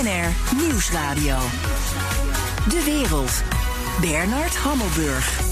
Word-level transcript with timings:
BNR 0.00 0.56
Nieuwsradio. 0.56 1.36
De 2.68 2.82
wereld. 2.84 3.42
Bernard 4.00 4.56
Hammelburg. 4.56 5.49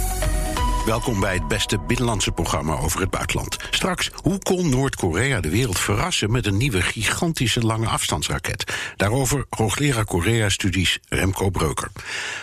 Welkom 0.89 1.21
bij 1.21 1.35
het 1.35 1.49
beste 1.49 1.79
binnenlandse 1.79 2.33
programma 2.33 2.77
over 2.77 3.01
het 3.01 3.11
buitenland. 3.11 3.57
Straks, 3.71 4.11
hoe 4.23 4.39
kon 4.39 4.71
Noord-Korea 4.71 5.41
de 5.41 5.51
wereld 5.51 5.79
verrassen 5.79 6.31
met 6.31 6.47
een 6.47 6.57
nieuwe 6.57 6.83
gigantische 6.83 7.61
lange 7.61 7.87
afstandsraket? 7.87 8.75
Daarover 8.97 9.45
hoogleraar 9.51 10.05
Korea-studies 10.05 10.99
Remco 11.09 11.51
Breuker. 11.51 11.89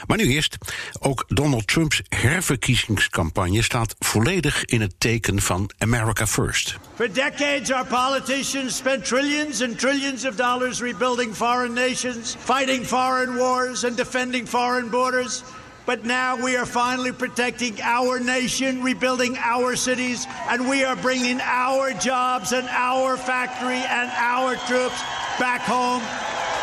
Maar 0.07 0.18
nu 0.18 0.23
eerst, 0.23 0.57
ook 1.00 1.23
Donald 1.28 1.68
Trumps 1.68 2.02
herverkiezingscampagne 2.10 3.61
staat 3.61 3.96
volledig 4.00 4.66
in 4.66 4.82
het 4.82 4.93
teken 4.98 5.41
van 5.41 5.70
America 5.77 6.27
First. 6.27 6.77
For 6.96 7.14
decades, 7.14 7.71
our 7.71 7.86
politicians 7.86 8.75
spent 8.75 9.05
trillions 9.05 9.62
and 9.62 9.80
trillions 9.80 10.25
of 10.25 10.36
dollars 10.36 10.80
rebuilding 10.80 11.36
foreign 11.36 11.74
nations, 11.74 12.36
fighting 12.39 12.86
foreign 12.86 13.36
wars, 13.36 13.86
and 13.86 13.97
defending 13.97 14.50
foreign 14.50 14.89
borders. 14.89 15.43
But 15.86 16.04
now 16.04 16.44
we 16.44 16.57
are 16.57 16.66
finally 16.66 17.14
protecting 17.14 17.80
our 17.82 18.20
nation, 18.20 18.82
rebuilding 18.82 19.38
our 19.38 19.75
cities, 19.75 20.28
and 20.50 20.68
we 20.70 20.84
are 20.84 20.96
bringing 20.96 21.39
our 21.42 21.94
jobs 21.94 22.54
and 22.54 22.68
our 22.70 23.18
factory 23.18 23.84
and 23.88 24.10
our 24.18 24.56
troops 24.68 25.02
back 25.38 25.61
home 25.61 26.02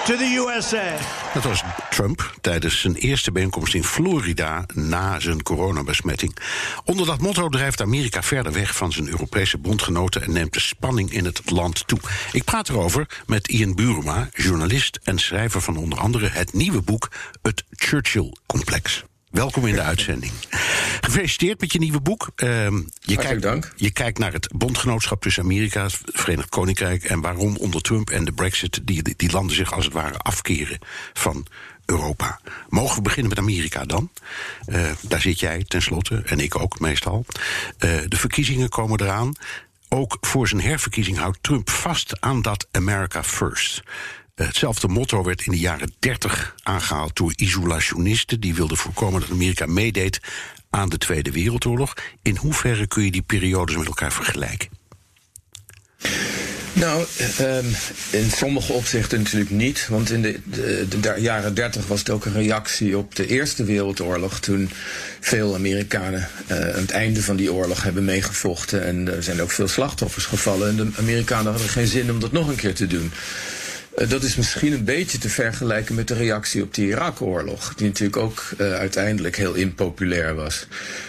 to 0.06 0.16
the 0.16 0.34
USA. 0.36 0.98
Dat 1.34 1.42
was 1.42 1.62
Trump 1.90 2.34
tijdens 2.40 2.80
zijn 2.80 2.94
eerste 2.94 3.32
bijeenkomst 3.32 3.74
in 3.74 3.84
Florida 3.84 4.64
na 4.74 5.20
zijn 5.20 5.42
coronabesmetting. 5.42 6.36
Onder 6.84 7.06
dat 7.06 7.20
motto 7.20 7.48
drijft 7.48 7.80
Amerika 7.80 8.22
verder 8.22 8.52
weg 8.52 8.76
van 8.76 8.92
zijn 8.92 9.08
Europese 9.08 9.58
bondgenoten 9.58 10.22
en 10.22 10.32
neemt 10.32 10.52
de 10.52 10.60
spanning 10.60 11.12
in 11.12 11.24
het 11.24 11.50
land 11.50 11.86
toe. 11.86 11.98
Ik 12.32 12.44
praat 12.44 12.68
erover 12.68 13.06
met 13.26 13.48
Ian 13.48 13.74
Buruma, 13.74 14.28
journalist 14.32 14.98
en 15.02 15.18
schrijver 15.18 15.60
van 15.60 15.76
onder 15.76 15.98
andere 15.98 16.28
het 16.28 16.52
nieuwe 16.52 16.82
boek 16.82 17.10
Het 17.42 17.64
Churchill-complex. 17.70 19.04
Welkom 19.32 19.66
in 19.66 19.74
de 19.74 19.82
uitzending. 19.82 20.32
Gefeliciteerd 21.00 21.60
met 21.60 21.72
je 21.72 21.78
nieuwe 21.78 22.00
boek. 22.00 22.30
Uh, 22.36 22.48
je, 23.00 23.16
kijkt, 23.16 23.42
dank. 23.42 23.72
je 23.76 23.90
kijkt 23.90 24.18
naar 24.18 24.32
het 24.32 24.48
bondgenootschap 24.54 25.22
tussen 25.22 25.42
Amerika, 25.42 25.82
het 25.82 25.98
Verenigd 26.04 26.48
Koninkrijk 26.48 27.04
en 27.04 27.20
waarom 27.20 27.56
onder 27.56 27.82
Trump 27.82 28.10
en 28.10 28.24
de 28.24 28.32
Brexit 28.32 28.80
die, 28.82 29.14
die 29.16 29.32
landen 29.32 29.56
zich 29.56 29.72
als 29.72 29.84
het 29.84 29.94
ware 29.94 30.18
afkeren 30.18 30.78
van 31.12 31.46
Europa. 31.84 32.40
Mogen 32.68 32.96
we 32.96 33.02
beginnen 33.02 33.28
met 33.28 33.38
Amerika 33.38 33.84
dan? 33.84 34.10
Uh, 34.66 34.90
daar 35.00 35.20
zit 35.20 35.40
jij 35.40 35.64
tenslotte, 35.68 36.22
en 36.24 36.38
ik 36.38 36.58
ook 36.58 36.80
meestal. 36.80 37.24
Uh, 37.78 37.90
de 38.08 38.16
verkiezingen 38.16 38.68
komen 38.68 39.00
eraan. 39.00 39.32
Ook 39.88 40.16
voor 40.20 40.48
zijn 40.48 40.60
herverkiezing 40.60 41.18
houdt 41.18 41.38
Trump 41.40 41.70
vast 41.70 42.20
aan 42.20 42.42
dat 42.42 42.66
America 42.70 43.22
First. 43.22 43.82
Hetzelfde 44.34 44.88
motto 44.88 45.24
werd 45.24 45.46
in 45.46 45.52
de 45.52 45.58
jaren 45.58 45.92
30 45.98 46.54
aangehaald 46.62 47.16
door 47.16 47.32
isolationisten. 47.36 48.40
Die 48.40 48.54
wilden 48.54 48.76
voorkomen 48.76 49.20
dat 49.20 49.30
Amerika 49.30 49.66
meedeed 49.66 50.20
aan 50.70 50.88
de 50.88 50.98
Tweede 50.98 51.30
Wereldoorlog. 51.30 51.94
In 52.22 52.36
hoeverre 52.36 52.86
kun 52.86 53.04
je 53.04 53.10
die 53.10 53.22
periodes 53.22 53.76
met 53.76 53.86
elkaar 53.86 54.12
vergelijken? 54.12 54.68
Nou, 56.72 57.04
um, 57.40 57.76
in 58.10 58.30
sommige 58.30 58.72
opzichten 58.72 59.18
natuurlijk 59.18 59.50
niet. 59.50 59.86
Want 59.88 60.10
in 60.10 60.22
de, 60.22 60.40
de, 60.44 61.14
jaren 61.18 61.54
30 61.54 61.86
was 61.86 61.98
het 61.98 62.10
ook 62.10 62.24
een 62.24 62.32
reactie 62.32 62.98
op 62.98 63.14
de 63.14 63.26
Eerste 63.26 63.64
Wereldoorlog. 63.64 64.40
Toen 64.40 64.70
veel 65.20 65.54
Amerikanen 65.54 66.28
uh, 66.50 66.56
aan 66.56 66.80
het 66.80 66.90
einde 66.90 67.22
van 67.22 67.36
die 67.36 67.52
oorlog 67.52 67.82
hebben 67.82 68.04
meegevochten. 68.04 68.84
En 68.84 69.14
er 69.14 69.22
zijn 69.22 69.42
ook 69.42 69.50
veel 69.50 69.68
slachtoffers 69.68 70.24
gevallen. 70.24 70.68
En 70.68 70.76
de 70.76 70.90
Amerikanen 70.98 71.52
hadden 71.52 71.70
geen 71.70 71.86
zin 71.86 72.10
om 72.10 72.20
dat 72.20 72.32
nog 72.32 72.48
een 72.48 72.56
keer 72.56 72.74
te 72.74 72.86
doen. 72.86 73.12
Uh, 73.98 74.08
dat 74.08 74.22
is 74.22 74.36
misschien 74.36 74.72
een 74.72 74.84
beetje 74.84 75.18
te 75.18 75.28
vergelijken 75.28 75.94
met 75.94 76.08
de 76.08 76.14
reactie 76.14 76.62
op 76.62 76.74
de 76.74 76.82
Irak-oorlog, 76.82 77.74
die 77.74 77.86
natuurlijk 77.86 78.16
ook 78.16 78.42
uh, 78.58 78.72
uiteindelijk 78.72 79.36
heel 79.36 79.54
impopulair 79.54 80.34
was. 80.34 80.66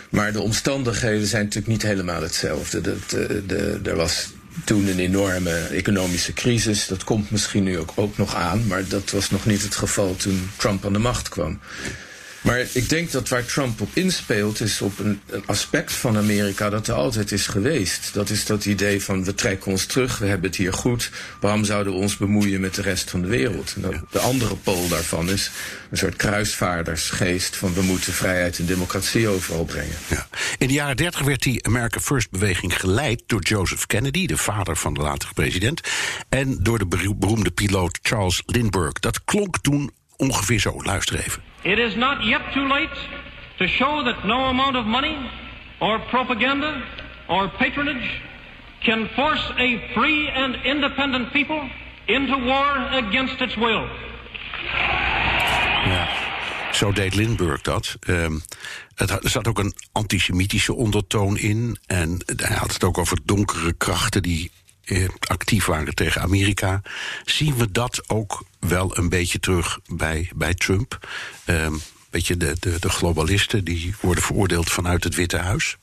Maar 0.09 0.31
de 0.33 0.41
omstandigheden 0.41 1.27
zijn 1.27 1.43
natuurlijk 1.43 1.71
niet 1.71 1.81
helemaal 1.81 2.21
hetzelfde. 2.21 2.81
Dat, 2.81 3.09
de, 3.09 3.43
de, 3.45 3.79
er 3.83 3.95
was 3.95 4.29
toen 4.63 4.87
een 4.87 4.99
enorme 4.99 5.59
economische 5.71 6.33
crisis. 6.33 6.87
Dat 6.87 7.03
komt 7.03 7.31
misschien 7.31 7.63
nu 7.63 7.77
ook, 7.77 7.91
ook 7.95 8.17
nog 8.17 8.35
aan, 8.35 8.67
maar 8.67 8.87
dat 8.87 9.11
was 9.11 9.29
nog 9.29 9.45
niet 9.45 9.63
het 9.63 9.75
geval 9.75 10.15
toen 10.15 10.49
Trump 10.57 10.85
aan 10.85 10.93
de 10.93 10.99
macht 10.99 11.29
kwam. 11.29 11.59
Maar 12.43 12.65
ik 12.73 12.89
denk 12.89 13.11
dat 13.11 13.29
waar 13.29 13.45
Trump 13.45 13.81
op 13.81 13.89
inspeelt 13.93 14.59
is 14.59 14.81
op 14.81 14.99
een, 14.99 15.21
een, 15.29 15.43
aspect 15.45 15.93
van 15.93 16.17
Amerika 16.17 16.69
dat 16.69 16.87
er 16.87 16.93
altijd 16.93 17.31
is 17.31 17.47
geweest. 17.47 18.13
Dat 18.13 18.29
is 18.29 18.45
dat 18.45 18.65
idee 18.65 19.03
van 19.03 19.23
we 19.23 19.35
trekken 19.35 19.71
ons 19.71 19.85
terug, 19.85 20.17
we 20.17 20.25
hebben 20.25 20.49
het 20.49 20.57
hier 20.57 20.73
goed. 20.73 21.11
Waarom 21.39 21.63
zouden 21.63 21.93
we 21.93 21.99
ons 21.99 22.17
bemoeien 22.17 22.61
met 22.61 22.75
de 22.75 22.81
rest 22.81 23.09
van 23.09 23.21
de 23.21 23.27
wereld? 23.27 23.73
Nou, 23.77 23.95
de 24.11 24.19
andere 24.19 24.55
pool 24.55 24.87
daarvan 24.87 25.29
is 25.29 25.51
een 25.89 25.97
soort 25.97 26.15
kruisvaardersgeest 26.15 27.55
van 27.55 27.73
we 27.73 27.81
moeten 27.81 28.13
vrijheid 28.13 28.59
en 28.59 28.65
democratie 28.65 29.27
overal 29.27 29.65
brengen. 29.65 29.95
Ja. 30.07 30.27
In 30.57 30.67
de 30.67 30.73
jaren 30.73 30.97
30 30.97 31.21
werd 31.21 31.41
die 31.41 31.65
America 31.65 31.99
First 31.99 32.31
beweging 32.31 32.79
geleid 32.79 33.23
door 33.25 33.41
Joseph 33.41 33.85
Kennedy, 33.85 34.25
de 34.25 34.37
vader 34.37 34.77
van 34.77 34.93
de 34.93 35.01
latere 35.01 35.33
president, 35.33 35.81
en 36.29 36.57
door 36.61 36.79
de 36.79 36.87
beroemde 37.15 37.51
piloot 37.51 37.99
Charles 38.01 38.43
Lindbergh. 38.45 38.99
Dat 38.99 39.23
klonk 39.23 39.57
toen 39.61 39.91
ongeveer 40.29 40.59
zo. 40.59 40.73
Luister 40.83 41.19
even. 41.19 41.41
It 41.61 41.77
is 41.77 41.95
not 41.95 42.23
yet 42.23 42.41
too 42.51 42.67
late 42.67 42.97
to 43.57 43.67
show 43.67 44.03
that 44.03 44.23
no 44.23 44.47
amount 44.47 44.75
of 44.75 44.85
money 44.85 45.29
or 45.79 45.99
propaganda 45.99 46.81
or 47.27 47.49
patronage 47.49 48.21
can 48.79 49.09
force 49.15 49.53
a 49.57 49.79
free 49.93 50.31
and 50.35 50.55
independent 50.63 51.31
people 51.31 51.69
into 52.05 52.37
war 52.37 52.77
against 52.91 53.39
its 53.41 53.55
will. 53.55 53.87
Ja, 55.85 56.07
zo 56.71 56.91
deed 56.91 57.15
Lindbergh 57.15 57.61
dat. 57.61 57.97
Um, 58.07 58.41
het, 58.95 59.09
er 59.09 59.29
zat 59.29 59.47
ook 59.47 59.59
een 59.59 59.75
antisemitische 59.91 60.73
ondertoon 60.73 61.37
in. 61.37 61.77
En 61.85 62.21
hij 62.35 62.57
had 62.57 62.73
het 62.73 62.83
ook 62.83 62.97
over 62.97 63.17
donkere 63.23 63.73
krachten 63.73 64.21
die 64.21 64.51
eh, 64.85 65.07
actief 65.19 65.65
waren 65.65 65.95
tegen 65.95 66.21
Amerika. 66.21 66.81
Zien 67.25 67.55
we 67.55 67.71
dat 67.71 68.09
ook 68.09 68.43
wel 68.59 68.97
een 68.97 69.09
beetje 69.09 69.39
terug 69.39 69.79
bij, 69.87 70.31
bij 70.35 70.53
Trump? 70.53 71.07
Um, 71.45 71.81
beetje 72.09 72.37
de, 72.37 72.55
de, 72.59 72.79
de 72.79 72.89
globalisten 72.89 73.63
die 73.63 73.95
worden 74.01 74.23
veroordeeld 74.23 74.71
vanuit 74.71 75.03
het 75.03 75.15
Witte 75.15 75.37
Huis? 75.37 75.77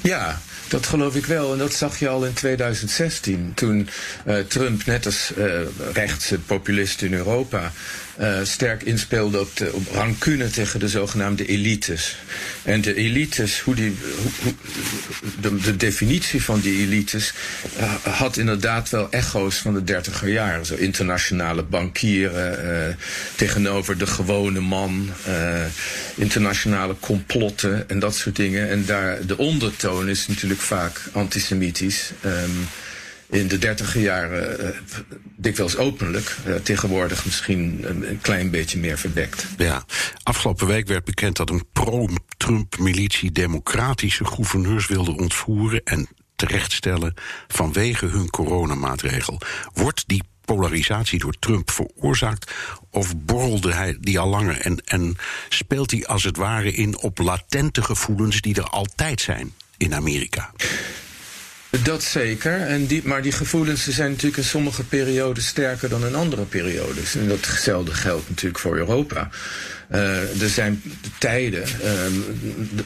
Ja, 0.00 0.40
dat 0.68 0.86
geloof 0.86 1.14
ik 1.14 1.26
wel. 1.26 1.52
En 1.52 1.58
dat 1.58 1.72
zag 1.72 1.98
je 1.98 2.08
al 2.08 2.26
in 2.26 2.32
2016. 2.32 3.52
Toen 3.54 3.88
uh, 4.26 4.38
Trump, 4.38 4.86
net 4.86 5.06
als 5.06 5.32
uh, 5.36 5.60
rechtse 5.92 6.38
populisten 6.38 7.06
in 7.06 7.14
Europa, 7.14 7.72
uh, 8.20 8.38
sterk 8.42 8.82
inspeelde 8.82 9.40
op, 9.40 9.56
de, 9.56 9.72
op 9.72 9.86
rancune 9.92 10.50
tegen 10.50 10.80
de 10.80 10.88
zogenaamde 10.88 11.46
elites. 11.46 12.16
En 12.62 12.80
de 12.80 12.94
elites, 12.94 13.60
hoe 13.60 13.74
die, 13.74 13.96
de, 15.40 15.56
de, 15.56 15.76
definitie 15.76 16.42
van 16.42 16.60
die 16.60 16.80
elites 16.80 17.32
uh, 17.78 17.94
had 17.94 18.36
inderdaad 18.36 18.90
wel 18.90 19.10
echo's 19.10 19.56
van 19.56 19.74
de 19.74 19.84
dertiger 19.84 20.28
jaren. 20.28 20.66
Zo 20.66 20.74
internationale 20.74 21.62
bankieren 21.62 22.64
uh, 22.64 22.94
tegenover 23.34 23.98
de 23.98 24.06
gewone 24.06 24.60
man, 24.60 25.10
internationale 26.14 26.96
complotten 27.00 27.88
en 27.88 27.98
dat 27.98 28.16
soort 28.16 28.36
dingen. 28.36 28.68
En 28.68 28.84
daar, 28.84 29.26
de 29.26 29.38
ondertoon 29.38 30.08
is 30.08 30.26
natuurlijk 30.26 30.60
vaak 30.60 31.00
antisemitisch. 31.12 32.12
Um, 32.24 32.68
in 33.34 33.48
de 33.48 33.58
dertiger 33.58 34.00
jaren 34.00 34.64
uh, 34.64 34.68
dikwijls 35.36 35.76
openlijk. 35.76 36.36
Uh, 36.46 36.54
tegenwoordig 36.54 37.24
misschien 37.24 37.80
een, 37.82 38.08
een, 38.08 38.20
klein 38.20 38.50
beetje 38.50 38.78
meer 38.78 38.98
verdekt. 38.98 39.46
Ja, 39.56 39.84
afgelopen 40.22 40.66
week 40.66 40.86
werd 40.86 41.04
bekend 41.04 41.36
dat 41.36 41.50
een 41.50 41.64
pro-Trump-militie 41.72 43.32
democratische 43.32 44.24
gouverneurs 44.24 44.86
wilde 44.86 45.16
ontvoeren 45.16 45.80
en 45.84 46.08
terechtstellen 46.36 47.14
vanwege 47.48 48.06
hun 48.06 48.30
coronamaatregel. 48.30 49.40
Wordt 49.72 50.04
die 50.06 50.22
polarisatie 50.44 51.18
door 51.18 51.34
Trump 51.38 51.70
veroorzaakt? 51.70 52.52
Of 52.90 53.16
borrelde 53.16 53.72
hij 53.72 53.96
die 54.00 54.18
al 54.18 54.28
langer 54.28 54.60
en, 54.60 54.84
en 54.84 55.16
speelt 55.48 55.90
hij 55.90 56.06
als 56.06 56.24
het 56.24 56.36
ware 56.36 56.72
in 56.72 56.98
op 56.98 57.18
latente 57.18 57.82
gevoelens 57.82 58.40
die 58.40 58.54
er 58.54 58.68
altijd 58.68 59.20
zijn 59.20 59.54
in 59.76 59.94
Amerika? 59.94 60.52
Dat 61.82 62.02
zeker. 62.02 62.60
En 62.60 62.86
die, 62.86 63.00
maar 63.04 63.22
die 63.22 63.32
gevoelens 63.32 63.88
zijn 63.88 64.10
natuurlijk 64.10 64.36
in 64.36 64.44
sommige 64.44 64.84
perioden 64.84 65.42
sterker 65.42 65.88
dan 65.88 66.06
in 66.06 66.14
andere 66.14 66.42
periodes. 66.42 67.14
En 67.14 67.28
datzelfde 67.28 67.92
geldt 67.94 68.28
natuurlijk 68.28 68.58
voor 68.58 68.76
Europa. 68.76 69.28
Uh, 69.92 70.42
er 70.42 70.48
zijn 70.48 70.82
tijden 71.18 71.64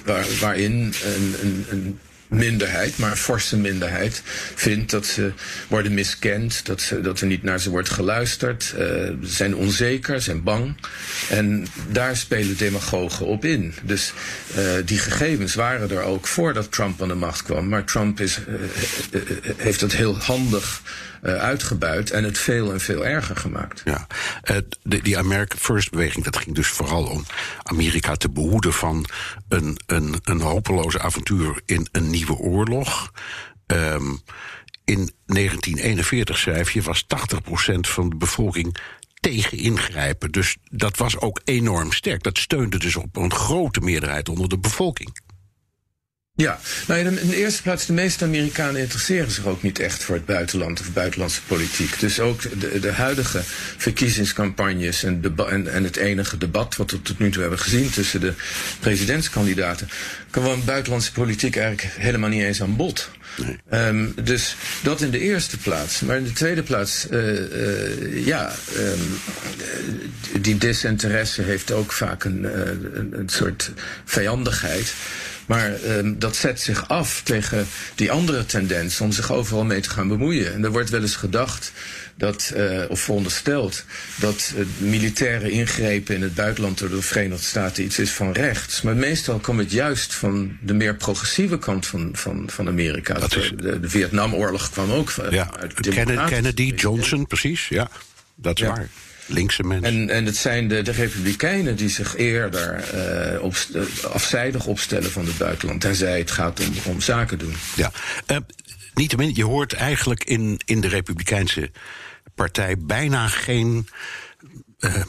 waar, 0.05 0.27
waarin 0.41 0.73
een, 0.73 1.35
een, 1.43 1.65
een 1.69 1.99
minderheid, 2.29 2.99
maar 2.99 3.11
een 3.11 3.17
forse 3.17 3.57
minderheid, 3.57 4.23
vindt 4.55 4.91
dat 4.91 5.07
ze 5.07 5.33
worden 5.69 5.95
miskend, 5.95 6.67
dat, 6.67 6.81
ze, 6.81 7.01
dat 7.01 7.21
er 7.21 7.27
niet 7.27 7.43
naar 7.43 7.61
ze 7.61 7.71
wordt 7.71 7.91
geluisterd, 7.91 8.75
uh, 8.79 9.11
zijn 9.23 9.57
onzeker, 9.57 10.21
zijn 10.21 10.43
bang. 10.43 10.77
En 11.29 11.67
daar 11.91 12.17
spelen 12.17 12.57
demagogen 12.57 13.27
op 13.27 13.45
in. 13.45 13.75
Dus 13.83 14.13
uh, 14.59 14.65
die 14.85 14.99
gegevens 14.99 15.55
waren 15.55 15.91
er 15.91 16.03
ook 16.03 16.27
voordat 16.27 16.73
Trump 16.73 17.03
aan 17.03 17.09
de 17.09 17.15
macht 17.15 17.43
kwam. 17.43 17.69
Maar 17.69 17.85
Trump 17.85 18.21
is, 18.21 18.39
uh, 19.11 19.21
heeft 19.57 19.81
het 19.81 19.97
heel 19.97 20.19
handig 20.19 20.83
uitgebuit 21.23 22.11
en 22.11 22.25
het 22.25 22.39
veel 22.39 22.73
en 22.73 22.81
veel 22.81 23.07
erger 23.07 23.37
gemaakt. 23.37 23.83
Ja, 23.85 24.07
die 24.83 25.19
America 25.19 25.57
First 25.59 25.91
beweging, 25.91 26.25
dat 26.25 26.37
ging 26.37 26.55
dus 26.55 26.69
vooral 26.69 27.05
om 27.05 27.25
Amerika 27.63 28.15
te 28.15 28.31
behoeden 28.31 28.73
van 28.73 29.07
een, 29.49 29.79
een, 29.87 30.15
een 30.23 30.41
hopeloze 30.41 31.01
avontuur 31.01 31.61
in 31.67 31.89
een 31.93 32.11
nieuwe 32.11 32.37
oorlog. 32.37 33.13
Um, 33.67 34.23
in 34.85 35.11
1941, 35.27 36.39
schrijf 36.39 36.71
je, 36.71 36.83
was 36.83 37.05
80% 37.05 37.07
van 37.81 38.09
de 38.09 38.17
bevolking 38.17 38.77
tegen 39.21 39.59
ingrijpen. 39.59 40.31
Dus 40.31 40.57
dat 40.71 40.97
was 40.97 41.19
ook 41.19 41.41
enorm 41.45 41.93
sterk. 41.93 42.23
Dat 42.23 42.39
steunde 42.39 42.79
dus 42.79 42.97
op 42.97 43.17
een 43.17 43.33
grote 43.33 43.81
meerderheid 43.81 44.29
onder 44.29 44.49
de 44.49 44.59
bevolking. 44.59 45.19
Ja, 46.43 46.61
nou 46.87 47.01
in 47.01 47.29
de 47.29 47.37
eerste 47.37 47.63
plaats, 47.63 47.87
de 47.87 47.93
meeste 47.93 48.25
Amerikanen 48.25 48.81
interesseren 48.81 49.31
zich 49.31 49.47
ook 49.47 49.63
niet 49.63 49.79
echt 49.79 50.03
voor 50.03 50.15
het 50.15 50.25
buitenland 50.25 50.81
of 50.81 50.93
buitenlandse 50.93 51.43
politiek. 51.43 52.01
Dus 52.01 52.21
ook 52.21 52.61
de, 52.61 52.81
de 52.81 52.93
huidige 52.93 53.41
verkiezingscampagnes 53.77 55.03
en, 55.05 55.35
en, 55.37 55.73
en, 55.73 55.85
het 55.85 55.97
enige 55.97 56.39
debat 56.39 56.77
wat 56.77 56.91
we 56.91 57.03
tot 57.03 57.19
nu 57.19 57.31
toe 57.31 57.41
hebben 57.41 57.59
gezien 57.59 57.91
tussen 57.91 58.21
de 58.21 58.33
presidentskandidaten, 58.81 59.89
kwam 60.31 60.65
buitenlandse 60.65 61.13
politiek 61.13 61.57
eigenlijk 61.57 61.95
helemaal 61.97 62.31
niet 62.31 62.43
eens 62.43 62.63
aan 62.63 62.77
bod. 62.77 63.11
Nee. 63.37 63.87
Um, 63.89 64.15
dus 64.23 64.57
dat 64.83 65.01
in 65.01 65.11
de 65.11 65.21
eerste 65.21 65.57
plaats. 65.57 66.01
Maar 66.01 66.17
in 66.17 66.25
de 66.25 66.33
tweede 66.33 66.63
plaats, 66.63 67.07
uh, 67.11 67.33
uh, 67.33 68.27
ja, 68.27 68.53
um, 68.77 69.21
die 70.41 70.59
desinteresse 70.59 71.43
heeft 71.43 71.73
ook 71.73 71.93
vaak 71.93 72.25
een, 72.25 72.43
uh, 72.43 72.51
een, 72.95 73.19
een 73.19 73.29
soort 73.29 73.71
vijandigheid. 74.05 74.95
Maar 75.49 75.71
uh, 75.85 76.13
dat 76.17 76.37
zet 76.37 76.61
zich 76.61 76.89
af 76.89 77.21
tegen 77.25 77.67
die 77.95 78.11
andere 78.11 78.47
tendens 78.47 79.01
om 79.01 79.13
zich 79.13 79.33
overal 79.33 79.65
mee 79.65 79.81
te 79.81 79.91
gaan 79.91 80.09
bemoeien. 80.09 80.55
En 80.55 80.65
er 80.65 80.71
wordt 80.71 80.91
wel 80.91 81.01
eens 81.01 81.17
gedacht 81.17 81.73
dat, 82.15 82.53
uh, 82.57 82.83
of 82.89 83.01
verondersteld, 83.01 83.85
dat 84.17 84.53
uh, 84.57 84.65
militaire 84.79 85.51
ingrepen 85.51 86.15
in 86.15 86.23
het 86.23 86.35
buitenland 86.35 86.79
door 86.79 86.89
de 86.89 87.03
Verenigde 87.03 87.45
Staten 87.45 87.85
iets 87.85 87.99
is 87.99 88.11
van 88.11 88.33
rechts. 88.33 88.83
Maar 88.83 88.97
meestal 88.97 89.39
komt 89.39 89.59
het 89.59 89.73
juist 89.73 90.15
van 90.15 90.57
de 90.61 90.75
meer 90.75 90.95
progressieve 90.95 91.59
kant 91.59 91.87
van, 91.87 92.11
van, 92.13 92.51
van 92.51 92.69
Amerika. 92.69 93.15
Dat 93.15 93.37
is... 93.37 93.53
de, 93.57 93.81
de 93.81 93.89
Vietnamoorlog 93.89 94.71
kwam 94.71 94.93
ook 94.93 95.11
van, 95.11 95.31
ja, 95.31 95.51
uit 95.59 95.75
Kennedy, 96.29 96.73
Johnson, 96.77 97.27
precies, 97.27 97.69
ja. 97.69 97.91
Dat 98.35 98.59
is 98.59 98.67
ja. 98.67 98.73
waar 98.73 98.89
linkse 99.29 99.63
mensen. 99.63 100.01
En, 100.01 100.11
en 100.11 100.25
het 100.25 100.37
zijn 100.37 100.69
de, 100.69 100.83
de 100.83 100.91
Republikeinen 100.91 101.77
die 101.77 101.89
zich 101.89 102.17
eerder 102.17 102.85
uh, 103.35 103.43
op, 103.43 103.55
afzijdig 104.13 104.67
opstellen 104.67 105.11
van 105.11 105.27
het 105.27 105.39
buitenland. 105.39 105.81
Tenzij 105.81 106.19
het 106.19 106.31
gaat 106.31 106.61
om, 106.61 106.73
om 106.85 107.01
zaken 107.01 107.39
doen. 107.39 107.55
Ja, 107.77 107.93
uh, 108.31 108.37
niettemin, 108.95 109.35
je 109.35 109.45
hoort 109.45 109.73
eigenlijk 109.73 110.25
in, 110.25 110.61
in 110.65 110.81
de 110.81 110.89
Republikeinse 110.89 111.71
partij 112.35 112.79
bijna 112.79 113.29
geen. 113.29 113.89
Uh, 114.81 115.03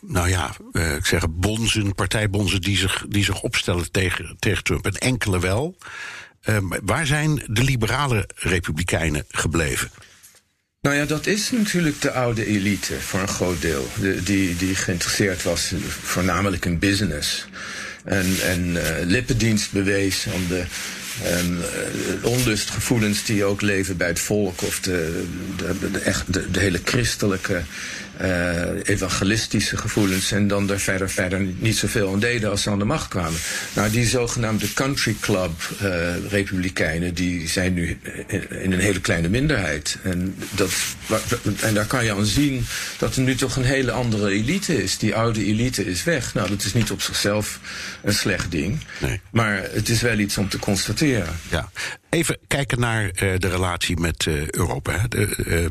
nou 0.00 0.28
ja, 0.28 0.56
uh, 0.72 0.94
ik 0.94 1.06
zeg 1.06 1.30
bonzen, 1.30 1.94
partijbonzen 1.94 2.60
die 2.60 2.76
zich, 2.76 3.04
die 3.08 3.24
zich 3.24 3.40
opstellen 3.42 3.90
tegen, 3.90 4.36
tegen 4.38 4.64
Trump. 4.64 4.86
En 4.86 4.92
enkele 4.92 5.40
wel. 5.40 5.76
Uh, 6.44 6.56
waar 6.82 7.06
zijn 7.06 7.42
de 7.46 7.62
liberale 7.62 8.28
republikeinen 8.34 9.24
gebleven? 9.28 9.90
Nou 10.86 10.98
ja, 10.98 11.04
dat 11.04 11.26
is 11.26 11.50
natuurlijk 11.50 12.00
de 12.00 12.12
oude 12.12 12.46
elite 12.46 13.00
voor 13.00 13.20
een 13.20 13.28
groot 13.28 13.60
deel. 13.60 13.88
De, 14.00 14.22
die, 14.22 14.56
die 14.56 14.74
geïnteresseerd 14.74 15.42
was 15.42 15.72
voornamelijk 15.88 16.64
in 16.64 16.78
business. 16.78 17.46
En, 18.04 18.26
en 18.42 18.60
uh, 18.66 18.82
lippendienst 19.04 19.72
bewees 19.72 20.26
aan 20.34 20.46
de 20.48 20.64
um, 21.38 21.58
onlustgevoelens 22.22 23.24
die 23.24 23.44
ook 23.44 23.60
leven 23.60 23.96
bij 23.96 24.06
het 24.06 24.20
volk. 24.20 24.62
Of 24.62 24.80
de, 24.80 25.24
de, 25.56 25.98
echt, 25.98 26.32
de, 26.32 26.50
de 26.50 26.60
hele 26.60 26.80
christelijke 26.84 27.62
uh, 28.22 28.60
evangelistische 28.82 29.76
gevoelens 29.76 30.32
en 30.32 30.48
dan 30.48 30.70
er 30.70 30.80
verder, 30.80 31.10
verder 31.10 31.40
niet 31.58 31.76
zoveel 31.76 32.12
aan 32.12 32.20
deden 32.20 32.50
als 32.50 32.62
ze 32.62 32.70
aan 32.70 32.78
de 32.78 32.84
macht 32.84 33.08
kwamen. 33.08 33.40
Nou, 33.72 33.90
die 33.90 34.06
zogenaamde 34.06 34.72
country 34.72 35.16
club 35.20 35.50
uh, 35.82 36.28
republikeinen, 36.28 37.14
die 37.14 37.48
zijn 37.48 37.74
nu 37.74 37.98
in 38.50 38.72
een 38.72 38.80
hele 38.80 39.00
kleine 39.00 39.28
minderheid. 39.28 39.98
En, 40.02 40.34
dat, 40.54 40.70
en 41.60 41.74
daar 41.74 41.86
kan 41.86 42.04
je 42.04 42.14
aan 42.14 42.24
zien 42.24 42.66
dat 42.98 43.16
er 43.16 43.22
nu 43.22 43.34
toch 43.34 43.56
een 43.56 43.64
hele 43.64 43.92
andere 43.92 44.30
elite 44.30 44.82
is. 44.82 44.98
Die 44.98 45.14
oude 45.14 45.44
elite 45.44 45.86
is 45.86 46.04
weg. 46.04 46.34
Nou, 46.34 46.48
dat 46.48 46.64
is 46.64 46.72
niet 46.72 46.90
op 46.90 47.00
zichzelf 47.00 47.60
een 48.02 48.14
slecht 48.14 48.50
ding. 48.50 48.78
Nee. 48.98 49.20
Maar 49.30 49.68
het 49.72 49.88
is 49.88 50.00
wel 50.00 50.18
iets 50.18 50.38
om 50.38 50.48
te 50.48 50.58
constateren. 50.58 51.36
Ja. 51.50 51.70
Even 52.10 52.38
kijken 52.46 52.80
naar 52.80 53.04
uh, 53.04 53.10
de 53.38 53.48
relatie 53.48 54.00
met 54.00 54.26
Europa. 54.50 55.06
De, 55.08 55.68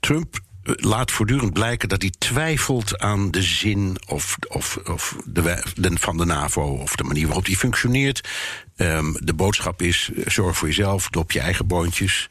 Trump 0.00 0.44
laat 0.66 1.10
voortdurend 1.10 1.52
blijken 1.52 1.88
dat 1.88 2.02
hij 2.02 2.12
twijfelt 2.18 2.98
aan 2.98 3.30
de 3.30 3.42
zin 3.42 3.96
of, 4.06 4.36
of, 4.48 4.78
of 4.84 5.16
de, 5.24 5.62
van 5.94 6.16
de 6.16 6.24
NAVO 6.24 6.62
of 6.62 6.96
de 6.96 7.04
manier 7.04 7.26
waarop 7.26 7.44
die 7.44 7.56
functioneert. 7.56 8.28
Um, 8.76 9.16
de 9.18 9.34
boodschap 9.34 9.82
is: 9.82 10.10
zorg 10.26 10.56
voor 10.56 10.68
jezelf, 10.68 11.08
dop 11.08 11.32
je 11.32 11.40
eigen 11.40 11.66
boontjes. 11.66 12.26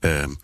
Um, 0.00 0.36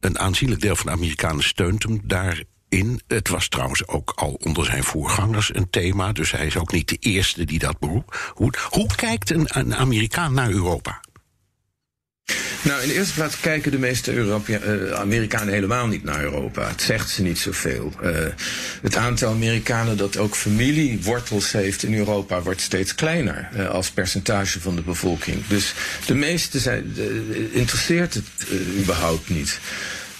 een 0.00 0.18
aanzienlijk 0.18 0.60
deel 0.60 0.76
van 0.76 0.86
de 0.86 0.92
Amerikanen 0.92 1.44
steunt 1.44 1.82
hem 1.82 2.00
daarin. 2.04 3.00
Het 3.06 3.28
was 3.28 3.48
trouwens 3.48 3.86
ook 3.86 4.12
al 4.16 4.32
onder 4.32 4.64
zijn 4.64 4.84
voorgangers 4.84 5.54
een 5.54 5.70
thema, 5.70 6.12
dus 6.12 6.30
hij 6.30 6.46
is 6.46 6.56
ook 6.56 6.72
niet 6.72 6.88
de 6.88 6.96
eerste 6.96 7.44
die 7.44 7.58
dat 7.58 7.78
beroept. 7.78 8.16
Hoe, 8.34 8.52
hoe 8.68 8.94
kijkt 8.94 9.30
een, 9.30 9.46
een 9.48 9.74
Amerikaan 9.74 10.34
naar 10.34 10.50
Europa? 10.50 11.00
Nou, 12.64 12.82
in 12.82 12.88
de 12.88 12.94
eerste 12.94 13.14
plaats 13.14 13.40
kijken 13.40 13.70
de 13.70 13.78
meeste 13.78 14.12
Europea 14.12 14.60
uh, 14.60 14.92
Amerikanen 14.92 15.54
helemaal 15.54 15.86
niet 15.86 16.04
naar 16.04 16.22
Europa. 16.22 16.68
Het 16.68 16.82
zegt 16.82 17.10
ze 17.10 17.22
niet 17.22 17.38
zoveel. 17.38 17.92
Uh, 18.02 18.10
het 18.82 18.96
aantal 18.96 19.32
Amerikanen 19.32 19.96
dat 19.96 20.16
ook 20.16 20.36
familiewortels 20.36 21.52
heeft 21.52 21.82
in 21.82 21.94
Europa 21.94 22.42
wordt 22.42 22.60
steeds 22.60 22.94
kleiner 22.94 23.48
uh, 23.56 23.68
als 23.68 23.90
percentage 23.90 24.60
van 24.60 24.76
de 24.76 24.82
bevolking. 24.82 25.46
Dus 25.46 25.74
de 26.06 26.14
meeste 26.14 26.58
zijn, 26.58 26.96
interesseert 27.52 28.14
het 28.14 28.24
überhaupt 28.80 29.28
niet. 29.28 29.58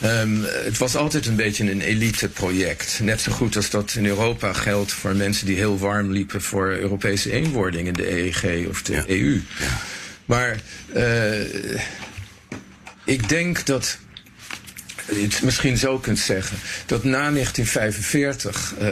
Um, 0.04 0.44
het 0.44 0.78
was 0.78 0.96
altijd 0.96 1.26
een 1.26 1.36
beetje 1.36 1.70
een 1.70 1.80
elite-project. 1.80 3.00
Net 3.02 3.20
zo 3.20 3.32
goed 3.32 3.56
als 3.56 3.70
dat 3.70 3.94
in 3.94 4.06
Europa 4.06 4.52
geldt 4.52 4.92
voor 4.92 5.16
mensen 5.16 5.46
die 5.46 5.56
heel 5.56 5.78
warm 5.78 6.10
liepen 6.12 6.42
voor 6.42 6.68
Europese 6.68 7.32
eenwording 7.32 7.86
in 7.86 7.92
de 7.92 8.12
EEG 8.12 8.68
of 8.68 8.82
de 8.82 8.92
ja. 8.92 9.04
EU. 9.06 9.42
Ja. 9.58 9.80
Maar 10.24 10.60
uh, 10.94 11.80
ik 13.04 13.28
denk 13.28 13.66
dat 13.66 13.98
het 15.06 15.42
misschien 15.42 15.76
zo 15.76 15.98
kunt 15.98 16.18
zeggen, 16.18 16.56
dat 16.86 17.04
na 17.04 17.30
1945 17.30 18.74
uh, 18.80 18.86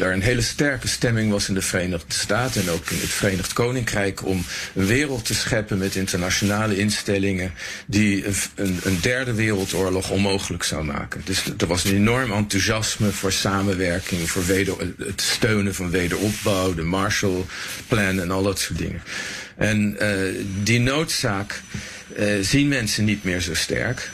er 0.00 0.12
een 0.12 0.22
hele 0.22 0.40
sterke 0.40 0.88
stemming 0.88 1.30
was 1.30 1.48
in 1.48 1.54
de 1.54 1.62
Verenigde 1.62 2.14
Staten 2.14 2.62
en 2.62 2.70
ook 2.70 2.90
in 2.90 3.00
het 3.00 3.08
Verenigd 3.08 3.52
Koninkrijk 3.52 4.26
om 4.26 4.44
een 4.74 4.86
wereld 4.86 5.24
te 5.24 5.34
scheppen 5.34 5.78
met 5.78 5.94
internationale 5.94 6.76
instellingen 6.76 7.52
die 7.86 8.24
een, 8.54 8.98
derde 9.00 9.34
wereldoorlog 9.34 10.10
onmogelijk 10.10 10.62
zou 10.62 10.84
maken. 10.84 11.20
Dus 11.24 11.42
er 11.58 11.66
was 11.66 11.84
een 11.84 11.94
enorm 11.94 12.32
enthousiasme 12.32 13.10
voor 13.10 13.32
samenwerking, 13.32 14.30
voor 14.30 14.42
het 14.98 15.20
steunen 15.20 15.74
van 15.74 15.90
wederopbouw, 15.90 16.74
de 16.74 16.82
Marshallplan 16.82 18.20
en 18.20 18.30
al 18.30 18.42
dat 18.42 18.58
soort 18.58 18.78
dingen. 18.78 19.02
En 19.56 19.96
uh, 20.00 20.44
die 20.62 20.80
noodzaak 20.80 21.62
uh, 22.18 22.26
zien 22.40 22.68
mensen 22.68 23.04
niet 23.04 23.24
meer 23.24 23.40
zo 23.40 23.54
sterk. 23.54 24.10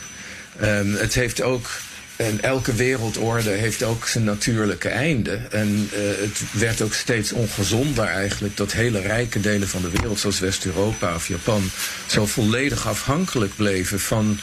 Um, 0.62 0.94
het 0.94 1.14
heeft 1.14 1.42
ook. 1.42 1.70
En 2.16 2.42
elke 2.42 2.74
wereldorde 2.74 3.50
heeft 3.50 3.82
ook 3.82 4.06
zijn 4.06 4.24
natuurlijke 4.24 4.88
einde. 4.88 5.40
En 5.50 5.90
uh, 5.92 6.00
het 6.20 6.42
werd 6.50 6.82
ook 6.82 6.94
steeds 6.94 7.32
ongezonder 7.32 8.04
eigenlijk 8.04 8.56
dat 8.56 8.72
hele 8.72 9.00
rijke 9.00 9.40
delen 9.40 9.68
van 9.68 9.82
de 9.82 9.90
wereld, 9.90 10.18
zoals 10.18 10.40
West-Europa 10.40 11.14
of 11.14 11.28
Japan, 11.28 11.70
zo 12.06 12.26
volledig 12.26 12.86
afhankelijk 12.86 13.56
bleven 13.56 14.00
van 14.00 14.38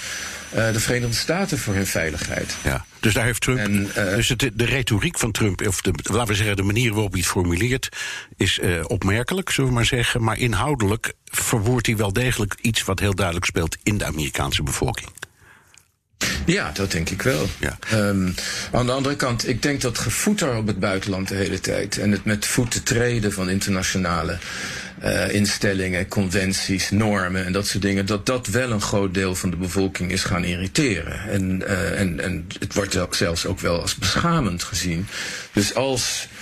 uh, 0.55 0.73
de 0.73 0.79
Verenigde 0.79 1.15
Staten 1.15 1.59
voor 1.59 1.73
hun 1.73 1.87
veiligheid. 1.87 2.55
Ja, 2.63 2.85
dus 2.99 3.13
daar 3.13 3.25
heeft 3.25 3.41
Trump. 3.41 3.59
En, 3.59 3.91
uh, 3.97 4.15
dus 4.15 4.29
het, 4.29 4.49
de 4.53 4.65
retoriek 4.65 5.19
van 5.19 5.31
Trump, 5.31 5.67
of 5.67 5.81
de, 5.81 5.91
laten 6.03 6.27
we 6.27 6.35
zeggen, 6.35 6.55
de 6.55 6.63
manier 6.63 6.93
waarop 6.93 7.11
hij 7.11 7.21
het 7.21 7.29
formuleert, 7.29 7.89
is 8.37 8.59
uh, 8.59 8.81
opmerkelijk, 8.87 9.49
zullen 9.49 9.69
we 9.69 9.75
maar 9.75 9.85
zeggen. 9.85 10.23
Maar 10.23 10.37
inhoudelijk 10.37 11.13
verwoordt 11.25 11.85
hij 11.85 11.95
wel 11.95 12.13
degelijk 12.13 12.55
iets 12.61 12.83
wat 12.83 12.99
heel 12.99 13.15
duidelijk 13.15 13.45
speelt 13.45 13.77
in 13.83 13.97
de 13.97 14.05
Amerikaanse 14.05 14.63
bevolking. 14.63 15.09
Ja, 16.45 16.71
dat 16.71 16.91
denk 16.91 17.09
ik 17.09 17.21
wel. 17.21 17.47
Ja. 17.59 17.77
Um, 17.93 18.33
aan 18.71 18.85
de 18.85 18.91
andere 18.91 19.15
kant, 19.15 19.47
ik 19.47 19.61
denk 19.61 19.81
dat 19.81 19.97
gevoeter 19.97 20.55
op 20.55 20.67
het 20.67 20.79
buitenland 20.79 21.27
de 21.27 21.35
hele 21.35 21.59
tijd 21.59 21.97
en 21.97 22.11
het 22.11 22.25
met 22.25 22.45
voeten 22.45 22.83
treden 22.83 23.33
van 23.33 23.49
internationale 23.49 24.37
uh, 25.03 25.33
instellingen, 25.33 26.07
conventies, 26.07 26.89
normen 26.89 27.45
en 27.45 27.51
dat 27.51 27.67
soort 27.67 27.83
dingen, 27.83 28.05
dat 28.05 28.25
dat 28.25 28.47
wel 28.47 28.71
een 28.71 28.81
groot 28.81 29.13
deel 29.13 29.35
van 29.35 29.49
de 29.49 29.55
bevolking 29.55 30.11
is 30.11 30.23
gaan 30.23 30.43
irriteren. 30.43 31.29
En, 31.29 31.61
uh, 31.67 31.99
en, 31.99 32.19
en 32.19 32.47
het 32.59 32.73
wordt 32.73 32.97
zelfs 33.11 33.45
ook 33.45 33.59
wel 33.59 33.81
als 33.81 33.95
beschamend 33.95 34.63
gezien. 34.63 35.07
Dus 35.53 35.73
als 35.75 36.27
eh, 36.31 36.38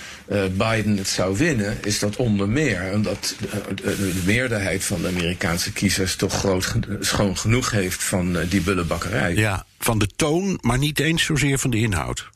Biden 0.52 0.96
het 0.96 1.08
zou 1.08 1.36
winnen, 1.36 1.78
is 1.84 1.98
dat 1.98 2.16
onder 2.16 2.48
meer 2.48 2.92
omdat 2.92 3.34
de, 3.38 3.82
de 3.82 4.22
meerderheid 4.24 4.84
van 4.84 5.02
de 5.02 5.08
Amerikaanse 5.08 5.72
kiezers 5.72 6.16
toch 6.16 6.32
groot 6.32 6.74
schoon 7.00 7.36
genoeg 7.36 7.70
heeft 7.70 8.04
van 8.04 8.38
eh, 8.38 8.50
die 8.50 8.60
bullebakkerij. 8.60 9.34
Ja, 9.34 9.66
van 9.78 9.98
de 9.98 10.06
toon, 10.16 10.58
maar 10.60 10.78
niet 10.78 11.00
eens 11.00 11.24
zozeer 11.24 11.58
van 11.58 11.70
de 11.70 11.76
inhoud. 11.76 12.28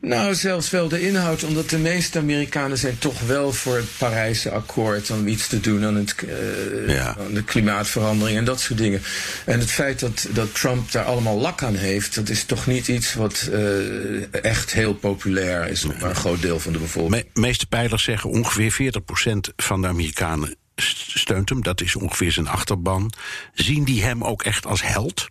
Nou, 0.00 0.34
zelfs 0.34 0.70
wel 0.70 0.88
de 0.88 1.00
inhoud, 1.06 1.44
omdat 1.44 1.70
de 1.70 1.78
meeste 1.78 2.18
Amerikanen 2.18 2.78
zijn 2.78 2.98
toch 2.98 3.20
wel 3.20 3.52
voor 3.52 3.76
het 3.76 3.86
Parijse 3.98 4.50
akkoord 4.50 5.10
om 5.10 5.26
iets 5.26 5.46
te 5.46 5.60
doen 5.60 5.84
aan, 5.84 5.94
het, 5.94 6.14
uh, 6.24 6.88
Ja. 6.94 7.16
aan 7.18 7.34
de 7.34 7.42
klimaatverandering 7.44 8.38
en 8.38 8.44
dat 8.44 8.60
soort 8.60 8.78
dingen. 8.78 9.02
En 9.44 9.58
het 9.60 9.70
feit 9.70 10.00
dat, 10.00 10.26
dat 10.30 10.54
Trump 10.54 10.90
daar 10.90 11.04
allemaal 11.04 11.38
lak 11.38 11.62
aan 11.62 11.74
heeft, 11.74 12.14
dat 12.14 12.28
is 12.28 12.44
toch 12.44 12.66
niet 12.66 12.88
iets 12.88 13.14
wat 13.14 13.48
eh, 13.52 14.34
echt 14.44 14.72
heel 14.72 14.94
populair 14.94 15.68
is 15.68 15.86
bij 15.86 16.08
een 16.08 16.14
groot 16.14 16.42
deel 16.42 16.60
van 16.60 16.72
de 16.72 16.78
bevolking. 16.78 17.24
De 17.32 17.40
meeste 17.40 17.66
peilers 17.66 18.02
zeggen 18.04 18.30
ongeveer 18.30 18.72
40% 18.72 19.52
van 19.56 19.82
de 19.82 19.88
Amerikanen 19.88 20.56
st- 20.76 21.18
steunt 21.18 21.48
hem. 21.48 21.62
Dat 21.62 21.80
is 21.80 21.96
ongeveer 21.96 22.32
zijn 22.32 22.48
achterban. 22.48 23.12
Zien 23.54 23.84
die 23.84 24.02
hem 24.02 24.24
ook 24.24 24.42
echt 24.42 24.66
als 24.66 24.82
held? 24.82 25.26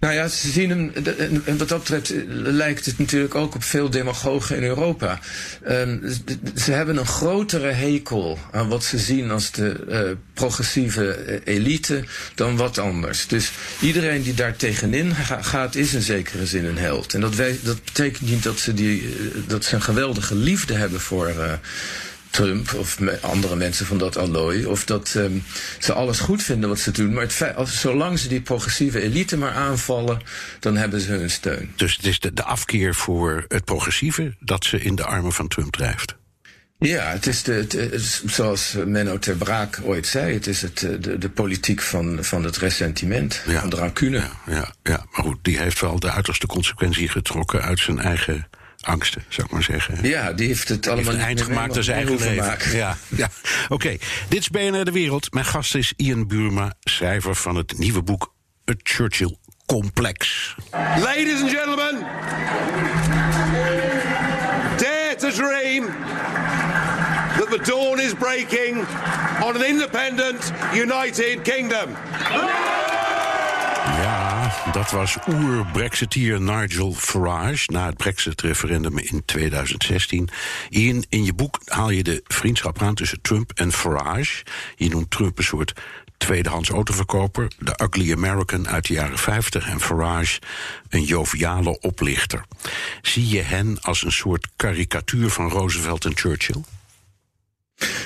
Nou 0.00 0.14
ja, 0.14 0.28
ze 0.28 0.50
zien 0.50 0.70
hem, 0.70 0.92
en 1.44 1.58
wat 1.58 1.68
dat 1.68 1.78
betreft 1.78 2.10
eh, 2.10 2.22
lijkt 2.28 2.86
het 2.86 2.98
natuurlijk 2.98 3.34
ook 3.34 3.54
op 3.54 3.62
veel 3.64 3.90
demagogen 3.90 4.56
in 4.56 4.62
Europa. 4.62 5.20
Ehm, 5.64 5.98
ze 6.56 6.72
hebben 6.72 6.96
een 6.96 7.06
grotere 7.06 7.70
hekel 7.70 8.38
aan 8.52 8.68
wat 8.68 8.84
ze 8.84 8.98
zien 8.98 9.30
als 9.30 9.50
de 9.50 9.84
eh, 9.88 10.00
progressieve 10.34 11.10
eh, 11.10 11.54
elite 11.54 12.04
dan 12.34 12.56
wat 12.56 12.78
anders. 12.78 13.26
Dus 13.26 13.50
iedereen 13.80 14.22
die 14.22 14.34
daar 14.34 14.56
tegenin 14.56 15.14
ga- 15.14 15.42
gaat, 15.42 15.74
is 15.74 15.94
in 15.94 16.02
zekere 16.02 16.46
zin 16.46 16.64
een 16.64 16.78
held. 16.78 17.14
En 17.14 17.20
dat, 17.20 17.34
wij, 17.34 17.58
dat 17.62 17.84
betekent 17.84 18.30
niet 18.30 18.42
dat 18.42 18.58
ze, 18.58 18.74
die, 18.74 19.16
dat 19.46 19.64
ze 19.64 19.74
een 19.74 19.82
geweldige 19.82 20.34
liefde 20.34 20.74
hebben 20.74 21.00
voor. 21.00 21.32
Trump 22.30 22.74
of 22.74 22.98
andere 23.20 23.56
mensen 23.56 23.86
van 23.86 23.98
dat 23.98 24.16
allooi. 24.16 24.66
Of 24.66 24.84
dat 24.84 25.12
ehm, 25.16 25.32
ze 25.78 25.92
alles 25.92 26.18
goed 26.18 26.42
vinden 26.42 26.68
wat 26.68 26.78
ze 26.78 26.90
doen. 26.90 27.12
Maar 27.12 27.22
het 27.22 27.32
feit, 27.32 27.56
als, 27.56 27.80
zolang 27.80 28.18
ze 28.18 28.28
die 28.28 28.40
progressieve 28.40 29.00
elite 29.00 29.36
maar 29.36 29.52
aanvallen, 29.52 30.20
dan 30.60 30.76
hebben 30.76 31.00
ze 31.00 31.12
hun 31.12 31.30
steun. 31.30 31.72
Dus 31.76 31.96
het 31.96 32.06
is 32.06 32.20
de, 32.20 32.32
de 32.32 32.42
afkeer 32.44 32.94
voor 32.94 33.44
het 33.48 33.64
progressieve 33.64 34.34
dat 34.40 34.64
ze 34.64 34.80
in 34.80 34.94
de 34.94 35.04
armen 35.04 35.32
van 35.32 35.48
Trump 35.48 35.72
drijft. 35.72 36.16
Ja, 36.78 37.10
het 37.10 37.26
is, 37.26 37.42
de, 37.42 37.52
het 37.52 37.74
is 37.74 38.24
zoals 38.24 38.74
Menno 38.86 39.18
ter 39.18 39.36
Braak 39.36 39.78
ooit 39.82 40.06
zei, 40.06 40.34
het 40.34 40.46
is 40.46 40.62
het, 40.62 40.78
de, 40.78 41.18
de 41.18 41.28
politiek 41.28 41.80
van, 41.82 42.18
van 42.24 42.44
het 42.44 42.56
ressentiment, 42.56 43.42
Ja. 43.46 43.60
van 43.60 43.70
de 43.70 43.76
rancune. 43.76 44.18
Ja, 44.18 44.30
ja, 44.46 44.74
ja, 44.82 45.06
maar 45.10 45.24
goed, 45.24 45.38
die 45.42 45.58
heeft 45.58 45.80
wel 45.80 46.00
de 46.00 46.10
uiterste 46.10 46.46
consequentie 46.46 47.08
getrokken 47.08 47.62
uit 47.62 47.78
zijn 47.78 47.98
eigen 48.00 48.48
angsten, 48.86 49.24
zou 49.28 49.46
ik 49.46 49.52
maar 49.52 49.62
zeggen. 49.62 49.98
Ja, 50.08 50.32
die 50.32 50.46
heeft 50.46 50.68
het 50.68 50.84
Heeft 50.84 50.88
allemaal 50.88 51.14
een 51.14 51.20
eind 51.26 51.40
gemaakt 51.42 51.76
aan 51.76 51.82
zijn 51.82 51.96
eigen 51.96 52.18
leven. 52.18 52.44
maken. 52.46 52.76
Ja, 52.76 52.96
ja. 53.08 53.28
Oké, 53.68 53.96
dit 54.28 54.40
is 54.40 54.48
BNR 54.48 54.84
De 54.84 54.92
Wereld. 54.92 55.32
Mijn 55.32 55.46
gast 55.46 55.74
is 55.74 55.92
Ian 55.96 56.26
Burma, 56.26 56.72
schrijver 56.80 57.34
van 57.34 57.56
het 57.56 57.78
nieuwe 57.78 58.02
boek 58.02 58.34
Het 58.64 58.80
Churchill 58.82 59.36
Complex. 59.66 60.54
Ladies 60.98 61.40
and 61.40 61.50
gentlemen, 61.50 62.06
dare 64.76 65.14
to 65.18 65.30
dream 65.30 65.86
that 67.38 67.50
the 67.50 67.58
dawn 67.64 68.00
is 68.00 68.12
breaking 68.14 68.86
on 69.42 69.54
an 69.56 69.64
independent, 69.64 70.52
united 70.74 71.42
kingdom. 71.42 71.88
Dat 74.76 74.90
was 74.90 75.16
oer-Brexiteer 75.28 76.40
Nigel 76.40 76.92
Farage 76.92 77.72
na 77.72 77.86
het 77.86 77.96
Brexit-referendum 77.96 78.98
in 78.98 79.22
2016. 79.24 80.28
Ian, 80.70 81.04
in 81.08 81.24
je 81.24 81.34
boek 81.34 81.60
haal 81.64 81.90
je 81.90 82.02
de 82.02 82.20
vriendschap 82.24 82.82
aan 82.82 82.94
tussen 82.94 83.20
Trump 83.20 83.52
en 83.54 83.72
Farage. 83.72 84.44
Je 84.76 84.88
noemt 84.88 85.10
Trump 85.10 85.38
een 85.38 85.44
soort 85.44 85.72
tweedehands 86.16 86.68
autoverkoper, 86.68 87.50
de 87.58 87.80
ugly 87.82 88.12
American 88.12 88.68
uit 88.68 88.86
de 88.86 88.92
jaren 88.92 89.18
50 89.18 89.68
en 89.68 89.80
Farage 89.80 90.40
een 90.88 91.04
joviale 91.04 91.80
oplichter. 91.80 92.44
Zie 93.02 93.28
je 93.28 93.42
hen 93.42 93.80
als 93.80 94.02
een 94.02 94.12
soort 94.12 94.48
karikatuur 94.56 95.30
van 95.30 95.48
Roosevelt 95.48 96.04
en 96.04 96.16
Churchill? 96.16 96.62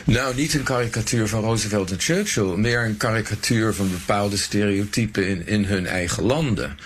Nou, 0.05 0.35
niet 0.35 0.55
een 0.55 0.62
karikatuur 0.62 1.29
van 1.29 1.41
Roosevelt 1.41 1.91
en 1.91 2.00
Churchill, 2.00 2.57
meer 2.57 2.85
een 2.85 2.97
karikatuur 2.97 3.75
van 3.75 3.91
bepaalde 3.91 4.37
stereotypen 4.37 5.29
in, 5.29 5.47
in 5.47 5.65
hun 5.65 5.87
eigen 5.87 6.23
landen. 6.23 6.79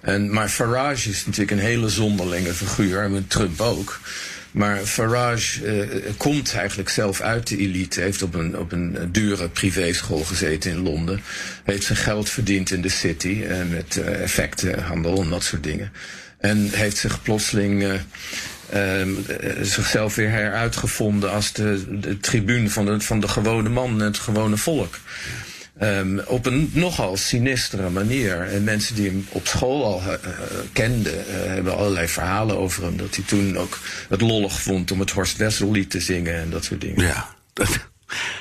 En, 0.00 0.32
maar 0.32 0.48
Farage 0.48 1.08
is 1.10 1.26
natuurlijk 1.26 1.50
een 1.50 1.66
hele 1.66 1.88
zonderlinge 1.88 2.54
figuur, 2.54 3.02
en 3.02 3.24
Trump 3.28 3.60
ook. 3.60 4.00
Maar 4.50 4.76
Farage 4.76 5.66
eh, 5.66 6.12
komt 6.16 6.54
eigenlijk 6.54 6.88
zelf 6.88 7.20
uit 7.20 7.46
de 7.46 7.56
elite, 7.56 8.00
heeft 8.00 8.22
op 8.22 8.34
een, 8.34 8.58
op 8.58 8.72
een 8.72 9.08
dure 9.12 9.48
privéschool 9.48 10.24
gezeten 10.24 10.70
in 10.70 10.82
Londen, 10.82 11.20
heeft 11.64 11.84
zijn 11.84 11.98
geld 11.98 12.28
verdiend 12.28 12.70
in 12.70 12.80
de 12.80 12.88
city 12.88 13.42
eh, 13.42 13.56
met 13.70 13.96
eh, 13.96 14.22
effectenhandel 14.22 15.22
en 15.22 15.30
dat 15.30 15.44
soort 15.44 15.62
dingen. 15.62 15.92
En 16.38 16.70
heeft 16.72 16.96
zich 16.96 17.22
plotseling 17.22 18.00
eh, 18.70 19.00
ehm, 19.00 19.10
eh, 19.28 19.62
zichzelf 19.62 20.14
weer 20.14 20.30
heruitgevonden 20.30 21.30
als 21.32 21.52
de, 21.52 21.98
de 22.00 22.18
tribuun 22.18 22.70
van 22.70 22.84
de, 22.84 23.00
van 23.00 23.20
de 23.20 23.28
gewone 23.28 23.68
man 23.68 24.00
en 24.00 24.06
het 24.06 24.18
gewone 24.18 24.56
volk. 24.56 24.98
Ehm, 25.80 26.18
op 26.26 26.46
een 26.46 26.70
nogal 26.72 27.16
sinistere 27.16 27.90
manier. 27.90 28.40
En 28.40 28.64
mensen 28.64 28.94
die 28.94 29.08
hem 29.08 29.26
op 29.28 29.46
school 29.46 29.84
al 29.84 30.00
eh, 30.00 30.30
kenden, 30.72 31.26
eh, 31.26 31.34
hebben 31.34 31.76
allerlei 31.76 32.08
verhalen 32.08 32.58
over 32.58 32.82
hem. 32.82 32.96
Dat 32.96 33.14
hij 33.14 33.24
toen 33.24 33.56
ook 33.58 33.78
het 34.08 34.20
lollig 34.20 34.60
vond 34.60 34.90
om 34.90 35.00
het 35.00 35.10
Horst 35.10 35.36
Wessel 35.36 35.70
lied 35.70 35.90
te 35.90 36.00
zingen 36.00 36.34
en 36.34 36.50
dat 36.50 36.64
soort 36.64 36.80
dingen. 36.80 37.04
Ja, 37.04 37.34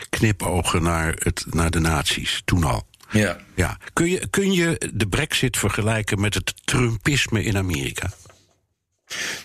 knipogen 0.09 0.83
naar, 0.83 1.15
het, 1.19 1.45
naar 1.49 1.69
de 1.69 1.79
nazi's, 1.79 2.41
toen 2.45 2.63
al. 2.63 2.87
Ja. 3.11 3.37
Ja. 3.55 3.77
Kun, 3.93 4.09
je, 4.09 4.27
kun 4.29 4.51
je 4.51 4.91
de 4.93 5.07
brexit 5.07 5.57
vergelijken 5.57 6.21
met 6.21 6.33
het 6.33 6.53
Trumpisme 6.65 7.43
in 7.43 7.57
Amerika? 7.57 8.11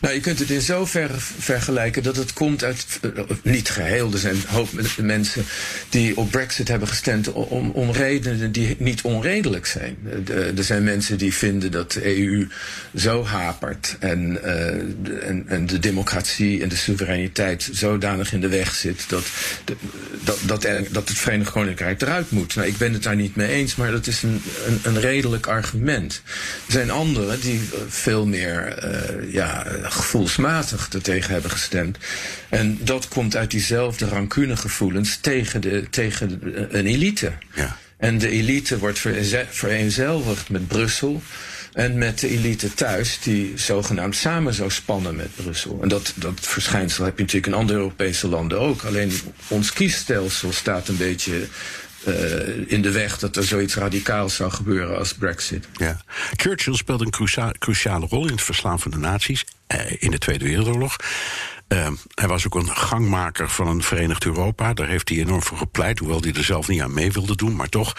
Nou, 0.00 0.14
je 0.14 0.20
kunt 0.20 0.38
het 0.38 0.50
in 0.50 0.60
zoverre 0.60 1.14
vergelijken 1.38 2.02
dat 2.02 2.16
het 2.16 2.32
komt 2.32 2.64
uit, 2.64 2.86
eh, 3.02 3.10
niet 3.42 3.68
geheel, 3.70 4.12
er 4.12 4.18
zijn 4.18 4.34
een 4.34 4.42
hoop 4.48 4.68
mensen 4.96 5.44
die 5.88 6.16
op 6.16 6.30
Brexit 6.30 6.68
hebben 6.68 6.88
gestemd 6.88 7.32
om, 7.32 7.70
om 7.70 7.90
redenen 7.90 8.52
die 8.52 8.76
niet 8.78 9.02
onredelijk 9.02 9.66
zijn. 9.66 9.96
Eh, 10.28 10.58
Er 10.58 10.64
zijn 10.64 10.84
mensen 10.84 11.18
die 11.18 11.34
vinden 11.34 11.70
dat 11.70 11.92
de 11.92 12.16
EU 12.18 12.48
zo 12.96 13.24
hapert 13.24 13.96
en, 13.98 14.42
eh, 14.42 15.28
en, 15.28 15.44
en 15.48 15.66
de 15.66 15.78
democratie 15.78 16.62
en 16.62 16.68
de 16.68 16.76
soevereiniteit 16.76 17.68
zodanig 17.72 18.32
in 18.32 18.40
de 18.40 18.48
weg 18.48 18.74
zit 18.74 19.04
dat, 19.08 19.24
de- 19.64 19.76
dat, 20.24 20.38
dat, 20.46 20.62
dat 20.90 21.08
het 21.08 21.18
Verenigd 21.18 21.50
Koninkrijk 21.50 22.02
eruit 22.02 22.30
moet. 22.30 22.54
Nou, 22.54 22.68
ik 22.68 22.76
ben 22.76 22.92
het 22.92 23.02
daar 23.02 23.16
niet 23.16 23.36
mee 23.36 23.48
eens, 23.48 23.76
maar 23.76 23.90
dat 23.90 24.06
is 24.06 24.22
een, 24.22 24.42
een, 24.66 24.80
een 24.82 25.00
redelijk 25.00 25.46
argument. 25.46 26.22
Er 26.66 26.72
zijn 26.72 26.90
anderen 26.90 27.40
die 27.40 27.60
eh, 27.72 27.78
veel 27.88 28.26
meer 28.26 28.66
eh, 28.66 29.32
ja, 29.32 29.53
gevoelsmatig 29.82 30.88
ertegen 30.92 31.32
hebben 31.32 31.50
gestemd. 31.50 31.98
En 32.48 32.78
dat 32.80 33.08
komt 33.08 33.36
uit 33.36 33.50
diezelfde 33.50 34.06
rancunegevoelens 34.08 35.16
tegen, 35.20 35.60
de, 35.60 35.86
tegen 35.90 36.28
de- 36.40 36.66
een 36.70 36.86
elite. 36.86 37.32
Ja. 37.54 37.76
En 37.96 38.18
de 38.18 38.28
elite 38.28 38.78
wordt 38.78 38.98
vereenze- 38.98 39.46
vereenzelvigd 39.50 40.48
met 40.48 40.68
Brussel. 40.68 41.22
En 41.72 41.98
met 41.98 42.18
de 42.18 42.28
elite 42.28 42.74
thuis, 42.74 43.18
die 43.22 43.52
zogenaamd 43.56 44.16
samen 44.16 44.54
zou 44.54 44.70
spannen 44.70 45.16
met 45.16 45.28
Brussel. 45.36 45.78
En 45.82 45.88
dat, 45.88 46.12
dat 46.14 46.38
verschijnsel 46.40 47.04
heb 47.04 47.16
je 47.16 47.22
natuurlijk 47.22 47.52
in 47.52 47.58
andere 47.58 47.78
Europese 47.78 48.28
landen 48.28 48.60
ook. 48.60 48.82
Alleen 48.82 49.12
ons 49.48 49.72
kiesstelsel 49.72 50.52
staat 50.52 50.88
een 50.88 50.96
beetje 50.96 51.46
eh, 52.06 52.72
in 52.72 52.82
de 52.82 52.90
weg 52.90 53.18
dat 53.18 53.36
er 53.36 53.44
zoiets 53.44 53.74
radicaals 53.74 54.34
zou 54.34 54.50
gebeuren 54.50 54.98
als 54.98 55.14
Brexit. 55.14 55.68
Ja. 55.76 56.00
Churchill 56.36 56.74
speelde 56.74 57.04
een 57.04 57.10
crucia- 57.10 57.52
cruciale 57.58 58.06
rol 58.06 58.24
in 58.26 58.32
het 58.32 58.42
verslaan 58.42 58.80
van 58.80 58.90
de 58.90 58.98
nazi's 58.98 59.44
eh, 59.66 59.80
in 60.02 60.10
de 60.10 60.18
Tweede 60.18 60.44
Wereldoorlog. 60.44 60.96
Eh, 61.68 61.90
hij 62.14 62.28
was 62.28 62.46
ook 62.46 62.54
een 62.54 62.68
gangmaker 62.76 63.48
van 63.50 63.66
een 63.66 63.82
Verenigd 63.82 64.24
Europa. 64.24 64.72
Daar 64.74 64.88
heeft 64.88 65.08
hij 65.08 65.18
enorm 65.18 65.42
voor 65.42 65.58
gepleit, 65.58 65.98
hoewel 65.98 66.20
hij 66.20 66.32
er 66.32 66.44
zelf 66.44 66.68
niet 66.68 66.80
aan 66.80 66.94
mee 66.94 67.12
wilde 67.12 67.36
doen. 67.36 67.56
Maar 67.56 67.68
toch, 67.68 67.96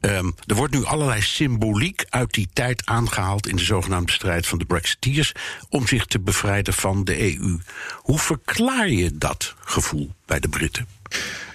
ehm, 0.00 0.30
er 0.46 0.54
wordt 0.54 0.74
nu 0.74 0.84
allerlei 0.84 1.20
symboliek 1.22 2.04
uit 2.08 2.32
die 2.32 2.48
tijd 2.52 2.82
aangehaald 2.86 3.46
in 3.48 3.56
de 3.56 3.64
zogenaamde 3.64 4.12
strijd 4.12 4.46
van 4.46 4.58
de 4.58 4.64
Brexiteers 4.64 5.32
om 5.68 5.86
zich 5.86 6.06
te 6.06 6.20
bevrijden 6.20 6.74
van 6.74 7.04
de 7.04 7.20
EU. 7.20 7.58
Hoe 7.94 8.18
verklaar 8.18 8.88
je 8.88 9.18
dat 9.18 9.54
gevoel 9.64 10.14
bij 10.26 10.40
de 10.40 10.48
Britten? 10.48 10.88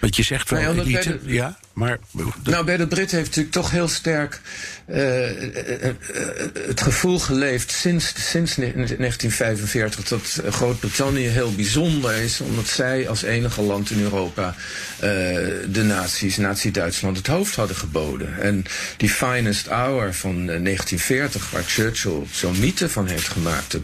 Want 0.01 0.15
je 0.15 0.23
zegt 0.23 0.49
wel 0.49 0.61
Nou 0.61 0.79
elite, 0.79 1.19
de- 1.23 1.33
ja? 1.33 1.57
Maar, 1.77 1.99
Nou, 2.43 2.65
bij 2.65 2.77
de 2.77 2.87
Britten 2.87 3.17
heeft 3.17 3.29
natuurlijk 3.29 3.55
toch 3.55 3.71
heel 3.71 3.87
sterk 3.87 4.41
uh, 4.87 5.41
uh, 5.41 5.93
het 6.67 6.81
gevoel 6.81 7.19
geleefd 7.19 7.71
sinds, 7.71 8.13
sinds 8.29 8.55
1945 8.55 10.03
dat 10.07 10.41
Groot-Brittannië 10.49 11.27
heel 11.27 11.55
bijzonder 11.55 12.13
is, 12.13 12.41
omdat 12.41 12.67
zij 12.67 13.09
als 13.09 13.21
enige 13.21 13.61
land 13.61 13.89
in 13.89 13.99
Europa 14.01 14.55
de 15.69 15.83
nazi's, 15.83 16.37
Nazi-Duitsland, 16.37 17.17
het 17.17 17.27
hoofd 17.27 17.55
hadden 17.55 17.75
geboden. 17.75 18.41
En 18.41 18.65
die 18.97 19.09
finest 19.09 19.67
hour 19.67 20.13
van 20.13 20.45
1940, 20.45 21.49
waar 21.51 21.63
Churchill 21.63 22.23
zo'n 22.31 22.59
mythe 22.59 22.89
van 22.89 23.07
heeft 23.07 23.27
gemaakt, 23.27 23.71
dat, 23.71 23.81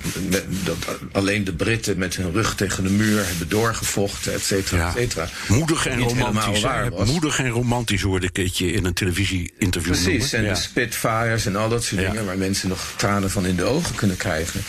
dat, 0.63 0.77
alleen 1.11 1.43
de 1.43 1.53
Britten 1.53 1.97
met 1.97 2.15
hun 2.15 2.31
rug 2.31 2.55
tegen 2.55 2.83
de 2.83 2.89
muur 2.89 3.25
hebben 3.25 3.49
doorgevochten, 3.49 4.33
et 4.33 4.43
cetera, 4.43 4.87
et 4.87 4.93
cetera. 4.93 5.27
Moedig 5.47 5.87
en 5.87 5.99
romantisch. 5.99 6.65
Moedig 7.05 7.39
en 7.39 7.49
romantisch 7.49 7.81
hoorde 7.89 8.29
ik 8.33 8.47
je 8.47 8.71
in 8.71 8.85
een 8.85 8.93
televisie-interview 8.93 9.93
Precies, 9.93 10.33
en 10.33 10.43
de 10.43 10.55
Spitfires 10.55 11.45
en 11.45 11.55
al 11.55 11.69
dat 11.69 11.83
soort 11.83 12.01
dingen... 12.01 12.25
waar 12.25 12.37
mensen 12.37 12.69
nog 12.69 12.93
tranen 12.97 13.31
van 13.31 13.45
in 13.45 13.55
de 13.55 13.63
ogen 13.63 13.95
kunnen 13.95 14.17
krijgen. 14.17 14.61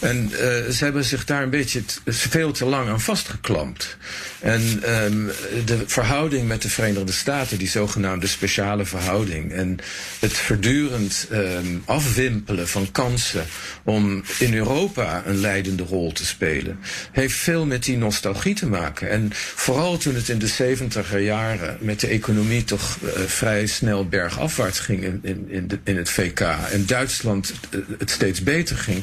En 0.00 0.28
uh, 0.30 0.38
ze 0.38 0.76
hebben 0.78 1.04
zich 1.04 1.24
daar 1.24 1.42
een 1.42 1.50
beetje 1.50 1.82
veel 2.06 2.52
te 2.52 2.64
lang 2.64 2.88
aan 2.88 3.00
vastgeklampt. 3.00 3.96
En 4.40 4.82
um, 5.04 5.30
de 5.64 5.82
verhouding 5.86 6.48
met 6.48 6.62
de 6.62 6.68
Verenigde 6.68 7.12
Staten, 7.12 7.58
die 7.58 7.68
zogenaamde 7.68 8.26
speciale 8.26 8.84
verhouding... 8.84 9.52
en 9.52 9.78
het 10.18 10.32
voortdurend 10.32 11.28
um, 11.32 11.82
afwimpelen 11.84 12.68
van 12.68 12.88
kansen 12.92 13.44
om 13.84 14.22
in 14.38 14.54
Europa 14.54 15.22
een 15.26 15.40
leidende 15.40 15.82
rol 15.82 16.12
te 16.12 16.26
spelen... 16.26 16.78
heeft 17.12 17.34
veel 17.34 17.66
met 17.66 17.84
die 17.84 17.96
nostalgie 17.96 18.54
te 18.54 18.66
maken. 18.66 19.10
En 19.10 19.30
vooral 19.34 19.96
toen 19.96 20.14
het 20.14 20.28
in 20.28 20.38
de 20.38 20.46
70 20.46 21.20
jaren 21.20 21.76
met 21.80 22.00
de 22.00 22.06
economie 22.06 22.64
toch 22.64 22.98
uh, 23.02 23.10
vrij 23.26 23.66
snel 23.66 24.08
bergafwaarts 24.08 24.78
ging 24.78 25.02
in, 25.02 25.44
in, 25.48 25.68
de, 25.68 25.78
in 25.84 25.96
het 25.96 26.10
VK... 26.10 26.40
en 26.40 26.86
Duitsland 26.86 27.52
uh, 27.70 27.80
het 27.98 28.10
steeds 28.10 28.42
beter 28.42 28.76
ging, 28.76 29.02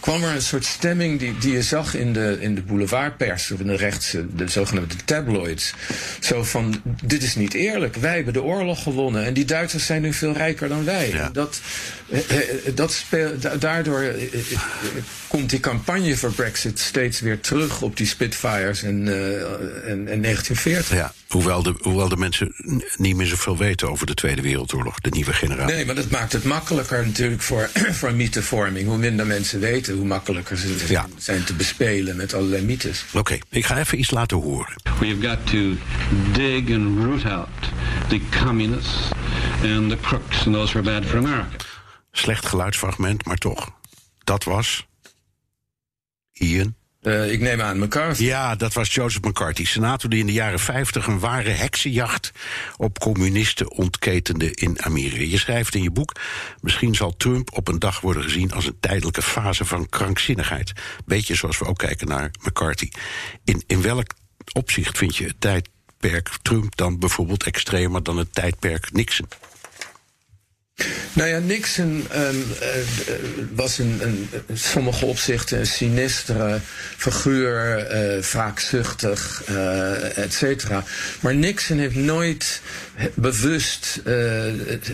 kwam 0.00 0.22
er 0.22 0.34
een 0.34 0.42
soort 0.42 0.64
stemming 0.64 1.18
die, 1.18 1.38
die 1.38 1.52
je 1.52 1.62
zag 1.62 1.94
in 1.94 2.12
de, 2.12 2.36
in 2.40 2.54
de 2.54 2.62
boulevardpers, 2.62 3.50
in 3.50 3.66
de 3.66 3.76
rechtse, 3.76 4.26
de 4.36 4.48
tabloids. 5.04 5.74
Zo 6.20 6.44
van, 6.44 6.82
dit 7.04 7.22
is 7.22 7.34
niet 7.34 7.54
eerlijk. 7.54 7.96
Wij 7.96 8.14
hebben 8.14 8.32
de 8.32 8.42
oorlog 8.42 8.82
gewonnen 8.82 9.24
en 9.24 9.34
die 9.34 9.44
Duitsers 9.44 9.86
zijn 9.86 10.02
nu 10.02 10.12
veel 10.12 10.32
rijker 10.32 10.68
dan 10.68 10.84
wij. 10.84 11.08
Ja. 11.08 11.30
Dat, 11.32 11.60
dat 12.74 12.92
speel, 12.92 13.30
daardoor 13.58 14.14
komt 15.28 15.50
die 15.50 15.60
campagne 15.60 16.16
voor 16.16 16.32
Brexit 16.32 16.78
steeds 16.78 17.20
weer 17.20 17.40
terug 17.40 17.82
op 17.82 17.96
die 17.96 18.06
Spitfires 18.06 18.82
en, 18.82 19.06
uh, 19.06 19.40
en, 19.90 20.08
en 20.08 20.22
1940. 20.22 20.96
Ja, 20.96 21.12
hoewel 21.32 21.62
de, 21.62 21.74
hoewel 21.80 22.08
de 22.08 22.16
mensen 22.16 22.54
niet 22.96 23.16
meer 23.16 23.26
zoveel 23.26 23.56
weten 23.56 23.90
over 23.90 24.06
de 24.06 24.14
Tweede 24.14 24.42
Wereldoorlog, 24.42 25.00
de 25.00 25.10
nieuwe 25.10 25.32
generatie. 25.32 25.74
Nee, 25.74 25.86
maar 25.86 25.94
dat 25.94 26.10
maakt 26.10 26.32
het 26.32 26.44
makkelijker 26.44 27.06
natuurlijk 27.06 27.42
voor, 27.42 27.70
voor 27.98 28.14
mythevorming. 28.14 28.88
Hoe 28.88 28.98
minder 28.98 29.26
mensen 29.26 29.60
weten, 29.60 29.94
hoe 29.94 30.06
makkelijker 30.06 30.56
ze 30.56 30.84
ja. 30.88 31.06
zijn 31.16 31.44
te 31.44 31.54
bespelen 31.54 32.16
met 32.16 32.34
allerlei 32.34 32.64
mythes. 32.64 33.04
Oké, 33.08 33.18
okay, 33.18 33.42
ik 33.50 33.66
ga 33.66 33.78
even 33.78 33.98
iets 33.98 34.10
laten 34.10 34.36
horen. 34.36 34.74
We've 35.00 35.28
got 35.28 35.46
to 35.46 35.74
dig 36.32 36.70
and 36.70 37.04
root 37.04 37.24
out 37.24 37.48
the 38.08 38.20
communists 38.44 39.08
and 39.62 39.90
the 39.90 39.98
crooks 40.00 40.46
and 40.46 40.54
those 40.54 40.72
who 40.72 40.78
are 40.78 41.00
bad 41.00 41.10
for 41.10 41.18
America. 41.18 41.56
Slecht 42.12 42.46
geluidsfragment, 42.46 43.24
maar 43.24 43.36
toch. 43.36 43.70
Dat 44.24 44.44
was 44.44 44.86
Ian? 46.32 46.74
Uh, 47.02 47.32
ik 47.32 47.40
neem 47.40 47.60
aan 47.60 47.78
McCarthy. 47.78 48.24
Ja, 48.24 48.54
dat 48.54 48.72
was 48.72 48.94
Joseph 48.94 49.24
McCarthy, 49.24 49.64
senator 49.64 50.10
die 50.10 50.20
in 50.20 50.26
de 50.26 50.32
jaren 50.32 50.58
50 50.58 51.06
een 51.06 51.18
ware 51.18 51.50
heksenjacht 51.50 52.32
op 52.76 52.98
communisten 52.98 53.70
ontketende 53.70 54.50
in 54.54 54.82
Amerika. 54.82 55.22
Je 55.22 55.38
schrijft 55.38 55.74
in 55.74 55.82
je 55.82 55.90
boek: 55.90 56.12
misschien 56.60 56.94
zal 56.94 57.16
Trump 57.16 57.56
op 57.56 57.68
een 57.68 57.78
dag 57.78 58.00
worden 58.00 58.22
gezien 58.22 58.52
als 58.52 58.66
een 58.66 58.76
tijdelijke 58.80 59.22
fase 59.22 59.64
van 59.64 59.88
krankzinnigheid. 59.88 60.72
Beetje 61.04 61.34
zoals 61.34 61.58
we 61.58 61.64
ook 61.64 61.78
kijken 61.78 62.08
naar 62.08 62.30
McCarthy. 62.42 62.88
In, 63.44 63.62
in 63.66 63.82
welk 63.82 64.14
opzicht 64.52 64.98
vind 64.98 65.16
je 65.16 65.24
het 65.24 65.40
tijdperk 65.40 66.30
Trump 66.42 66.76
dan 66.76 66.98
bijvoorbeeld 66.98 67.42
extremer 67.42 68.02
dan 68.02 68.16
het 68.16 68.34
tijdperk 68.34 68.92
Nixon? 68.92 69.28
Nou 71.12 71.28
ja, 71.28 71.38
Nixon 71.38 72.06
um, 72.14 72.44
uh, 72.62 72.68
was 73.54 73.78
in, 73.78 74.00
in, 74.00 74.28
sommige 74.56 75.04
opzichten 75.04 75.58
een 75.58 75.66
sinistere 75.66 76.58
figuur, 76.96 77.86
uh, 78.16 78.22
vaakzuchtig, 78.22 79.42
uh, 79.50 80.18
et 80.18 80.32
cetera. 80.32 80.84
Maar 81.20 81.34
Nixon 81.34 81.78
heeft 81.78 81.94
nooit 81.94 82.60
bewust 83.14 84.02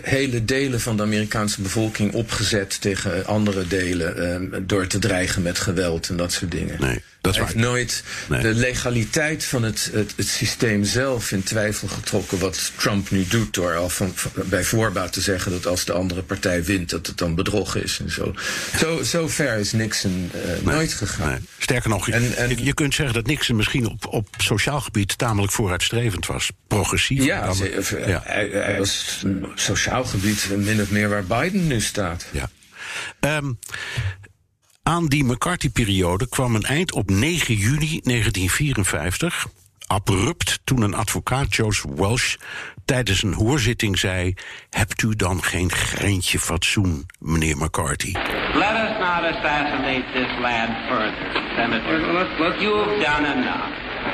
hele 0.02 0.44
delen 0.44 0.80
van 0.80 0.96
de 0.96 1.02
Amerikaanse 1.02 1.62
bevolking 1.62 2.12
opgezet 2.12 2.80
tegen 2.80 3.26
andere 3.26 3.66
delen 3.66 4.66
door 4.66 4.86
te 4.86 4.98
dreigen 4.98 5.42
met 5.42 5.58
geweld 5.58 6.08
en 6.08 6.16
dat 6.16 6.32
soort 6.32 6.50
dingen. 6.50 6.80
Nee. 6.80 7.02
Dat 7.26 7.36
Hij 7.36 7.44
heeft 7.44 7.56
nooit 7.56 8.02
nee. 8.28 8.40
de 8.40 8.54
legaliteit 8.54 9.44
van 9.44 9.62
het, 9.62 9.90
het, 9.92 10.12
het, 10.16 10.28
systeem 10.28 10.84
zelf 10.84 11.32
in 11.32 11.42
twijfel 11.42 11.88
getrokken. 11.88 12.38
Wat 12.38 12.72
Trump 12.76 13.10
nu 13.10 13.26
doet 13.28 13.54
door 13.54 13.76
al 13.76 13.88
van, 13.88 14.12
van, 14.14 14.30
bij 14.34 14.64
voorbaat 14.64 15.12
te 15.12 15.20
zeggen 15.20 15.52
dat 15.52 15.66
als 15.66 15.84
de 15.84 15.92
andere 15.92 16.22
partij 16.22 16.64
wint, 16.64 16.90
dat 16.90 17.06
het 17.06 17.18
dan 17.18 17.34
bedrog 17.34 17.76
is 17.76 17.98
en 17.98 18.10
zo. 18.10 18.34
Zo, 18.78 19.02
zo 19.02 19.28
ver 19.28 19.58
is 19.58 19.72
Nixon 19.72 20.30
uh, 20.34 20.42
nee, 20.44 20.74
nooit 20.74 20.92
gegaan. 20.92 21.28
Nee. 21.28 21.38
Sterker 21.58 21.90
nog, 21.90 22.08
en, 22.08 22.36
en, 22.36 22.48
je, 22.48 22.64
je, 22.64 22.74
kunt 22.74 22.94
zeggen 22.94 23.14
dat 23.14 23.26
Nixon 23.26 23.56
misschien 23.56 23.86
op, 23.86 24.06
op 24.06 24.28
sociaal 24.36 24.80
gebied 24.80 25.18
tamelijk 25.18 25.52
vooruitstrevend 25.52 26.26
was. 26.26 26.50
Progressief. 26.66 27.24
Ja, 27.24 27.46
dan, 27.46 27.56
ja. 28.06 28.22
Hij, 28.24 28.48
hij, 28.48 28.78
was 28.78 29.24
sociaal 29.54 30.04
gebied 30.04 30.48
min 30.56 30.80
of 30.80 30.90
meer 30.90 31.08
waar 31.08 31.24
Biden 31.24 31.66
nu 31.66 31.80
staat. 31.80 32.26
Ja. 32.32 32.48
Um, 33.20 33.58
aan 34.86 35.06
die 35.06 35.24
McCarthy-periode 35.24 36.28
kwam 36.28 36.54
een 36.54 36.62
eind 36.62 36.92
op 36.92 37.10
9 37.10 37.54
juni 37.54 38.00
1954. 38.02 39.46
Abrupt 39.86 40.60
toen 40.64 40.82
een 40.82 40.94
advocaat, 40.94 41.54
Joseph 41.54 41.92
Welsh, 41.94 42.34
tijdens 42.84 43.22
een 43.22 43.32
hoorzitting 43.32 43.98
zei: 43.98 44.34
Hebt 44.70 45.02
u 45.02 45.16
dan 45.16 45.42
geen 45.42 45.70
greintje 45.70 46.38
fatsoen, 46.38 47.06
meneer 47.18 47.56
McCarthy? 47.56 48.12
Let 48.54 48.74
us 48.84 48.98
not 48.98 49.22
assassinate 49.32 50.04
this 50.12 50.38
lad 50.40 50.68
further, 50.88 51.42
Senator. 51.56 52.12
Let's, 52.12 52.60
You've 52.60 53.04
done 53.04 53.26
enough. 53.26 53.72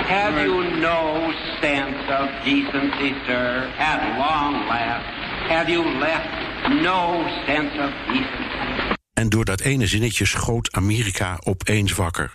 Have 0.08 0.40
you 0.40 0.80
no 0.80 1.32
sense 1.60 2.08
of 2.20 2.28
decency, 2.44 3.14
sir? 3.26 3.70
At 3.78 4.18
long 4.18 4.66
last, 4.68 5.04
have 5.48 5.70
you 5.70 5.84
left 5.98 6.28
no 6.82 7.26
sense 7.46 7.78
of 7.78 7.90
decency? 8.06 9.01
En 9.22 9.28
door 9.28 9.44
dat 9.44 9.60
ene 9.60 9.86
zinnetje 9.86 10.26
schoot 10.26 10.72
Amerika 10.72 11.38
opeens 11.42 11.92
wakker. 11.92 12.32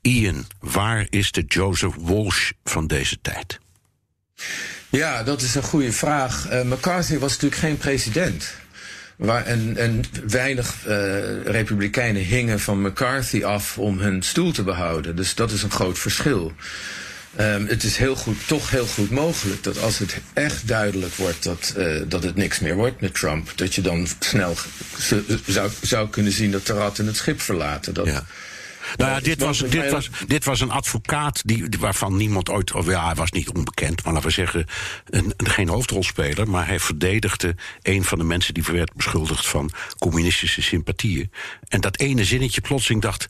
Ian, 0.00 0.46
waar 0.60 1.06
is 1.10 1.32
de 1.32 1.44
Joseph 1.46 1.94
Walsh 2.00 2.50
van 2.64 2.86
deze 2.86 3.18
tijd? 3.22 3.58
Ja, 4.88 5.22
dat 5.22 5.42
is 5.42 5.54
een 5.54 5.62
goede 5.62 5.92
vraag. 5.92 6.52
Uh, 6.52 6.62
McCarthy 6.62 7.18
was 7.18 7.32
natuurlijk 7.32 7.60
geen 7.60 7.76
president. 7.76 8.54
En, 9.44 10.04
weinig 10.26 10.74
uh, 10.86 11.42
republikeinen 11.44 12.22
hingen 12.22 12.60
van 12.60 12.82
McCarthy 12.82 13.44
af 13.44 13.78
om 13.78 13.98
hun 13.98 14.22
stoel 14.22 14.52
te 14.52 14.62
behouden. 14.62 15.16
Dus 15.16 15.34
dat 15.34 15.50
is 15.50 15.62
een 15.62 15.70
groot 15.70 15.98
verschil. 15.98 16.52
Um, 17.40 17.66
het 17.66 17.82
is 17.82 17.96
heel 17.96 18.16
goed, 18.16 18.36
toch 18.46 18.70
heel 18.70 18.86
goed 18.86 19.10
mogelijk 19.10 19.62
dat 19.62 19.82
als 19.82 19.98
het 19.98 20.20
echt 20.32 20.68
duidelijk 20.68 21.14
wordt 21.14 21.42
dat, 21.42 21.74
uh, 21.76 22.02
dat 22.08 22.22
het 22.22 22.36
niks 22.36 22.58
meer 22.58 22.74
wordt 22.74 23.00
met 23.00 23.14
Trump, 23.14 23.52
dat 23.54 23.74
je 23.74 23.80
dan 23.80 24.06
snel 24.18 24.56
zou, 25.46 25.70
zou 25.82 26.08
kunnen 26.08 26.32
zien 26.32 26.50
dat 26.50 26.66
de 26.66 26.72
ratten 26.72 27.06
het 27.06 27.16
schip 27.16 27.40
verlaten. 27.40 27.94
Dat, 27.94 28.06
ja. 28.06 28.24
Nou 28.96 29.10
ja, 29.10 29.20
dit 29.20 29.40
was, 29.40 29.58
dit, 29.58 29.90
was, 29.90 30.10
dit 30.26 30.44
was 30.44 30.60
een 30.60 30.70
advocaat 30.70 31.42
die, 31.44 31.68
waarvan 31.78 32.16
niemand 32.16 32.50
ooit. 32.50 32.72
Of 32.72 32.86
ja, 32.86 33.06
hij 33.06 33.14
was 33.14 33.30
niet 33.30 33.48
onbekend, 33.48 34.04
maar 34.04 34.12
laten 34.12 34.28
we 34.28 34.34
zeggen. 34.34 34.66
Een, 35.10 35.34
geen 35.36 35.68
hoofdrolspeler. 35.68 36.48
Maar 36.48 36.66
hij 36.66 36.80
verdedigde 36.80 37.54
een 37.82 38.04
van 38.04 38.18
de 38.18 38.24
mensen 38.24 38.54
die 38.54 38.62
werd 38.62 38.94
beschuldigd 38.94 39.46
van 39.46 39.70
communistische 39.98 40.62
sympathieën. 40.62 41.30
En 41.68 41.80
dat 41.80 41.98
ene 41.98 42.24
zinnetje 42.24 42.60
plotseling 42.60 43.02
dacht. 43.02 43.26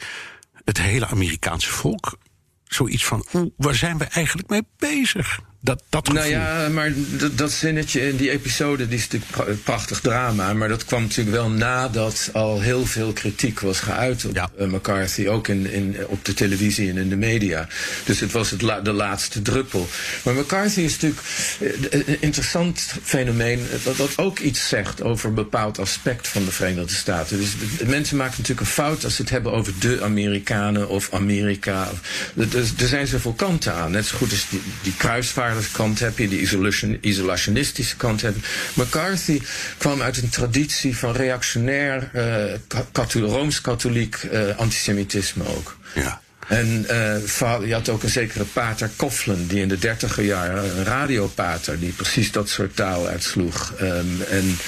Het 0.65 0.81
hele 0.81 1.07
Amerikaanse 1.07 1.71
volk 1.71 2.19
zoiets 2.69 3.05
van, 3.05 3.25
hoe, 3.31 3.53
waar 3.57 3.75
zijn 3.75 3.99
we 3.99 4.05
eigenlijk 4.05 4.49
mee 4.49 4.63
bezig? 4.77 5.41
Dat, 5.67 5.83
dat 5.89 6.13
nou 6.13 6.29
ja, 6.29 6.69
maar 6.69 6.93
dat 7.33 7.53
zinnetje 7.53 8.09
in 8.09 8.17
die 8.17 8.31
episode 8.31 8.89
die 8.89 8.99
is 8.99 9.09
natuurlijk 9.09 9.63
prachtig 9.63 10.01
drama. 10.01 10.53
Maar 10.53 10.69
dat 10.69 10.85
kwam 10.85 11.03
natuurlijk 11.03 11.37
wel 11.37 11.51
nadat 11.51 12.31
al 12.33 12.61
heel 12.61 12.87
veel 12.87 13.13
kritiek 13.13 13.61
was 13.61 13.81
geuit 13.81 14.25
op 14.25 14.35
ja. 14.35 14.51
uh, 14.59 14.67
McCarthy. 14.67 15.27
Ook 15.27 15.49
in, 15.49 15.71
in, 15.71 15.97
op 16.07 16.25
de 16.25 16.35
televisie 16.35 16.91
en 16.91 16.97
in 16.97 17.09
de 17.09 17.17
media. 17.17 17.69
Dus 18.05 18.21
het 18.21 18.33
was 18.33 18.51
het 18.51 18.63
la, 18.63 18.81
de 18.81 18.93
laatste 18.93 19.43
druppel. 19.43 19.89
Maar 20.23 20.35
McCarthy 20.35 20.81
is 20.81 20.93
natuurlijk 20.93 21.23
uh, 21.61 22.03
een 22.07 22.21
interessant 22.21 22.95
fenomeen. 23.03 23.67
Dat, 23.85 23.97
dat 23.97 24.19
ook 24.19 24.39
iets 24.39 24.69
zegt 24.69 25.03
over 25.03 25.29
een 25.29 25.35
bepaald 25.35 25.79
aspect 25.79 26.29
van 26.29 26.45
de 26.45 26.51
Verenigde 26.51 26.95
Staten. 26.95 27.39
Dus 27.39 27.51
de, 27.79 27.87
mensen 27.87 28.17
maken 28.17 28.35
natuurlijk 28.37 28.67
een 28.67 28.73
fout 28.73 29.05
als 29.05 29.15
ze 29.15 29.23
het 29.23 29.31
hebben 29.31 29.53
over 29.53 29.73
de 29.79 30.03
Amerikanen 30.03 30.89
of 30.89 31.13
Amerika. 31.13 31.89
Er, 32.37 32.49
er 32.79 32.89
zijn 32.89 33.07
zoveel 33.07 33.33
kanten 33.33 33.75
aan. 33.75 33.91
Net 33.91 34.07
zo 34.07 34.17
goed 34.17 34.31
als 34.31 34.47
die, 34.51 34.63
die 34.83 34.95
kruisvaart 34.97 35.55
kant 35.73 35.99
heb 35.99 36.19
je, 36.19 36.29
de 36.29 36.41
isolation, 36.41 36.99
isolationistische 37.01 37.97
kant 37.97 38.23
heb 38.23 38.35
je. 38.35 38.41
McCarthy 38.83 39.41
kwam 39.79 40.03
uit 40.03 40.23
een 40.23 40.29
traditie 40.29 40.97
van 40.97 41.13
reactionair, 41.13 42.11
uh, 42.15 43.03
rooms-katholiek 43.13 44.23
uh, 44.33 44.57
antisemitisme 44.57 45.47
ook. 45.47 45.77
Ja. 45.95 46.21
En 46.49 46.87
uh, 46.91 47.67
je 47.67 47.73
had 47.73 47.89
ook 47.89 48.03
een 48.03 48.09
zekere 48.09 48.45
pater 48.45 48.91
Kofflen, 48.97 49.47
die 49.47 49.61
in 49.61 49.69
de 49.69 49.79
dertiger 49.79 50.25
jaren, 50.25 50.77
een 50.77 50.85
radiopater, 50.85 51.79
die 51.79 51.93
precies 51.93 52.33
dat 52.33 52.49
soort 52.49 52.77
taal 52.77 53.07
uitsloeg. 53.07 53.73
Um, 53.81 54.23
en 54.29 54.59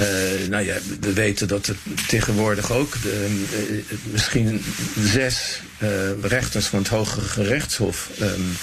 uh, 0.00 0.48
nou 0.48 0.64
ja, 0.64 0.76
we 1.00 1.12
weten 1.12 1.48
dat 1.48 1.66
er 1.66 1.76
tegenwoordig 2.06 2.72
ook 2.72 3.02
de, 3.02 3.26
uh, 3.52 3.98
misschien 4.12 4.64
zes 5.04 5.60
rechters 6.22 6.66
van 6.66 6.78
het 6.78 6.88
Hogere 6.88 7.26
Gerechtshof. 7.26 8.08
Um, 8.20 8.56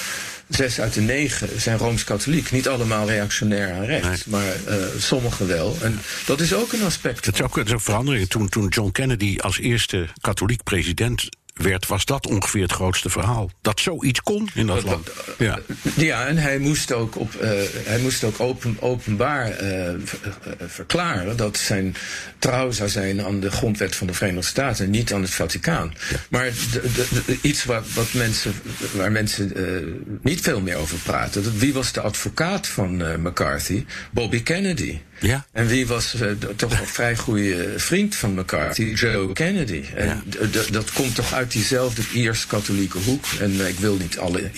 zes 0.47 0.79
uit 0.79 0.93
de 0.93 1.01
negen 1.01 1.61
zijn 1.61 1.77
rooms-katholiek. 1.77 2.51
Niet 2.51 2.67
allemaal 2.67 3.07
reactionair 3.07 3.73
aan 3.73 3.83
rechts, 3.83 4.25
maar 4.25 4.55
uh, 4.67 4.75
sommigen 4.97 5.47
wel. 5.47 5.77
En 5.81 5.99
dat 6.25 6.39
is 6.39 6.53
ook 6.53 6.73
een 6.73 6.83
aspect. 6.83 7.25
Dat 7.25 7.33
is 7.33 7.41
ook, 7.41 7.57
is 7.57 7.73
ook 7.73 7.81
verandering. 7.81 8.29
Toen, 8.29 8.49
toen 8.49 8.67
John 8.67 8.91
Kennedy 8.91 9.37
als 9.39 9.59
eerste 9.59 10.07
katholiek 10.21 10.63
president 10.63 11.29
werd, 11.57 11.87
was 11.87 12.05
dat 12.05 12.27
ongeveer 12.27 12.61
het 12.61 12.71
grootste 12.71 13.09
verhaal. 13.09 13.49
Dat 13.61 13.79
zoiets 13.79 14.21
kon 14.21 14.49
in 14.53 14.67
dat, 14.67 14.83
land. 14.83 15.09
Ja. 15.37 15.59
ja, 15.95 16.25
en 16.25 16.37
hij 16.37 16.57
moest 16.57 16.91
ook, 16.91 17.19
op, 17.19 17.33
uh, 17.41 17.49
hij 17.83 17.99
moest 17.99 18.23
ook 18.23 18.39
open, 18.39 18.77
openbaar 18.79 19.63
uh, 19.63 19.89
verklaren 20.67 21.37
dat 21.37 21.57
zijn 21.57 21.95
trouw 22.39 22.71
zou 22.71 22.89
zijn 22.89 23.21
aan 23.21 23.39
de 23.39 23.51
grondwet 23.51 23.95
van 23.95 24.07
de 24.07 24.13
Verenigde 24.13 24.47
Staten 24.47 24.85
en 24.85 24.91
niet 24.91 25.13
aan 25.13 25.21
het 25.21 25.33
Vaticaan. 25.33 25.93
Ja. 26.09 26.17
Maar 26.29 26.51
de, 26.71 26.81
de, 26.81 27.07
de, 27.25 27.37
iets 27.41 27.65
wat, 27.65 27.93
wat 27.93 28.13
mensen, 28.13 28.53
waar 28.93 29.11
mensen 29.11 29.51
uh, 29.55 29.93
niet 30.21 30.41
veel 30.41 30.61
meer 30.61 30.75
over 30.75 30.97
praten, 30.97 31.43
dat, 31.43 31.53
wie 31.53 31.73
was 31.73 31.91
de 31.91 32.01
advocaat 32.01 32.67
van 32.67 33.21
McCarthy? 33.21 33.85
Bobby 34.11 34.43
Kennedy. 34.43 34.99
Ja. 35.19 35.45
En 35.51 35.67
wie 35.67 35.87
was 35.87 36.15
uh, 36.15 36.31
toch 36.55 36.79
een 36.79 36.87
vrij 36.87 37.15
goede 37.15 37.73
vriend 37.79 38.15
van 38.15 38.33
McCarthy? 38.33 38.83
Joe 38.83 39.33
Kennedy. 39.33 39.83
En 39.95 40.23
ja. 40.51 40.61
dat 40.71 40.91
komt 40.91 41.15
toch 41.15 41.33
uit 41.33 41.51
diezelfde 41.51 42.01
Iers-katholieke 42.13 42.97
hoek. 42.97 43.25
En 43.39 43.51
uh, 43.53 43.67
ik 43.67 43.79
wil 43.79 43.95
niet 43.95 44.19
alle 44.19 44.51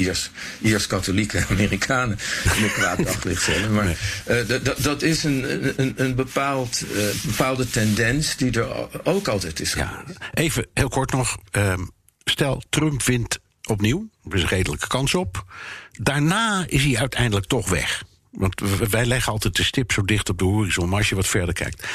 Iers-katholieke 0.62 1.46
Amerikanen 1.50 2.18
in 2.58 2.64
een 2.64 2.72
kwaad 2.72 3.06
daglicht 3.06 3.42
stellen. 3.42 3.74
Maar 3.74 3.96
nee. 4.26 4.46
uh, 4.48 4.60
dat 4.78 5.02
is 5.02 5.24
een, 5.24 5.74
een, 5.82 5.94
een 5.96 6.16
bepaald, 6.16 6.84
bepaalde 7.24 7.70
tendens 7.70 8.36
die 8.36 8.52
er 8.52 9.06
ook 9.06 9.28
altijd 9.28 9.60
is. 9.60 9.74
Ja. 9.74 10.04
Even 10.34 10.68
heel 10.74 10.90
kort 10.90 11.12
nog. 11.12 11.38
Um, 11.52 11.92
stel, 12.24 12.64
Trump 12.70 13.04
wint 13.04 13.40
opnieuw. 13.70 14.10
Er 14.30 14.36
is 14.36 14.42
een 14.42 14.48
redelijke 14.48 14.88
kans 14.88 15.14
op. 15.16 15.46
Daarna 15.92 16.64
is 16.68 16.84
hij 16.84 16.98
uiteindelijk 16.98 17.46
toch 17.46 17.70
weg. 17.70 18.04
Want 18.32 18.62
wij 18.90 19.06
leggen 19.06 19.32
altijd 19.32 19.56
de 19.56 19.64
stip 19.64 19.92
zo 19.92 20.02
dicht 20.02 20.30
op 20.30 20.38
de 20.38 20.44
horizon. 20.44 20.90
Maar 20.90 20.98
als 20.98 21.10
je 21.10 21.16
wat 21.16 21.28
verder 21.28 21.54
kijkt. 21.54 21.88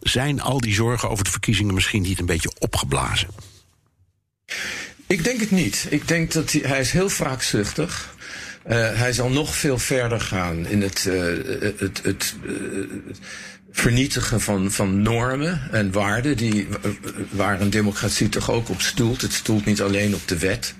Zijn 0.00 0.40
al 0.40 0.60
die 0.60 0.74
zorgen 0.74 1.10
over 1.10 1.24
de 1.24 1.30
verkiezingen 1.30 1.74
misschien 1.74 2.02
niet 2.02 2.18
een 2.18 2.26
beetje 2.26 2.52
opgeblazen? 2.58 3.28
Ik 5.06 5.24
denk 5.24 5.40
het 5.40 5.50
niet. 5.50 5.86
Ik 5.90 6.08
denk 6.08 6.32
dat 6.32 6.52
hij, 6.52 6.60
hij 6.64 6.80
is 6.80 6.90
heel 6.90 7.08
wraakzuchtig. 7.08 8.14
Uh, 8.66 8.72
hij 8.72 9.12
zal 9.12 9.28
nog 9.28 9.56
veel 9.56 9.78
verder 9.78 10.20
gaan 10.20 10.66
in 10.66 10.82
het, 10.82 11.04
uh, 11.08 11.22
het, 11.78 12.00
het 12.02 12.34
uh, 12.44 12.52
vernietigen 13.70 14.40
van, 14.40 14.70
van 14.70 15.02
normen 15.02 15.68
en 15.72 15.92
waarden 15.92 16.36
die, 16.36 16.68
waar 17.30 17.60
een 17.60 17.70
democratie 17.70 18.28
toch 18.28 18.50
ook 18.50 18.68
op 18.68 18.80
stoelt. 18.80 19.20
Het 19.20 19.32
stoelt 19.32 19.64
niet 19.64 19.82
alleen 19.82 20.14
op 20.14 20.28
de 20.28 20.38
wet. 20.38 20.74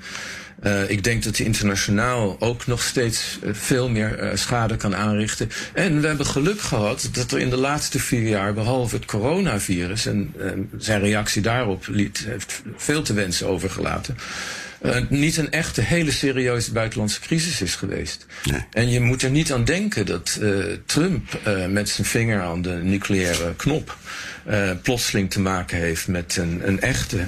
Uh, 0.64 0.90
ik 0.90 1.05
denk 1.05 1.22
dat 1.22 1.37
hij 1.37 1.46
internationaal 1.46 2.37
ook 2.38 2.66
nog 2.66 2.83
steeds 2.83 3.38
uh, 3.42 3.55
veel 3.55 3.88
meer 3.88 4.22
uh, 4.22 4.31
schade 4.35 4.77
kan 4.77 4.96
aanrichten. 4.96 5.50
En 5.72 6.00
we 6.00 6.07
hebben 6.07 6.27
geluk 6.27 6.61
gehad 6.61 7.09
dat 7.12 7.33
er 7.33 7.38
in 7.38 7.50
de 7.50 7.57
laatste 7.57 7.98
vier 7.98 8.29
jaar, 8.29 8.55
behalve 8.55 8.94
het 8.96 9.05
coronavirus, 9.05 10.07
en 10.07 10.35
zijn 10.79 11.00
reactie 11.00 11.42
daarop 11.42 11.87
liet, 11.87 12.24
heeft 12.27 12.62
veel 12.77 13.03
te 13.03 13.12
wensen 13.12 13.46
overgelaten. 13.46 14.16
niet 15.09 15.37
een 15.37 15.50
echte 15.50 15.81
hele 15.81 16.11
serieuze 16.11 16.72
buitenlandse 16.72 17.20
crisis 17.20 17.61
is 17.61 17.74
geweest. 17.74 18.27
Nee. 18.44 18.64
En 18.70 18.90
je 18.90 19.00
moet 19.00 19.22
er 19.22 19.31
niet 19.31 19.53
aan 19.53 19.64
denken 19.64 20.07
dat 20.07 20.40
Trump 20.87 21.38
met 21.68 21.88
zijn 21.88 22.07
vinger 22.07 22.42
aan 22.42 22.62
de 22.62 22.81
nucleaire 22.83 23.55
knop 23.57 23.96
plotseling 24.83 25.31
te 25.31 25.40
maken 25.40 25.79
heeft 25.79 26.09
met 26.09 26.37
een, 26.37 26.61
een 26.64 26.81
echte 26.81 27.27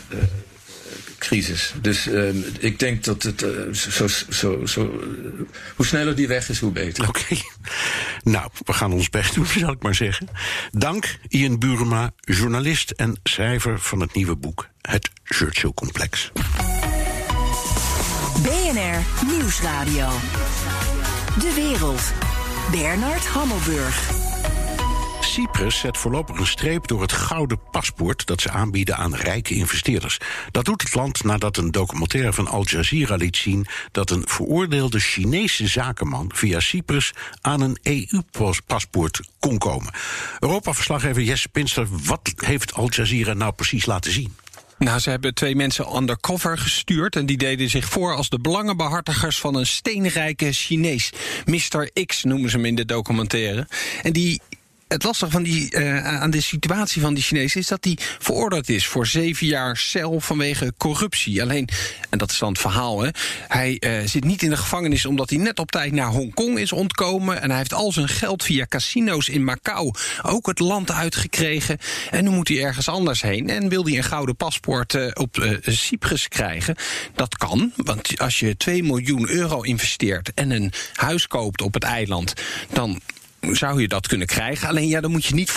crisis. 1.18 1.72
Dus 1.80 2.06
uh, 2.06 2.28
ik 2.58 2.78
denk 2.78 3.04
dat 3.04 3.22
het 3.22 3.42
uh, 3.42 3.72
zo, 3.72 4.06
zo, 4.28 4.66
zo, 4.66 5.00
hoe 5.76 5.86
sneller 5.86 6.16
die 6.16 6.28
weg 6.28 6.48
is, 6.48 6.58
hoe 6.58 6.72
beter. 6.72 7.08
Oké. 7.08 7.20
Okay. 7.20 7.42
Nou, 8.22 8.50
we 8.64 8.72
gaan 8.72 8.92
ons 8.92 9.10
best 9.10 9.34
doen, 9.34 9.46
zal 9.58 9.72
ik 9.72 9.82
maar 9.82 9.94
zeggen. 9.94 10.28
Dank 10.70 11.18
Ian 11.28 11.58
Burema, 11.58 12.10
journalist 12.20 12.90
en 12.90 13.20
schrijver 13.22 13.80
van 13.80 14.00
het 14.00 14.14
nieuwe 14.14 14.36
boek 14.36 14.68
Het 14.80 15.10
Churchill 15.24 15.72
Complex. 15.74 16.32
BNR 18.42 19.26
Nieuwsradio. 19.26 20.08
De 21.38 21.52
wereld. 21.54 22.12
Bernard 22.70 23.26
Hammelburg. 23.26 24.35
Cyprus 25.36 25.78
zet 25.78 25.98
voorlopig 25.98 26.38
een 26.38 26.46
streep 26.46 26.86
door 26.86 27.00
het 27.00 27.12
gouden 27.12 27.60
paspoort 27.70 28.26
dat 28.26 28.40
ze 28.40 28.50
aanbieden 28.50 28.96
aan 28.96 29.14
rijke 29.14 29.54
investeerders. 29.54 30.18
Dat 30.50 30.64
doet 30.64 30.82
het 30.82 30.94
land 30.94 31.24
nadat 31.24 31.56
een 31.56 31.70
documentaire 31.70 32.32
van 32.32 32.48
Al 32.48 32.64
Jazeera 32.66 33.16
liet 33.16 33.36
zien 33.36 33.66
dat 33.92 34.10
een 34.10 34.22
veroordeelde 34.26 34.98
Chinese 34.98 35.66
zakenman 35.66 36.30
via 36.34 36.60
Cyprus 36.60 37.12
aan 37.40 37.60
een 37.60 37.78
EU-paspoort 37.82 39.20
kon 39.38 39.58
komen. 39.58 39.94
Europa-verslaggever 40.38 41.22
Jesse 41.22 41.48
Pinster, 41.48 41.86
wat 41.90 42.32
heeft 42.36 42.74
Al 42.74 42.88
Jazeera 42.90 43.32
nou 43.32 43.52
precies 43.52 43.86
laten 43.86 44.12
zien? 44.12 44.36
Nou, 44.78 44.98
ze 44.98 45.10
hebben 45.10 45.34
twee 45.34 45.56
mensen 45.56 45.96
undercover 45.96 46.58
gestuurd. 46.58 47.16
En 47.16 47.26
die 47.26 47.36
deden 47.36 47.70
zich 47.70 47.84
voor 47.84 48.14
als 48.14 48.28
de 48.28 48.40
belangenbehartigers 48.40 49.40
van 49.40 49.54
een 49.54 49.66
steenrijke 49.66 50.52
Chinees. 50.52 51.12
Mr. 51.44 52.04
X 52.06 52.24
noemen 52.24 52.50
ze 52.50 52.56
hem 52.56 52.66
in 52.66 52.74
de 52.74 52.84
documentaire. 52.84 53.68
En 54.02 54.12
die 54.12 54.40
het 54.88 55.02
lastige 55.02 55.30
van 55.30 55.42
die, 55.42 55.76
uh, 55.76 56.06
aan 56.06 56.30
de 56.30 56.40
situatie 56.40 57.02
van 57.02 57.14
die 57.14 57.22
Chinezen 57.22 57.60
is 57.60 57.66
dat 57.66 57.84
hij 57.84 57.98
veroordeeld 58.18 58.68
is 58.68 58.86
voor 58.86 59.06
zeven 59.06 59.46
jaar 59.46 59.76
cel 59.76 60.20
vanwege 60.20 60.72
corruptie. 60.76 61.42
Alleen, 61.42 61.68
en 62.10 62.18
dat 62.18 62.30
is 62.30 62.38
dan 62.38 62.48
het 62.48 62.58
verhaal, 62.58 63.00
hè, 63.02 63.08
hij 63.48 63.76
uh, 63.80 64.06
zit 64.08 64.24
niet 64.24 64.42
in 64.42 64.50
de 64.50 64.56
gevangenis 64.56 65.06
omdat 65.06 65.30
hij 65.30 65.38
net 65.38 65.58
op 65.58 65.70
tijd 65.70 65.92
naar 65.92 66.08
Hongkong 66.08 66.58
is 66.58 66.72
ontkomen. 66.72 67.42
En 67.42 67.48
hij 67.48 67.58
heeft 67.58 67.74
al 67.74 67.92
zijn 67.92 68.08
geld 68.08 68.42
via 68.42 68.66
casino's 68.66 69.28
in 69.28 69.44
Macau 69.44 69.94
ook 70.22 70.46
het 70.46 70.58
land 70.58 70.90
uitgekregen. 70.90 71.78
En 72.10 72.24
nu 72.24 72.30
moet 72.30 72.48
hij 72.48 72.62
ergens 72.62 72.88
anders 72.88 73.22
heen. 73.22 73.48
En 73.48 73.68
wil 73.68 73.84
hij 73.84 73.96
een 73.96 74.04
gouden 74.04 74.36
paspoort 74.36 74.94
uh, 74.94 75.10
op 75.14 75.58
Cyprus 75.62 76.28
krijgen? 76.28 76.76
Dat 77.14 77.36
kan, 77.36 77.72
want 77.76 78.20
als 78.20 78.38
je 78.38 78.56
2 78.56 78.82
miljoen 78.82 79.28
euro 79.28 79.60
investeert 79.60 80.34
en 80.34 80.50
een 80.50 80.72
huis 80.92 81.26
koopt 81.26 81.62
op 81.62 81.74
het 81.74 81.82
eiland, 81.82 82.32
dan 82.72 83.00
zou 83.54 83.80
je 83.80 83.88
dat 83.88 84.06
kunnen 84.06 84.26
krijgen. 84.26 84.68
Alleen 84.68 84.88
ja, 84.88 85.00
dan 85.00 85.10
moet 85.10 85.24
je 85.24 85.34
niet 85.34 85.50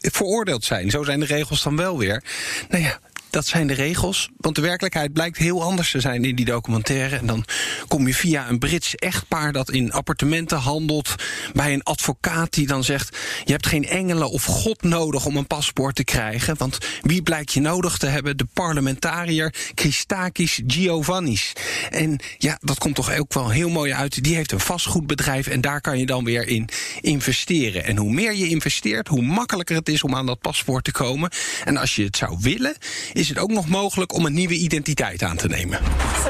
veroordeeld 0.00 0.64
zijn. 0.64 0.90
Zo 0.90 1.02
zijn 1.02 1.20
de 1.20 1.26
regels 1.26 1.62
dan 1.62 1.76
wel 1.76 1.98
weer. 1.98 2.22
Nou 2.68 2.82
ja, 2.82 2.98
dat 3.30 3.46
zijn 3.46 3.66
de 3.66 3.74
regels. 3.74 4.28
Want 4.36 4.54
de 4.54 4.60
werkelijkheid 4.60 5.12
blijkt 5.12 5.38
heel 5.38 5.62
anders 5.62 5.90
te 5.90 6.00
zijn 6.00 6.24
in 6.24 6.36
die 6.36 6.44
documentaire. 6.44 7.16
En 7.16 7.26
dan 7.26 7.44
kom 7.88 8.06
je 8.06 8.14
via 8.14 8.48
een 8.48 8.58
Brits 8.58 8.94
echtpaar 8.94 9.52
dat 9.52 9.70
in 9.70 9.92
appartementen 9.92 10.58
handelt. 10.58 11.14
bij 11.52 11.72
een 11.72 11.82
advocaat 11.82 12.52
die 12.52 12.66
dan 12.66 12.84
zegt: 12.84 13.16
Je 13.44 13.52
hebt 13.52 13.66
geen 13.66 13.86
engelen 13.86 14.30
of 14.30 14.44
God 14.44 14.82
nodig 14.82 15.26
om 15.26 15.36
een 15.36 15.46
paspoort 15.46 15.94
te 15.94 16.04
krijgen. 16.04 16.56
Want 16.58 16.78
wie 17.02 17.22
blijkt 17.22 17.52
je 17.52 17.60
nodig 17.60 17.96
te 17.96 18.06
hebben? 18.06 18.36
De 18.36 18.46
parlementariër 18.52 19.54
Christakis 19.74 20.60
Giovannis. 20.66 21.52
En 21.90 22.20
ja, 22.38 22.58
dat 22.60 22.78
komt 22.78 22.94
toch 22.94 23.18
ook 23.18 23.34
wel 23.34 23.50
heel 23.50 23.70
mooi 23.70 23.92
uit. 23.92 24.24
Die 24.24 24.34
heeft 24.34 24.52
een 24.52 24.60
vastgoedbedrijf 24.60 25.46
en 25.46 25.60
daar 25.60 25.80
kan 25.80 25.98
je 25.98 26.06
dan 26.06 26.24
weer 26.24 26.48
in 26.48 26.68
investeren. 27.00 27.84
En 27.84 27.96
hoe 27.96 28.12
meer 28.12 28.34
je 28.34 28.48
investeert, 28.48 29.08
hoe 29.08 29.22
makkelijker 29.22 29.76
het 29.76 29.88
is 29.88 30.02
om 30.02 30.14
aan 30.14 30.26
dat 30.26 30.40
paspoort 30.40 30.84
te 30.84 30.92
komen. 30.92 31.30
En 31.64 31.76
als 31.76 31.96
je 31.96 32.04
het 32.04 32.16
zou 32.16 32.36
willen 32.40 32.76
is 33.18 33.28
het 33.28 33.38
ook 33.38 33.50
nog 33.50 33.68
mogelijk 33.68 34.12
om 34.12 34.26
een 34.26 34.32
nieuwe 34.32 34.54
identiteit 34.54 35.22
aan 35.22 35.36
te 35.36 35.48
nemen. 35.48 35.80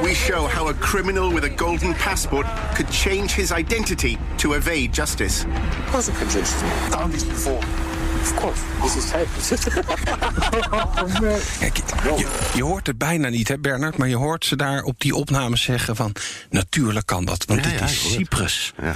We 0.02 0.14
show 0.14 0.50
how 0.50 0.68
a 0.68 0.74
criminal 0.78 1.34
with 1.34 1.44
a 1.44 1.50
golden 1.56 1.96
passport 2.04 2.46
could 2.74 2.96
change 2.96 3.28
his 3.28 3.50
identity 3.50 4.16
to 4.34 4.52
evade 4.52 4.88
justice. 4.92 5.46
Of 5.84 5.90
course 5.90 6.10
I 6.10 6.14
can 6.14 6.30
change 6.30 6.46
it. 6.46 6.92
Done 6.92 7.10
this 7.10 7.26
before. 7.26 7.58
Of 8.20 8.34
course, 8.34 8.60
this 8.82 8.96
is 8.96 9.10
Kijk, 11.58 11.76
je, 12.16 12.26
je, 12.54 12.62
hoort 12.62 12.86
het 12.86 12.98
bijna 12.98 13.28
niet, 13.28 13.48
hè, 13.48 13.58
Bernard, 13.58 13.96
maar 13.96 14.08
je 14.08 14.16
hoort 14.16 14.44
ze 14.44 14.56
daar 14.56 14.82
op 14.82 15.00
die 15.00 15.14
opnames 15.14 15.62
zeggen 15.62 15.96
van... 15.96 16.12
natuurlijk 16.50 17.06
kan 17.06 17.24
dat, 17.24 17.44
want 17.44 17.64
ja, 17.64 17.70
dit 17.70 17.78
ja, 17.78 17.84
is 17.84 18.12
Cyprus. 18.12 18.72
Ja. 18.82 18.94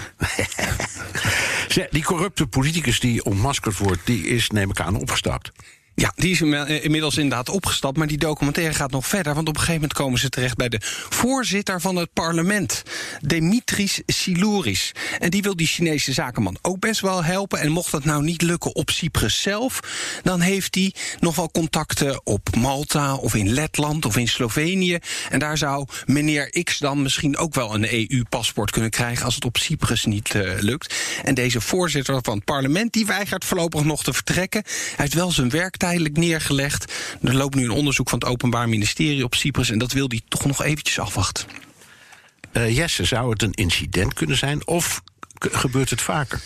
die 1.90 2.02
corrupte 2.02 2.46
politicus 2.46 3.00
die 3.00 3.24
ontmaskerd 3.24 3.78
wordt, 3.78 4.00
die 4.04 4.26
is, 4.26 4.50
neem 4.50 4.70
ik 4.70 4.80
aan, 4.80 4.96
opgestapt. 4.96 5.52
Ja, 5.94 6.12
die 6.16 6.30
is 6.30 6.40
inmiddels 6.82 7.16
inderdaad 7.16 7.48
opgestapt. 7.48 7.96
Maar 7.96 8.06
die 8.06 8.18
documentaire 8.18 8.74
gaat 8.74 8.90
nog 8.90 9.06
verder. 9.06 9.34
Want 9.34 9.48
op 9.48 9.54
een 9.54 9.60
gegeven 9.60 9.80
moment 9.80 9.98
komen 9.98 10.18
ze 10.18 10.28
terecht 10.28 10.56
bij 10.56 10.68
de 10.68 10.78
voorzitter 11.08 11.80
van 11.80 11.96
het 11.96 12.12
parlement. 12.12 12.82
Dimitris 13.20 14.00
Silouris. 14.06 14.92
En 15.18 15.30
die 15.30 15.42
wil 15.42 15.56
die 15.56 15.66
Chinese 15.66 16.12
zakenman 16.12 16.58
ook 16.62 16.78
best 16.80 17.00
wel 17.00 17.24
helpen. 17.24 17.60
En 17.60 17.70
mocht 17.70 17.90
dat 17.90 18.04
nou 18.04 18.22
niet 18.22 18.42
lukken 18.42 18.74
op 18.74 18.90
Cyprus 18.90 19.42
zelf. 19.42 19.80
dan 20.22 20.40
heeft 20.40 20.74
hij 20.74 20.94
nog 21.20 21.36
wel 21.36 21.50
contacten 21.50 22.20
op 22.26 22.56
Malta 22.56 23.14
of 23.14 23.34
in 23.34 23.52
Letland 23.52 24.04
of 24.04 24.16
in 24.16 24.28
Slovenië. 24.28 24.98
En 25.30 25.38
daar 25.38 25.58
zou 25.58 25.86
meneer 26.06 26.62
X 26.64 26.78
dan 26.78 27.02
misschien 27.02 27.36
ook 27.36 27.54
wel 27.54 27.74
een 27.74 28.10
EU-paspoort 28.10 28.70
kunnen 28.70 28.90
krijgen. 28.90 29.24
als 29.24 29.34
het 29.34 29.44
op 29.44 29.56
Cyprus 29.56 30.04
niet 30.04 30.34
uh, 30.34 30.52
lukt. 30.58 30.94
En 31.22 31.34
deze 31.34 31.60
voorzitter 31.60 32.18
van 32.22 32.34
het 32.34 32.44
parlement 32.44 32.92
die 32.92 33.06
weigert 33.06 33.44
voorlopig 33.44 33.84
nog 33.84 34.02
te 34.02 34.12
vertrekken. 34.12 34.62
Hij 34.64 34.94
heeft 34.96 35.14
wel 35.14 35.30
zijn 35.30 35.50
werk 35.50 35.76
tijdelijk 35.82 36.16
neergelegd. 36.16 36.92
Er 37.22 37.34
loopt 37.34 37.54
nu 37.54 37.64
een 37.64 37.70
onderzoek 37.70 38.08
van 38.08 38.18
het 38.18 38.28
Openbaar 38.28 38.68
Ministerie 38.68 39.24
op 39.24 39.34
Cyprus 39.34 39.70
en 39.70 39.78
dat 39.78 39.92
wil 39.92 40.08
hij 40.08 40.20
toch 40.28 40.44
nog 40.44 40.62
eventjes 40.62 40.98
afwachten. 40.98 41.46
Uh, 42.52 42.76
Jesse, 42.76 43.04
zou 43.04 43.30
het 43.30 43.42
een 43.42 43.52
incident 43.52 44.14
kunnen 44.14 44.36
zijn 44.36 44.66
of 44.66 45.02
gebeurt 45.38 45.90
het 45.90 46.00
vaker? 46.00 46.40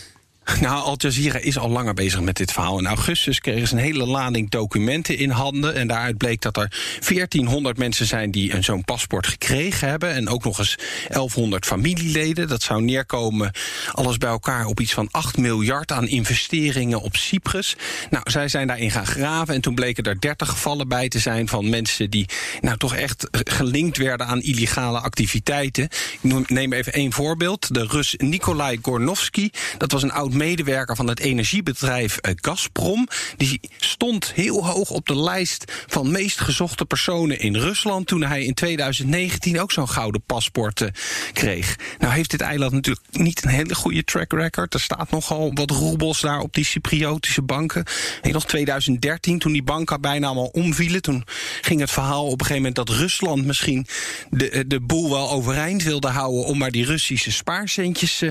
Nou, 0.60 0.82
Al 0.82 0.94
Jazeera 0.98 1.38
is 1.38 1.58
al 1.58 1.68
langer 1.68 1.94
bezig 1.94 2.20
met 2.20 2.36
dit 2.36 2.52
verhaal. 2.52 2.78
In 2.78 2.86
augustus 2.86 3.40
kregen 3.40 3.68
ze 3.68 3.74
een 3.74 3.80
hele 3.80 4.06
lading 4.06 4.50
documenten 4.50 5.18
in 5.18 5.30
handen. 5.30 5.74
En 5.74 5.86
daaruit 5.86 6.16
bleek 6.16 6.40
dat 6.40 6.56
er 6.56 6.72
1400 7.08 7.78
mensen 7.78 8.06
zijn 8.06 8.30
die 8.30 8.62
zo'n 8.62 8.84
paspoort 8.84 9.26
gekregen 9.26 9.88
hebben. 9.88 10.12
En 10.12 10.28
ook 10.28 10.44
nog 10.44 10.58
eens 10.58 10.78
1100 11.08 11.66
familieleden. 11.66 12.48
Dat 12.48 12.62
zou 12.62 12.82
neerkomen, 12.82 13.52
alles 13.92 14.16
bij 14.16 14.30
elkaar, 14.30 14.66
op 14.66 14.80
iets 14.80 14.92
van 14.92 15.08
8 15.10 15.36
miljard 15.36 15.92
aan 15.92 16.08
investeringen 16.08 17.00
op 17.00 17.16
Cyprus. 17.16 17.76
Nou, 18.10 18.30
zij 18.30 18.48
zijn 18.48 18.66
daarin 18.66 18.90
gaan 18.90 19.06
graven. 19.06 19.54
En 19.54 19.60
toen 19.60 19.74
bleken 19.74 20.04
er 20.04 20.20
30 20.20 20.48
gevallen 20.48 20.88
bij 20.88 21.08
te 21.08 21.18
zijn 21.18 21.48
van 21.48 21.68
mensen 21.68 22.10
die 22.10 22.28
nou 22.60 22.76
toch 22.76 22.94
echt 22.94 23.28
gelinkt 23.30 23.96
werden 23.96 24.26
aan 24.26 24.42
illegale 24.42 25.00
activiteiten. 25.00 25.88
Ik 26.20 26.50
neem 26.50 26.72
even 26.72 26.92
één 26.92 27.12
voorbeeld. 27.12 27.74
De 27.74 27.86
Rus 27.86 28.14
Nikolai 28.16 28.78
Gornovsky, 28.82 29.50
dat 29.78 29.92
was 29.92 30.02
een 30.02 30.12
oud 30.12 30.34
medewerker 30.36 30.96
van 30.96 31.08
het 31.08 31.20
energiebedrijf 31.20 32.16
eh, 32.16 32.32
Gazprom. 32.34 33.08
Die 33.36 33.60
stond 33.78 34.32
heel 34.32 34.66
hoog 34.66 34.90
op 34.90 35.06
de 35.06 35.16
lijst 35.16 35.72
van 35.86 36.10
meest 36.10 36.40
gezochte 36.40 36.84
personen 36.84 37.38
in 37.38 37.56
Rusland. 37.56 38.06
toen 38.06 38.22
hij 38.22 38.44
in 38.44 38.54
2019 38.54 39.60
ook 39.60 39.72
zo'n 39.72 39.88
gouden 39.88 40.22
paspoort 40.26 40.80
eh, 40.80 40.88
kreeg. 41.32 41.76
Nou 41.98 42.12
heeft 42.12 42.30
dit 42.30 42.40
eiland 42.40 42.72
natuurlijk 42.72 43.06
niet 43.10 43.44
een 43.44 43.50
hele 43.50 43.74
goede 43.74 44.04
track 44.04 44.32
record. 44.32 44.74
Er 44.74 44.80
staat 44.80 45.10
nogal 45.10 45.50
wat 45.54 45.70
roebels 45.70 46.20
daar 46.20 46.40
op 46.40 46.54
die 46.54 46.64
Cypriotische 46.64 47.42
banken. 47.42 47.84
En 48.22 48.32
nog 48.32 48.44
2013, 48.44 49.38
toen 49.38 49.52
die 49.52 49.62
banken 49.62 50.00
bijna 50.00 50.26
allemaal 50.26 50.44
omvielen. 50.44 51.02
toen 51.02 51.24
ging 51.60 51.80
het 51.80 51.90
verhaal 51.90 52.24
op 52.24 52.40
een 52.40 52.46
gegeven 52.46 52.56
moment 52.56 52.74
dat 52.74 52.88
Rusland 52.88 53.44
misschien 53.44 53.86
de, 54.30 54.50
eh, 54.50 54.62
de 54.66 54.80
boel 54.80 55.10
wel 55.10 55.30
overeind 55.30 55.82
wilde 55.82 56.08
houden. 56.08 56.44
om 56.44 56.58
maar 56.58 56.70
die 56.70 56.84
Russische 56.84 57.32
spaarcentjes 57.32 58.22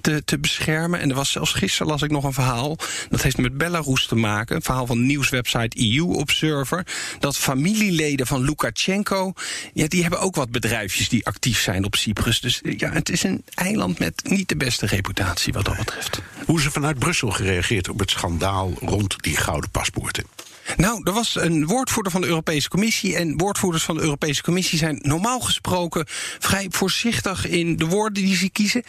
te, 0.00 0.24
te 0.24 0.38
beschermen. 0.38 1.00
En 1.00 1.08
er 1.10 1.16
was 1.16 1.30
zelfs 1.30 1.52
gisteren 1.54 1.92
las 1.92 2.02
ik 2.02 2.10
nog 2.10 2.24
een 2.24 2.32
verhaal. 2.32 2.76
Dat 3.08 3.22
heeft 3.22 3.36
met 3.36 3.58
Belarus 3.58 4.06
te 4.06 4.14
maken. 4.14 4.56
Een 4.56 4.62
verhaal 4.62 4.86
van 4.86 5.06
nieuwswebsite 5.06 5.96
EU 5.96 6.02
Observer. 6.02 6.86
Dat 7.18 7.36
familieleden 7.36 8.26
van 8.26 8.44
Lukashenko. 8.44 9.32
Ja, 9.72 9.88
die 9.88 10.02
hebben 10.02 10.20
ook 10.20 10.34
wat 10.34 10.50
bedrijfjes 10.50 11.08
die 11.08 11.26
actief 11.26 11.60
zijn 11.60 11.84
op 11.84 11.94
Cyprus. 11.94 12.40
Dus 12.40 12.60
ja, 12.76 12.90
het 12.90 13.08
is 13.08 13.22
een 13.22 13.44
eiland 13.54 13.98
met 13.98 14.22
niet 14.28 14.48
de 14.48 14.56
beste 14.56 14.86
reputatie 14.86 15.52
wat 15.52 15.64
dat 15.64 15.76
betreft. 15.76 16.20
Hoe 16.46 16.58
is 16.58 16.64
er 16.64 16.72
vanuit 16.72 16.98
Brussel 16.98 17.30
gereageerd 17.30 17.88
op 17.88 17.98
het 17.98 18.10
schandaal 18.10 18.72
rond 18.80 19.22
die 19.22 19.36
gouden 19.36 19.70
paspoorten? 19.70 20.24
Nou, 20.76 21.00
er 21.04 21.12
was 21.12 21.34
een 21.34 21.66
woordvoerder 21.66 22.12
van 22.12 22.20
de 22.20 22.26
Europese 22.26 22.68
Commissie. 22.68 23.16
En 23.16 23.36
woordvoerders 23.36 23.84
van 23.84 23.96
de 23.96 24.02
Europese 24.02 24.42
Commissie 24.42 24.78
zijn 24.78 24.98
normaal 25.02 25.40
gesproken 25.40 26.04
vrij 26.38 26.66
voorzichtig 26.70 27.46
in 27.46 27.76
de 27.76 27.86
woorden 27.86 28.22
die 28.22 28.36
ze 28.36 28.50
kiezen 28.50 28.82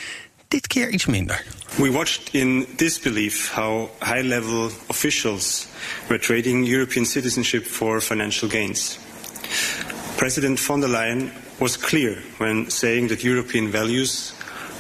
dit 0.48 0.68
keer 0.68 0.90
iets 0.90 1.06
minder. 1.06 1.44
We 1.78 1.92
watched 1.92 2.34
in 2.34 2.66
disbelief 2.76 3.52
how 3.54 3.90
high-level 4.00 4.72
officials 4.88 5.68
were 6.08 6.20
trading 6.20 6.66
European 6.66 7.06
citizenship 7.06 7.66
for 7.66 8.02
financial 8.02 8.50
gains. 8.50 9.00
President 10.16 10.60
von 10.60 10.80
der 10.80 10.90
Leyen 10.90 11.32
was 11.58 11.78
clear 11.78 12.24
when 12.38 12.70
saying 12.70 13.10
that 13.10 13.22
European 13.22 13.72
values 13.72 14.34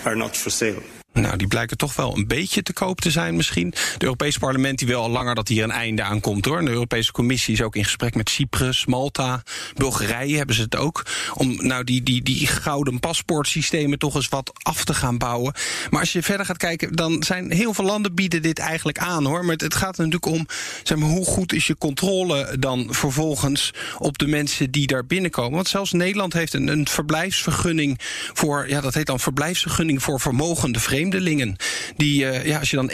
are 0.04 0.15
not 0.15 0.38
for 0.38 0.51
sale. 0.51 0.82
Nou, 1.21 1.38
die 1.38 1.47
blijken 1.47 1.78
toch 1.78 1.95
wel 1.95 2.17
een 2.17 2.28
beetje 2.28 2.63
te 2.63 2.73
koop 2.73 3.01
te 3.01 3.12
zijn 3.12 3.36
misschien. 3.36 3.73
Het 3.93 4.04
Europese 4.04 4.39
parlement 4.39 4.78
die 4.78 4.88
wil 4.88 5.01
al 5.01 5.10
langer 5.10 5.36
dat 5.36 5.47
hier 5.47 5.63
een 5.63 5.71
einde 5.71 6.04
aan 6.04 6.19
komt 6.19 6.45
hoor. 6.45 6.65
De 6.65 6.71
Europese 6.71 7.12
Commissie 7.12 7.54
is 7.54 7.62
ook 7.62 7.75
in 7.75 7.84
gesprek 7.84 8.15
met 8.15 8.30
Cyprus, 8.30 8.86
Malta, 8.86 9.43
Bulgarije 9.73 10.38
hebben 10.38 10.56
ze 10.56 10.62
het 10.62 10.75
ook. 10.75 11.06
Om 11.34 11.65
nou 11.67 11.84
die, 11.84 12.04
die, 12.04 12.23
die 12.23 12.47
gouden 12.47 12.99
paspoortsystemen 12.99 13.99
toch 13.99 14.15
eens 14.15 14.30
wat 14.30 14.51
af 14.62 14.84
te 14.84 14.93
gaan 14.93 15.17
bouwen. 15.17 15.54
Maar 15.89 15.99
als 15.99 16.13
je 16.13 16.23
verder 16.23 16.45
gaat 16.45 16.58
kijken, 16.58 16.95
dan 16.95 17.23
zijn 17.23 17.51
heel 17.51 17.73
veel 17.73 17.86
landen 17.86 18.15
bieden 18.15 18.41
dit 18.41 18.60
eigenlijk 18.60 18.97
aan 18.97 19.25
hoor. 19.25 19.45
Maar 19.45 19.56
het 19.56 19.75
gaat 19.75 19.97
er 19.97 20.08
natuurlijk 20.08 20.39
om, 20.39 20.47
zeg 20.84 20.97
maar, 20.97 21.10
hoe 21.10 21.25
goed 21.25 21.54
is 21.54 21.67
je 21.67 21.78
controle 21.78 22.56
dan 22.60 22.88
vervolgens 22.89 23.73
op 23.97 24.17
de 24.17 24.28
mensen 24.28 24.71
die 24.71 24.88
daar 24.88 25.06
binnenkomen. 25.06 25.54
Want 25.54 25.67
zelfs 25.67 25.91
Nederland 25.91 26.34
heeft 26.34 26.54
een, 26.54 26.67
een 26.67 26.88
verblijfsvergunning 26.88 27.99
voor, 28.34 28.69
ja 28.69 28.82
dat 28.82 28.93
heet 28.93 29.06
dan 29.06 29.19
verblijfsvergunning 29.19 30.04
voor 30.04 30.19
vermogende 30.19 30.80
vreemden 30.80 31.04
vreemdelingen. 31.12 31.56
Die, 31.98 32.24
uh, 32.24 32.46
ja, 32.46 32.60
als 32.60 32.70
je 32.70 32.76
dan 32.76 32.91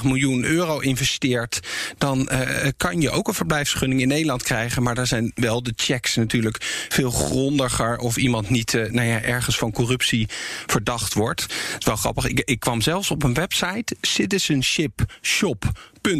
1,25 0.00 0.04
miljoen 0.04 0.44
euro 0.44 0.78
investeert, 0.78 1.60
dan 1.98 2.28
uh, 2.32 2.40
kan 2.76 3.00
je 3.00 3.10
ook 3.10 3.28
een 3.28 3.34
verblijfsvergunning 3.34 4.00
in 4.00 4.08
Nederland 4.08 4.42
krijgen. 4.42 4.82
Maar 4.82 4.94
daar 4.94 5.06
zijn 5.06 5.32
wel 5.34 5.62
de 5.62 5.72
checks 5.76 6.16
natuurlijk 6.16 6.56
veel 6.88 7.10
grondiger 7.10 7.98
of 7.98 8.16
iemand 8.16 8.50
niet 8.50 8.72
uh, 8.72 8.90
nou 8.90 9.06
ja, 9.06 9.22
ergens 9.22 9.56
van 9.56 9.72
corruptie 9.72 10.28
verdacht 10.66 11.14
wordt. 11.14 11.42
Het 11.42 11.76
is 11.78 11.84
wel 11.84 11.96
grappig. 11.96 12.26
Ik, 12.26 12.40
ik 12.40 12.60
kwam 12.60 12.80
zelfs 12.80 13.10
op 13.10 13.22
een 13.22 13.34
website, 13.34 13.96
Citizenship 14.00 15.04
Shop 15.22 15.72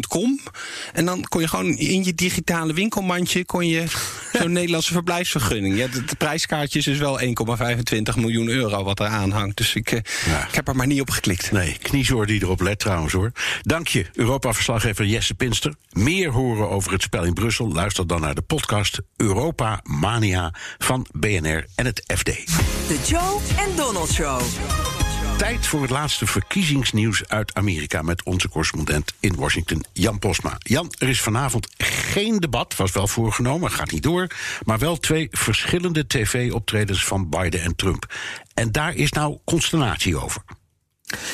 Com. 0.07 0.39
En 0.93 1.05
dan 1.05 1.23
kon 1.23 1.41
je 1.41 1.47
gewoon 1.47 1.77
in 1.77 2.03
je 2.03 2.15
digitale 2.15 2.73
winkelmandje 2.73 3.45
kon 3.45 3.67
je 3.67 3.83
zo'n 4.33 4.51
Nederlandse 4.59 4.93
verblijfsvergunning. 4.93 5.77
Ja, 5.77 5.87
de, 5.87 6.03
prijskaartje 6.17 6.79
is 6.79 6.85
dus 6.85 6.97
wel 6.97 7.19
1,25 7.19 7.25
miljoen 8.15 8.47
euro 8.47 8.83
wat 8.83 8.99
er 8.99 9.07
aan 9.07 9.31
hangt. 9.31 9.57
Dus 9.57 9.75
ik, 9.75 9.89
ja. 10.25 10.47
ik 10.47 10.55
heb 10.55 10.67
er 10.67 10.75
maar 10.75 10.87
niet 10.87 11.01
op 11.01 11.09
geklikt. 11.09 11.51
Nee, 11.51 11.77
kniezoor 11.81 12.25
die 12.25 12.41
erop 12.41 12.61
let 12.61 12.79
trouwens 12.79 13.13
hoor. 13.13 13.31
Dank 13.61 13.87
je, 13.87 14.05
Europa-verslaggever 14.13 15.05
Jesse 15.05 15.33
Pinster. 15.33 15.73
Meer 15.91 16.29
horen 16.29 16.69
over 16.69 16.91
het 16.91 17.01
spel 17.01 17.23
in 17.23 17.33
Brussel? 17.33 17.71
Luister 17.71 18.07
dan 18.07 18.21
naar 18.21 18.35
de 18.35 18.41
podcast 18.41 19.01
Europa 19.17 19.79
Mania 19.83 20.53
van 20.77 21.07
BNR 21.11 21.65
en 21.75 21.85
het 21.85 22.03
FD. 22.15 22.25
De 22.87 22.99
Joe 23.07 23.39
en 23.57 23.75
Donald 23.75 24.11
Show. 24.11 24.41
Tijd 25.43 25.67
voor 25.67 25.81
het 25.81 25.89
laatste 25.89 26.27
verkiezingsnieuws 26.27 27.27
uit 27.27 27.53
Amerika 27.53 28.01
met 28.01 28.23
onze 28.23 28.49
correspondent 28.49 29.13
in 29.19 29.35
Washington, 29.35 29.85
Jan 29.93 30.19
Posma. 30.19 30.55
Jan, 30.57 30.93
er 30.97 31.09
is 31.09 31.21
vanavond 31.21 31.67
geen 31.77 32.39
debat, 32.39 32.75
was 32.75 32.91
wel 32.91 33.07
voorgenomen, 33.07 33.71
gaat 33.71 33.91
niet 33.91 34.03
door. 34.03 34.27
Maar 34.65 34.79
wel 34.79 34.97
twee 34.97 35.27
verschillende 35.31 36.07
tv-optredens 36.07 37.05
van 37.05 37.29
Biden 37.29 37.61
en 37.61 37.75
Trump. 37.75 38.13
En 38.53 38.71
daar 38.71 38.95
is 38.95 39.11
nou 39.11 39.37
consternatie 39.43 40.17
over. 40.17 40.41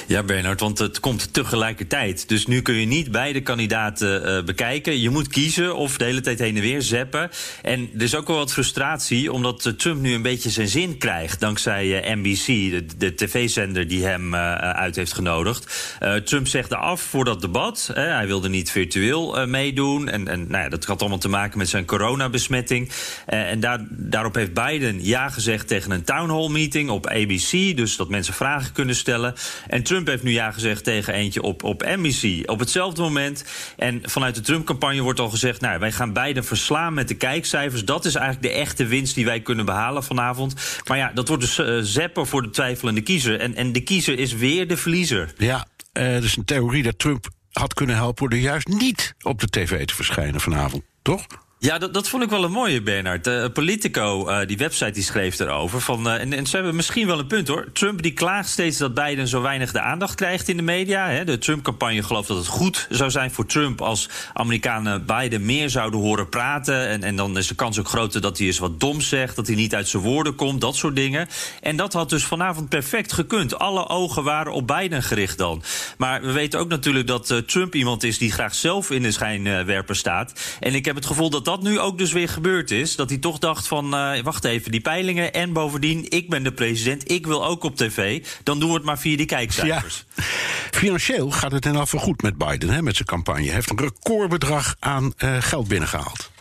Ja, 0.07 0.23
Bernard, 0.23 0.59
want 0.59 0.79
het 0.79 0.99
komt 0.99 1.33
tegelijkertijd. 1.33 2.29
Dus 2.29 2.45
nu 2.45 2.61
kun 2.61 2.75
je 2.75 2.85
niet 2.85 3.11
beide 3.11 3.41
kandidaten 3.41 4.37
uh, 4.37 4.43
bekijken. 4.43 4.99
Je 4.99 5.09
moet 5.09 5.27
kiezen 5.27 5.75
of 5.75 5.97
de 5.97 6.05
hele 6.05 6.21
tijd 6.21 6.39
heen 6.39 6.55
en 6.55 6.61
weer 6.61 6.81
zeppen. 6.81 7.29
En 7.61 7.89
er 7.95 8.01
is 8.01 8.15
ook 8.15 8.27
wel 8.27 8.37
wat 8.37 8.53
frustratie, 8.53 9.31
omdat 9.31 9.65
uh, 9.65 9.73
Trump 9.73 10.01
nu 10.01 10.13
een 10.13 10.21
beetje 10.21 10.49
zijn 10.49 10.67
zin 10.67 10.97
krijgt. 10.97 11.39
Dankzij 11.39 12.09
uh, 12.09 12.15
NBC, 12.15 12.45
de, 12.45 12.85
de 12.97 13.15
tv-zender 13.15 13.87
die 13.87 14.05
hem 14.05 14.35
uit 14.35 14.95
heeft 14.95 15.13
genodigd. 15.13 15.95
Trump 16.23 16.47
zegde 16.47 16.75
af 16.75 17.01
voor 17.01 17.25
dat 17.25 17.41
debat. 17.41 17.89
hij 17.93 18.27
wilde 18.27 18.49
niet 18.49 18.71
virtueel 18.71 19.47
meedoen. 19.47 20.09
En, 20.09 20.27
en 20.27 20.47
nou 20.47 20.63
ja, 20.63 20.69
dat 20.69 20.85
had 20.85 20.99
allemaal 20.99 21.17
te 21.17 21.29
maken 21.29 21.57
met 21.57 21.69
zijn 21.69 21.85
coronabesmetting. 21.85 22.91
en 23.25 23.59
daar, 23.59 23.85
daarop 23.89 24.35
heeft 24.35 24.53
Biden 24.53 25.05
ja 25.05 25.29
gezegd 25.29 25.67
tegen 25.67 25.91
een 25.91 26.03
town 26.03 26.29
hall 26.29 26.49
meeting 26.49 26.89
op 26.89 27.07
ABC. 27.07 27.75
Dus 27.75 27.95
dat 27.95 28.09
mensen 28.09 28.33
vragen 28.33 28.71
kunnen 28.71 28.95
stellen. 28.95 29.33
En 29.69 29.83
Trump 29.83 30.07
heeft 30.07 30.23
nu 30.23 30.31
ja 30.31 30.51
gezegd 30.51 30.83
tegen 30.83 31.13
eentje 31.13 31.41
op, 31.41 31.63
op 31.63 31.81
NBC 31.81 32.49
op 32.49 32.59
hetzelfde 32.59 33.01
moment. 33.01 33.43
En 33.77 34.01
vanuit 34.03 34.35
de 34.35 34.41
Trump-campagne 34.41 35.01
wordt 35.01 35.19
al 35.19 35.29
gezegd... 35.29 35.61
nou, 35.61 35.79
wij 35.79 35.91
gaan 35.91 36.13
beide 36.13 36.43
verslaan 36.43 36.93
met 36.93 37.07
de 37.07 37.15
kijkcijfers. 37.15 37.85
Dat 37.85 38.05
is 38.05 38.15
eigenlijk 38.15 38.53
de 38.53 38.59
echte 38.59 38.85
winst 38.85 39.15
die 39.15 39.25
wij 39.25 39.41
kunnen 39.41 39.65
behalen 39.65 40.03
vanavond. 40.03 40.55
Maar 40.87 40.97
ja, 40.97 41.11
dat 41.13 41.27
wordt 41.27 41.43
dus 41.43 41.59
uh, 41.59 41.79
zeppen 41.81 42.27
voor 42.27 42.41
de 42.41 42.49
twijfelende 42.49 43.01
kiezer. 43.01 43.39
En, 43.39 43.55
en 43.55 43.71
de 43.71 43.81
kiezer 43.81 44.19
is 44.19 44.33
weer 44.33 44.67
de 44.67 44.77
verliezer. 44.77 45.33
Ja, 45.37 45.67
uh, 45.93 46.23
is 46.23 46.37
een 46.37 46.45
theorie 46.45 46.83
dat 46.83 46.99
Trump 46.99 47.27
had 47.51 47.73
kunnen 47.73 47.95
helpen... 47.95 48.29
door 48.29 48.39
juist 48.39 48.67
niet 48.67 49.15
op 49.21 49.39
de 49.39 49.47
tv 49.47 49.85
te 49.85 49.95
verschijnen 49.95 50.41
vanavond, 50.41 50.83
toch? 51.01 51.25
Ja, 51.61 51.77
dat, 51.77 51.93
dat 51.93 52.07
vond 52.09 52.23
ik 52.23 52.29
wel 52.29 52.43
een 52.43 52.51
mooie, 52.51 52.81
Bernard. 52.81 53.27
Uh, 53.27 53.45
Politico, 53.53 54.29
uh, 54.29 54.39
die 54.47 54.57
website, 54.57 54.91
die 54.91 55.03
schreef 55.03 55.39
erover. 55.39 55.81
Van, 55.81 56.07
uh, 56.07 56.21
en, 56.21 56.33
en, 56.33 56.45
ze 56.45 56.55
hebben 56.55 56.75
misschien 56.75 57.07
wel 57.07 57.19
een 57.19 57.27
punt 57.27 57.47
hoor. 57.47 57.71
Trump 57.73 58.01
die 58.01 58.13
klaagt 58.13 58.49
steeds 58.49 58.77
dat 58.77 58.93
Biden 58.93 59.27
zo 59.27 59.41
weinig 59.41 59.71
de 59.71 59.81
aandacht 59.81 60.15
krijgt 60.15 60.47
in 60.47 60.57
de 60.57 60.63
media. 60.63 61.09
Hè. 61.09 61.25
De 61.25 61.37
Trump-campagne 61.37 62.03
gelooft 62.03 62.27
dat 62.27 62.37
het 62.37 62.47
goed 62.47 62.87
zou 62.89 63.09
zijn 63.11 63.31
voor 63.31 63.45
Trump 63.45 63.81
als 63.81 64.09
Amerikanen 64.33 65.05
Biden 65.05 65.45
meer 65.45 65.69
zouden 65.69 65.99
horen 65.99 66.29
praten. 66.29 66.87
En, 66.87 67.03
en 67.03 67.15
dan 67.15 67.37
is 67.37 67.47
de 67.47 67.55
kans 67.55 67.79
ook 67.79 67.87
groter 67.87 68.21
dat 68.21 68.37
hij 68.37 68.47
eens 68.47 68.59
wat 68.59 68.79
dom 68.79 69.01
zegt, 69.01 69.35
dat 69.35 69.47
hij 69.47 69.55
niet 69.55 69.75
uit 69.75 69.87
zijn 69.87 70.03
woorden 70.03 70.35
komt, 70.35 70.61
dat 70.61 70.75
soort 70.75 70.95
dingen. 70.95 71.27
En 71.61 71.75
dat 71.75 71.93
had 71.93 72.09
dus 72.09 72.23
vanavond 72.23 72.69
perfect 72.69 73.13
gekund. 73.13 73.59
Alle 73.59 73.87
ogen 73.87 74.23
waren 74.23 74.53
op 74.53 74.67
Biden 74.67 75.03
gericht 75.03 75.37
dan. 75.37 75.63
Maar 75.97 76.21
we 76.21 76.31
weten 76.31 76.59
ook 76.59 76.69
natuurlijk 76.69 77.07
dat 77.07 77.43
Trump 77.45 77.75
iemand 77.75 78.03
is 78.03 78.17
die 78.17 78.31
graag 78.31 78.55
zelf 78.55 78.91
in 78.91 79.01
de 79.01 79.11
schijnwerper 79.11 79.95
staat. 79.95 80.57
En 80.59 80.75
ik 80.75 80.85
heb 80.85 80.95
het 80.95 81.05
gevoel 81.05 81.29
dat 81.29 81.47
dat 81.49 81.61
nu 81.61 81.79
ook 81.79 81.97
dus 81.97 82.11
weer 82.11 82.29
gebeurd 82.29 82.71
is. 82.71 82.95
Dat 82.95 83.09
hij 83.09 83.17
toch 83.17 83.39
dacht 83.39 83.67
van, 83.67 83.93
uh, 83.93 84.21
wacht 84.21 84.43
even, 84.43 84.71
die 84.71 84.81
peilingen... 84.81 85.33
en 85.33 85.53
bovendien, 85.53 86.05
ik 86.09 86.29
ben 86.29 86.43
de 86.43 86.51
president, 86.51 87.11
ik 87.11 87.27
wil 87.27 87.45
ook 87.45 87.63
op 87.63 87.75
tv. 87.75 88.25
Dan 88.43 88.59
doen 88.59 88.69
we 88.69 88.75
het 88.75 88.83
maar 88.83 88.99
via 88.99 89.17
die 89.17 89.25
kijkcijfers. 89.25 90.05
Ja. 90.15 90.23
Financieel 90.71 91.31
gaat 91.31 91.51
het 91.51 91.65
in 91.65 91.75
afval 91.75 91.99
goed 91.99 92.21
met 92.21 92.37
Biden, 92.37 92.69
hè, 92.69 92.81
met 92.81 92.95
zijn 92.95 93.07
campagne. 93.07 93.51
Heeft 93.51 93.69
een 93.69 93.79
recordbedrag 93.79 94.75
aan 94.79 95.13
uh, 95.17 95.35
geld 95.39 95.67
binnengehaald. 95.67 96.31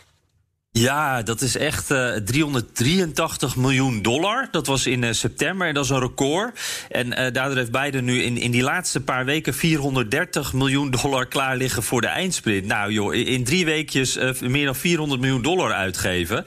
Ja, 0.71 1.21
dat 1.21 1.41
is 1.41 1.57
echt 1.57 1.91
uh, 1.91 2.11
383 2.13 3.55
miljoen 3.55 4.01
dollar. 4.01 4.47
Dat 4.51 4.67
was 4.67 4.87
in 4.87 5.01
uh, 5.01 5.11
september 5.11 5.67
en 5.67 5.73
dat 5.73 5.83
is 5.83 5.89
een 5.89 5.99
record. 5.99 6.59
En 6.89 7.07
uh, 7.07 7.13
daardoor 7.13 7.55
heeft 7.55 7.71
Biden 7.71 8.05
nu 8.05 8.21
in, 8.21 8.37
in 8.37 8.51
die 8.51 8.61
laatste 8.61 9.01
paar 9.01 9.25
weken 9.25 9.53
430 9.53 10.53
miljoen 10.53 10.91
dollar 10.91 11.27
klaar 11.27 11.57
liggen 11.57 11.83
voor 11.83 12.01
de 12.01 12.07
eindsprint. 12.07 12.65
Nou 12.65 12.91
joh, 12.91 13.13
in 13.13 13.43
drie 13.43 13.65
weekjes 13.65 14.17
meer 14.39 14.65
dan 14.65 14.75
400 14.75 15.21
miljoen 15.21 15.41
dollar 15.41 15.73
uitgeven. 15.73 16.45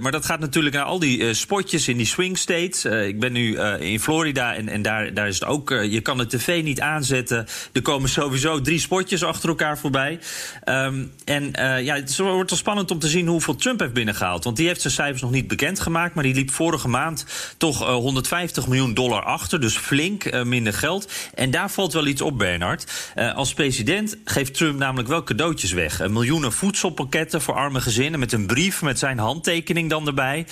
maar 0.00 0.12
dat 0.12 0.24
gaat 0.24 0.40
natuurlijk 0.40 0.74
naar 0.74 0.84
al 0.84 0.98
die 0.98 1.34
spotjes 1.34 1.88
in 1.88 1.96
die 1.96 2.06
swing 2.06 2.38
states. 2.38 2.84
ik 2.84 3.20
ben 3.20 3.32
nu 3.32 3.58
in 3.78 4.00
Florida 4.00 4.54
en, 4.54 4.68
en 4.68 4.82
daar, 4.82 5.14
daar 5.14 5.28
is 5.28 5.34
het 5.34 5.48
ook... 5.48 5.70
je 5.70 6.00
kan 6.00 6.18
de 6.18 6.26
tv 6.26 6.62
niet 6.62 6.80
aanzetten. 6.80 7.46
Er 7.72 7.82
komen 7.82 8.08
sowieso 8.08 8.60
drie 8.60 8.80
spotjes 8.80 9.24
achter 9.24 9.48
elkaar 9.48 9.78
voorbij. 9.78 10.18
Um, 10.64 11.12
en 11.24 11.52
ja, 11.84 11.94
het 11.94 12.16
wordt 12.16 12.50
wel 12.50 12.58
spannend 12.58 12.90
om 12.90 12.98
te 12.98 13.08
zien 13.08 13.26
hoeveel 13.26 13.56
Trump 13.62 13.80
heeft 13.80 13.92
binnengehaald. 13.92 14.44
Want 14.44 14.56
die 14.56 14.66
heeft 14.66 14.80
zijn 14.80 14.92
cijfers 14.92 15.22
nog 15.22 15.30
niet 15.30 15.48
bekendgemaakt. 15.48 16.14
Maar 16.14 16.24
die 16.24 16.34
liep 16.34 16.50
vorige 16.50 16.88
maand 16.88 17.26
toch 17.56 17.82
uh, 17.82 17.94
150 17.94 18.66
miljoen 18.66 18.94
dollar 18.94 19.22
achter. 19.22 19.60
Dus 19.60 19.76
flink 19.76 20.24
uh, 20.24 20.42
minder 20.42 20.72
geld. 20.72 21.12
En 21.34 21.50
daar 21.50 21.70
valt 21.70 21.92
wel 21.92 22.06
iets 22.06 22.20
op, 22.20 22.38
Bernard. 22.38 23.12
Uh, 23.16 23.34
als 23.34 23.54
president 23.54 24.16
geeft 24.24 24.54
Trump 24.54 24.78
namelijk 24.78 25.08
wel 25.08 25.22
cadeautjes 25.22 25.72
weg. 25.72 26.08
miljoenen 26.08 26.52
voedselpakketten 26.52 27.42
voor 27.42 27.54
arme 27.54 27.80
gezinnen. 27.80 28.20
Met 28.20 28.32
een 28.32 28.46
brief 28.46 28.82
met 28.82 28.98
zijn 28.98 29.18
handtekening 29.18 29.90
dan 29.90 30.06
erbij. 30.06 30.46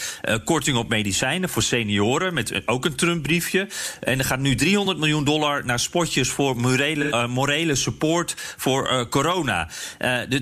korting 0.44 0.76
op 0.76 0.88
medicijnen 0.88 1.48
voor 1.48 1.62
senioren. 1.62 2.34
Met 2.34 2.62
ook 2.66 2.84
een 2.84 2.94
Trump-briefje. 2.94 3.68
En 4.00 4.18
er 4.18 4.24
gaat 4.24 4.38
nu 4.38 4.54
300 4.54 4.98
miljoen 4.98 5.24
dollar 5.24 5.64
naar 5.64 5.78
spotjes 5.78 6.28
voor 6.28 6.56
morele, 6.56 7.26
morele 7.26 7.74
support 7.74 8.34
voor 8.56 9.08
corona. 9.08 9.68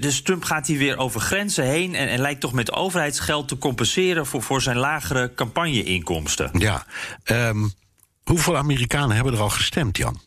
dus 0.00 0.22
Trump 0.22 0.44
gaat 0.44 0.66
hier 0.66 0.78
weer 0.78 0.98
over 0.98 1.20
grenzen 1.20 1.64
heen. 1.64 1.94
En, 1.94 2.08
en 2.08 2.20
lijkt 2.20 2.40
toch 2.40 2.56
met 2.58 2.72
overheidsgeld 2.72 3.48
te 3.48 3.58
compenseren 3.58 4.26
voor, 4.26 4.42
voor 4.42 4.62
zijn 4.62 4.76
lagere 4.76 5.34
campagneinkomsten. 5.34 6.50
Ja, 6.52 6.86
um, 7.24 7.72
hoeveel 8.24 8.56
Amerikanen 8.56 9.14
hebben 9.14 9.34
er 9.34 9.40
al 9.40 9.50
gestemd, 9.50 9.96
Jan? 9.96 10.20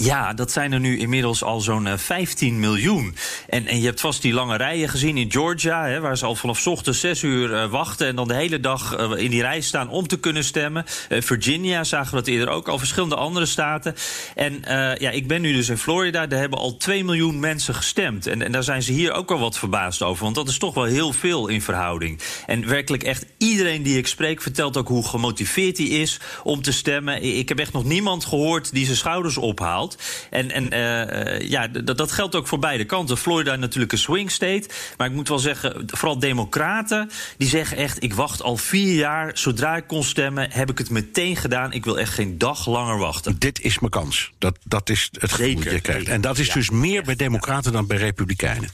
Ja, 0.00 0.32
dat 0.32 0.52
zijn 0.52 0.72
er 0.72 0.80
nu 0.80 0.98
inmiddels 0.98 1.42
al 1.42 1.60
zo'n 1.60 1.88
15 1.98 2.48
eh, 2.48 2.58
miljoen. 2.60 3.16
En, 3.48 3.66
en 3.66 3.78
je 3.78 3.86
hebt 3.86 4.00
vast 4.00 4.22
die 4.22 4.32
lange 4.32 4.56
rijen 4.56 4.88
gezien 4.88 5.16
in 5.16 5.32
Georgia, 5.32 5.86
hè, 5.86 6.00
waar 6.00 6.18
ze 6.18 6.24
al 6.24 6.34
vanaf 6.34 6.66
ochtends 6.66 7.00
6 7.00 7.22
uur 7.22 7.50
uh, 7.50 7.70
wachten 7.70 8.06
en 8.06 8.16
dan 8.16 8.28
de 8.28 8.34
hele 8.34 8.60
dag 8.60 8.98
uh, 8.98 9.10
in 9.16 9.30
die 9.30 9.40
rij 9.40 9.60
staan 9.60 9.88
om 9.88 10.06
te 10.06 10.18
kunnen 10.18 10.44
stemmen. 10.44 10.84
Virginia 11.08 11.84
zagen 11.84 12.10
we 12.10 12.16
dat 12.16 12.26
eerder 12.26 12.48
ook, 12.48 12.68
al 12.68 12.78
verschillende 12.78 13.14
andere 13.14 13.46
staten. 13.46 13.94
En 14.34 14.60
ja, 14.98 15.10
ik 15.10 15.26
ben 15.26 15.40
nu 15.40 15.52
dus 15.52 15.68
in 15.68 15.78
Florida, 15.78 16.26
daar 16.26 16.38
hebben 16.38 16.58
al 16.58 16.76
2 16.76 17.04
miljoen 17.04 17.40
mensen 17.40 17.74
gestemd. 17.74 18.26
En, 18.26 18.42
en 18.42 18.52
daar 18.52 18.62
zijn 18.62 18.82
ze 18.82 18.92
hier 18.92 19.12
ook 19.12 19.28
wel 19.28 19.38
wat 19.38 19.58
verbaasd 19.58 20.02
over, 20.02 20.22
want 20.22 20.34
dat 20.34 20.48
is 20.48 20.58
toch 20.58 20.74
wel 20.74 20.84
heel 20.84 21.12
veel 21.12 21.48
in 21.48 21.62
verhouding. 21.62 22.20
En 22.46 22.68
werkelijk 22.68 23.02
echt 23.02 23.26
iedereen 23.38 23.82
die 23.82 23.98
ik 23.98 24.06
spreek 24.06 24.42
vertelt 24.42 24.76
ook 24.76 24.88
hoe 24.88 25.06
gemotiveerd 25.06 25.78
hij 25.78 25.86
is 25.86 26.20
om 26.42 26.62
te 26.62 26.72
stemmen. 26.72 27.22
Ik 27.22 27.48
heb 27.48 27.58
echt 27.58 27.72
nog 27.72 27.84
niemand 27.84 28.24
gehoord 28.24 28.72
die 28.72 28.84
zijn 28.84 28.96
schouders 28.96 29.36
ophaalt. 29.36 29.85
En, 30.30 30.50
en 30.50 30.74
uh, 30.74 31.48
ja, 31.48 31.68
dat 31.68 32.12
geldt 32.12 32.34
ook 32.34 32.46
voor 32.46 32.58
beide 32.58 32.84
kanten. 32.84 33.16
Florida 33.16 33.56
natuurlijk 33.56 33.92
een 33.92 33.98
swing 33.98 34.30
state. 34.30 34.68
Maar 34.96 35.06
ik 35.06 35.12
moet 35.12 35.28
wel 35.28 35.38
zeggen, 35.38 35.82
vooral 35.86 36.18
democraten... 36.18 37.10
die 37.38 37.48
zeggen 37.48 37.76
echt, 37.76 38.02
ik 38.02 38.14
wacht 38.14 38.42
al 38.42 38.56
vier 38.56 38.94
jaar. 38.94 39.30
Zodra 39.38 39.76
ik 39.76 39.86
kon 39.86 40.04
stemmen, 40.04 40.50
heb 40.50 40.70
ik 40.70 40.78
het 40.78 40.90
meteen 40.90 41.36
gedaan. 41.36 41.72
Ik 41.72 41.84
wil 41.84 41.98
echt 41.98 42.12
geen 42.12 42.38
dag 42.38 42.66
langer 42.66 42.98
wachten. 42.98 43.38
Dit 43.38 43.60
is 43.60 43.78
mijn 43.78 43.92
kans. 43.92 44.32
Dat, 44.38 44.58
dat 44.64 44.90
is 44.90 45.08
het 45.18 45.32
gevoel 45.32 45.54
dat 45.54 45.72
je 45.72 45.80
krijgt. 45.80 46.08
En 46.08 46.20
dat 46.20 46.38
is 46.38 46.50
dus 46.50 46.70
meer 46.70 47.02
bij 47.02 47.16
democraten 47.16 47.72
dan 47.72 47.86
bij 47.86 47.96
republikeinen. 47.96 48.70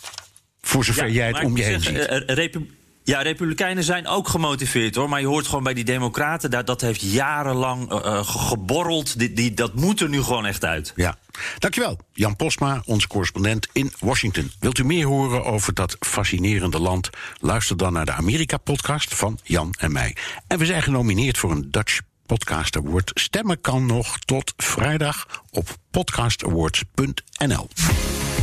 Voor 0.60 0.84
zover 0.84 1.06
ja, 1.06 1.12
jij 1.12 1.28
het 1.28 1.44
om 1.44 1.56
je 1.56 1.62
heen 1.62 1.80
ziet. 1.80 2.81
Ja, 3.04 3.22
Republikeinen 3.22 3.84
zijn 3.84 4.06
ook 4.06 4.28
gemotiveerd 4.28 4.94
hoor. 4.94 5.08
Maar 5.08 5.20
je 5.20 5.26
hoort 5.26 5.46
gewoon 5.46 5.62
bij 5.62 5.74
die 5.74 5.84
Democraten, 5.84 6.50
dat, 6.50 6.66
dat 6.66 6.80
heeft 6.80 7.00
jarenlang 7.00 7.92
uh, 7.92 8.26
geborreld. 8.26 9.18
Die, 9.18 9.32
die, 9.32 9.54
dat 9.54 9.74
moet 9.74 10.00
er 10.00 10.08
nu 10.08 10.22
gewoon 10.22 10.46
echt 10.46 10.64
uit. 10.64 10.92
Ja. 10.96 11.16
Dankjewel, 11.58 11.98
Jan 12.12 12.36
Posma, 12.36 12.82
onze 12.84 13.08
correspondent 13.08 13.68
in 13.72 13.92
Washington. 13.98 14.52
Wilt 14.60 14.78
u 14.78 14.84
meer 14.84 15.06
horen 15.06 15.44
over 15.44 15.74
dat 15.74 15.96
fascinerende 16.00 16.78
land? 16.78 17.10
Luister 17.40 17.76
dan 17.76 17.92
naar 17.92 18.06
de 18.06 18.12
Amerika-podcast 18.12 19.14
van 19.14 19.38
Jan 19.42 19.74
en 19.78 19.92
mij. 19.92 20.16
En 20.46 20.58
we 20.58 20.66
zijn 20.66 20.82
genomineerd 20.82 21.38
voor 21.38 21.50
een 21.50 21.70
Dutch 21.70 22.00
Podcast 22.26 22.76
Award. 22.76 23.10
Stemmen 23.14 23.60
kan 23.60 23.86
nog 23.86 24.18
tot 24.18 24.52
vrijdag 24.56 25.42
op 25.50 25.76
podcastawards.nl. 25.90 27.68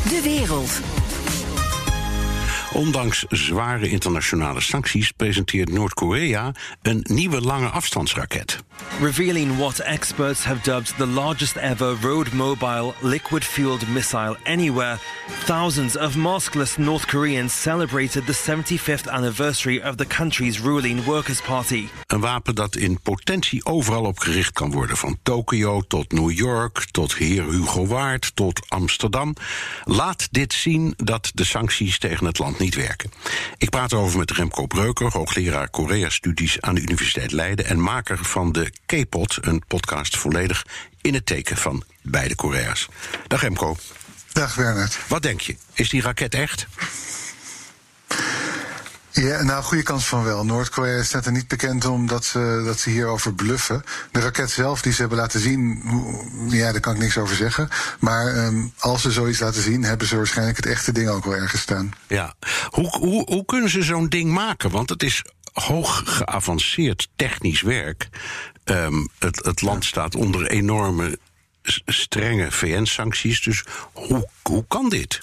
De 0.03 0.21
wereld. 0.23 0.81
Ondanks 2.73 3.25
zware 3.29 3.89
internationale 3.89 4.61
sancties 4.61 5.11
presenteert 5.11 5.71
Noord-Korea 5.71 6.51
een 6.81 6.99
nieuwe 7.03 7.41
lange 7.41 7.67
afstandsraket. 7.67 8.63
Revealing 9.01 9.57
what 9.57 9.79
experts 9.79 10.43
have 10.43 10.61
dubbed 10.61 10.93
the 10.97 11.07
largest 11.07 11.55
ever 11.55 11.95
road 12.01 12.33
mobile 12.33 12.93
liquid 13.01 13.45
fueled 13.45 13.87
missile 13.87 14.37
anywhere, 14.43 14.97
thousands 15.45 15.97
of 15.97 16.15
maskless 16.15 16.77
North 16.77 17.07
Koreans 17.07 17.61
celebrated 17.61 18.25
the 18.25 18.33
75th 18.33 19.07
anniversary 19.11 19.81
of 19.81 19.95
the 19.95 20.05
country's 20.05 20.59
ruling 20.59 21.05
Workers' 21.05 21.41
Party. 21.41 21.87
Een 22.05 22.19
wapen 22.19 22.55
dat 22.55 22.75
in 22.75 23.01
potentie 23.01 23.65
overal 23.65 24.03
op 24.03 24.19
gericht 24.19 24.53
kan 24.53 24.71
worden, 24.71 24.97
van 24.97 25.17
Tokio 25.23 25.81
tot 25.81 26.11
New 26.11 26.31
York, 26.31 26.85
tot 26.91 27.15
Heer 27.15 27.43
Hugo 27.43 27.87
Waard, 27.87 28.35
tot 28.35 28.61
Amsterdam. 28.67 29.33
Laat 29.83 30.27
dit 30.31 30.53
zien 30.53 30.93
dat 30.97 31.31
de 31.33 31.43
sancties 31.43 31.99
tegen 31.99 32.25
het 32.25 32.39
land 32.39 32.58
niet 32.59 32.75
werken. 32.75 33.11
Ik 33.57 33.69
praat 33.69 33.91
erover 33.91 34.17
met 34.19 34.31
Remco 34.31 34.65
Breuker, 34.65 35.11
hoogleraar 35.11 35.69
Korea-studies 35.69 36.61
aan 36.61 36.75
de 36.75 36.81
Universiteit 36.81 37.31
Leiden 37.31 37.65
en 37.65 37.81
maker 37.81 38.25
van 38.25 38.51
de 38.51 38.71
K-Pod, 38.85 39.37
een 39.41 39.63
podcast 39.67 40.17
volledig 40.17 40.65
in 41.01 41.13
het 41.13 41.25
teken 41.25 41.57
van 41.57 41.83
beide 42.01 42.35
Korea's. 42.35 42.87
Dag 43.27 43.41
Remco. 43.41 43.77
Dag 44.31 44.55
Bernard. 44.55 44.99
Wat 45.07 45.21
denk 45.21 45.41
je? 45.41 45.55
Is 45.73 45.89
die 45.89 46.01
raket 46.01 46.33
echt? 46.33 46.67
Ja, 49.19 49.43
nou, 49.43 49.63
goede 49.63 49.83
kans 49.83 50.05
van 50.05 50.23
wel. 50.23 50.45
Noord-Korea 50.45 51.03
staat 51.03 51.25
er 51.25 51.31
niet 51.31 51.47
bekend 51.47 51.85
om 51.85 52.07
dat 52.07 52.25
ze, 52.25 52.61
dat 52.65 52.79
ze 52.79 52.89
hierover 52.89 53.33
bluffen. 53.33 53.83
De 54.11 54.19
raket 54.19 54.51
zelf 54.51 54.81
die 54.81 54.93
ze 54.93 54.99
hebben 54.99 55.17
laten 55.17 55.39
zien, 55.39 55.83
ja, 56.49 56.71
daar 56.71 56.81
kan 56.81 56.93
ik 56.93 56.99
niks 56.99 57.17
over 57.17 57.35
zeggen. 57.35 57.69
Maar 57.99 58.45
um, 58.45 58.73
als 58.77 59.01
ze 59.01 59.11
zoiets 59.11 59.39
laten 59.39 59.61
zien, 59.61 59.83
hebben 59.83 60.07
ze 60.07 60.15
waarschijnlijk 60.15 60.57
het 60.57 60.65
echte 60.65 60.91
ding 60.91 61.09
ook 61.09 61.25
wel 61.25 61.35
ergens 61.35 61.61
staan. 61.61 61.91
Ja, 62.07 62.33
hoe, 62.69 62.87
hoe, 62.87 63.23
hoe 63.23 63.45
kunnen 63.45 63.69
ze 63.69 63.83
zo'n 63.83 64.09
ding 64.09 64.31
maken? 64.31 64.71
Want 64.71 64.89
het 64.89 65.03
is 65.03 65.23
hoog 65.53 66.01
geavanceerd 66.05 67.09
technisch 67.15 67.61
werk. 67.61 68.09
Um, 68.63 69.09
het, 69.19 69.45
het 69.45 69.61
land 69.61 69.85
staat 69.85 70.15
onder 70.15 70.47
enorme 70.47 71.19
strenge 71.85 72.51
VN-sancties. 72.51 73.41
Dus 73.41 73.63
hoe, 73.93 74.29
hoe 74.41 74.65
kan 74.67 74.89
dit? 74.89 75.19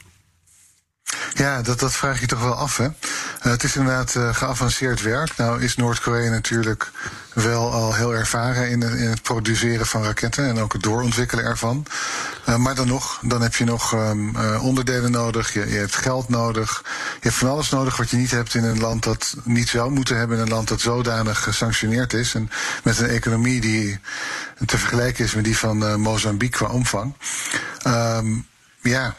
Ja, 1.35 1.62
dat, 1.62 1.80
dat 1.80 1.96
vraag 1.96 2.20
je 2.20 2.26
toch 2.26 2.40
wel 2.40 2.54
af, 2.54 2.76
hè? 2.76 2.88
Uh, 3.46 3.52
het 3.52 3.64
is 3.64 3.76
inderdaad 3.76 4.14
uh, 4.14 4.35
geavanceerd 4.35 5.02
werk. 5.02 5.37
Nou 5.37 5.62
is 5.62 5.76
Noord-Korea 5.76 6.30
natuurlijk 6.30 6.90
wel 7.32 7.72
al 7.72 7.94
heel 7.94 8.14
ervaren 8.14 8.70
in, 8.70 8.80
het 8.80 9.22
produceren 9.22 9.87
van 9.87 10.04
raketten 10.04 10.48
en 10.48 10.59
ook 10.59 10.72
het 10.72 10.82
doorontwikkelen 10.82 11.44
ervan. 11.44 11.87
Uh, 12.48 12.56
maar 12.56 12.74
dan 12.74 12.87
nog, 12.87 13.20
dan 13.22 13.42
heb 13.42 13.54
je 13.54 13.64
nog 13.64 13.92
um, 13.92 14.37
onderdelen 14.56 15.11
nodig, 15.11 15.52
je, 15.52 15.70
je, 15.70 15.76
hebt 15.76 15.96
geld 15.96 16.28
nodig. 16.28 16.82
Je 17.14 17.18
hebt 17.20 17.35
van 17.35 17.48
alles 17.48 17.70
nodig 17.70 17.96
wat 17.96 18.11
je 18.11 18.16
niet 18.16 18.30
hebt 18.30 18.54
in 18.54 18.64
een 18.64 18.80
land 18.80 19.02
dat 19.02 19.37
niet 19.42 19.68
zou 19.68 19.90
moeten 19.90 20.16
hebben, 20.16 20.37
in 20.37 20.42
een 20.42 20.48
land 20.48 20.68
dat 20.68 20.80
zodanig 20.80 21.42
gesanctioneerd 21.42 22.12
is. 22.12 22.35
En 22.35 22.50
met 22.82 22.98
een 22.98 23.09
economie 23.09 23.61
die 23.61 24.00
te 24.66 24.78
vergelijken 24.78 25.24
is 25.24 25.35
met 25.35 25.44
die 25.44 25.59
van 25.59 26.00
Mozambique 26.00 26.59
qua 26.59 26.68
omvang. 26.68 27.14
Um, 27.87 28.46
ja, 28.88 29.14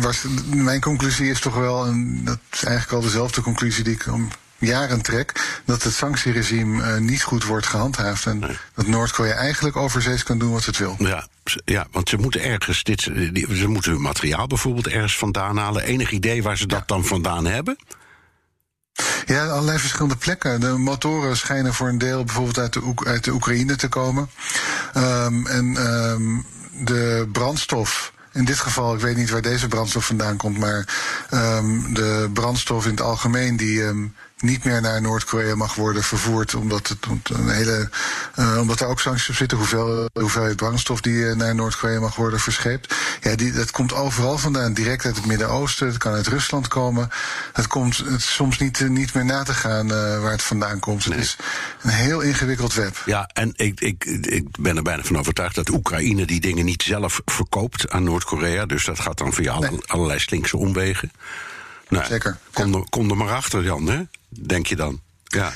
was, 0.00 0.24
mijn 0.46 0.80
conclusie 0.80 1.30
is 1.30 1.40
toch 1.40 1.54
wel, 1.54 1.86
en 1.86 2.24
dat 2.24 2.38
is 2.50 2.64
eigenlijk 2.64 2.96
al 2.96 3.08
dezelfde 3.08 3.40
conclusie 3.40 3.84
die 3.84 3.94
ik 3.94 4.06
om 4.06 4.28
jaren 4.58 5.02
trek, 5.02 5.60
dat 5.64 5.82
het 5.82 5.92
sanctieregime 5.92 6.82
uh, 6.82 6.98
niet 6.98 7.22
goed 7.22 7.44
wordt 7.44 7.66
gehandhaafd. 7.66 8.26
En 8.26 8.40
dat 8.74 8.86
Noord-Korea 8.86 9.34
eigenlijk 9.34 9.76
overzees 9.76 10.22
kan 10.22 10.38
doen 10.38 10.52
wat 10.52 10.64
het 10.64 10.78
wil. 10.78 10.96
Ja, 10.98 11.26
ja, 11.64 11.86
want 11.90 12.08
ze 12.08 12.16
moeten 12.16 12.42
ergens 12.42 12.82
dit, 12.82 13.00
ze 13.00 13.66
moeten 13.66 13.92
hun 13.92 14.00
materiaal 14.00 14.46
bijvoorbeeld 14.46 14.88
ergens 14.88 15.18
vandaan 15.18 15.56
halen. 15.56 15.82
Enig 15.82 16.10
idee 16.10 16.42
waar 16.42 16.56
ze 16.56 16.66
dat 16.66 16.88
dan 16.88 17.04
vandaan 17.04 17.46
hebben? 17.46 17.76
Ja, 19.26 19.46
allerlei 19.46 19.78
verschillende 19.78 20.16
plekken. 20.16 20.60
De 20.60 20.78
motoren 20.78 21.36
schijnen 21.36 21.74
voor 21.74 21.88
een 21.88 21.98
deel 21.98 22.24
bijvoorbeeld 22.24 22.58
uit 22.58 22.72
de, 22.72 22.94
uit 23.06 23.24
de 23.24 23.32
Oekraïne 23.32 23.76
te 23.76 23.88
komen. 23.88 24.30
Um, 24.96 25.46
en 25.46 25.86
um, 25.86 26.46
de 26.84 27.28
brandstof. 27.32 28.12
In 28.32 28.44
dit 28.44 28.58
geval, 28.58 28.94
ik 28.94 29.00
weet 29.00 29.16
niet 29.16 29.30
waar 29.30 29.42
deze 29.42 29.68
brandstof 29.68 30.06
vandaan 30.06 30.36
komt, 30.36 30.58
maar 30.58 30.86
um, 31.30 31.94
de 31.94 32.30
brandstof 32.32 32.84
in 32.84 32.90
het 32.90 33.00
algemeen 33.00 33.56
die 33.56 33.82
niet 34.42 34.64
meer 34.64 34.80
naar 34.80 35.00
Noord-Korea 35.00 35.54
mag 35.54 35.74
worden 35.74 36.02
vervoerd. 36.02 36.54
Omdat, 36.54 36.88
het, 36.88 37.30
een 37.30 37.48
hele, 37.48 37.88
uh, 38.38 38.58
omdat 38.60 38.80
er 38.80 38.86
ook 38.86 39.00
sancties 39.00 39.28
op 39.28 39.34
zitten. 39.34 39.58
Hoeveel, 39.58 40.08
hoeveelheid 40.12 40.56
brandstof 40.56 41.00
die 41.00 41.14
uh, 41.14 41.34
naar 41.34 41.54
Noord-Korea 41.54 42.00
mag 42.00 42.16
worden 42.16 42.40
verscheept. 42.40 42.94
Ja, 43.20 43.36
die, 43.36 43.52
dat 43.52 43.70
komt 43.70 43.94
overal 43.94 44.38
vandaan. 44.38 44.74
Direct 44.74 45.04
uit 45.04 45.16
het 45.16 45.26
Midden-Oosten. 45.26 45.86
Het 45.86 45.98
kan 45.98 46.12
uit 46.12 46.26
Rusland 46.26 46.68
komen. 46.68 47.08
Het 47.52 47.66
komt 47.66 47.96
het 47.96 48.06
is 48.06 48.34
soms 48.34 48.58
niet, 48.58 48.80
uh, 48.80 48.88
niet 48.88 49.14
meer 49.14 49.24
na 49.24 49.42
te 49.42 49.54
gaan 49.54 49.88
waar 50.20 50.32
het 50.32 50.42
vandaan 50.42 50.78
komt. 50.78 51.08
Nee. 51.08 51.18
Het 51.18 51.26
is 51.26 51.36
een 51.82 51.90
heel 51.90 52.20
ingewikkeld 52.20 52.74
web. 52.74 53.02
Ja, 53.04 53.28
en 53.32 53.52
ik, 53.56 53.80
ik, 53.80 54.04
ik 54.20 54.46
ben 54.58 54.76
er 54.76 54.82
bijna 54.82 55.02
van 55.02 55.18
overtuigd 55.18 55.54
dat 55.54 55.68
Oekraïne 55.68 56.26
die 56.26 56.40
dingen 56.40 56.64
niet 56.64 56.82
zelf 56.82 57.20
verkoopt 57.24 57.90
aan 57.90 58.04
Noord-Korea. 58.04 58.66
Dus 58.66 58.84
dat 58.84 59.00
gaat 59.00 59.18
dan 59.18 59.32
via 59.32 59.58
nee. 59.58 59.70
allerlei 59.86 60.18
slinkse 60.18 60.56
omwegen. 60.56 61.12
Nou, 61.92 62.04
Zeker. 62.06 62.38
Kom, 62.52 62.74
er, 62.74 62.84
kom 62.88 63.10
er 63.10 63.16
maar 63.16 63.30
achter, 63.32 63.62
Jan, 63.62 63.88
hè? 63.88 64.02
denk 64.28 64.66
je 64.66 64.76
dan? 64.76 65.00
Ja. 65.32 65.52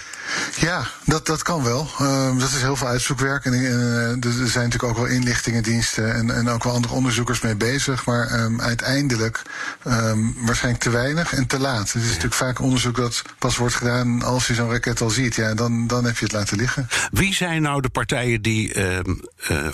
Ja, 0.57 0.87
dat, 1.05 1.27
dat 1.27 1.43
kan 1.43 1.63
wel. 1.63 1.89
Uh, 2.01 2.39
dat 2.39 2.49
is 2.49 2.63
heel 2.63 2.77
veel 2.77 2.87
uitzoekwerk. 2.87 3.45
En 3.45 3.53
uh, 3.53 4.11
er 4.11 4.33
zijn 4.33 4.65
natuurlijk 4.65 4.83
ook 4.83 4.97
wel 4.97 5.07
inlichtingendiensten 5.07 6.15
en, 6.15 6.31
en 6.31 6.49
ook 6.49 6.65
wel 6.65 6.73
andere 6.73 6.95
onderzoekers 6.95 7.41
mee 7.41 7.57
bezig. 7.57 8.07
Maar 8.07 8.41
um, 8.41 8.61
uiteindelijk 8.61 9.43
um, 9.87 10.35
waarschijnlijk 10.39 10.85
te 10.85 10.91
weinig 10.91 11.33
en 11.33 11.47
te 11.47 11.59
laat. 11.59 11.93
Het 11.93 12.03
is 12.03 12.09
natuurlijk 12.09 12.35
vaak 12.35 12.61
onderzoek 12.61 12.97
dat 12.97 13.23
pas 13.39 13.57
wordt 13.57 13.75
gedaan 13.75 14.23
als 14.23 14.47
je 14.47 14.55
zo'n 14.55 14.71
raket 14.71 15.01
al 15.01 15.11
ziet. 15.11 15.35
Ja, 15.35 15.55
dan, 15.55 15.87
dan 15.87 16.05
heb 16.05 16.19
je 16.19 16.25
het 16.25 16.35
laten 16.35 16.57
liggen. 16.57 16.89
Wie 17.11 17.35
zijn 17.35 17.63
nou 17.63 17.81
de 17.81 17.89
partijen 17.89 18.43
die, 18.43 18.75
uh, 18.75 18.99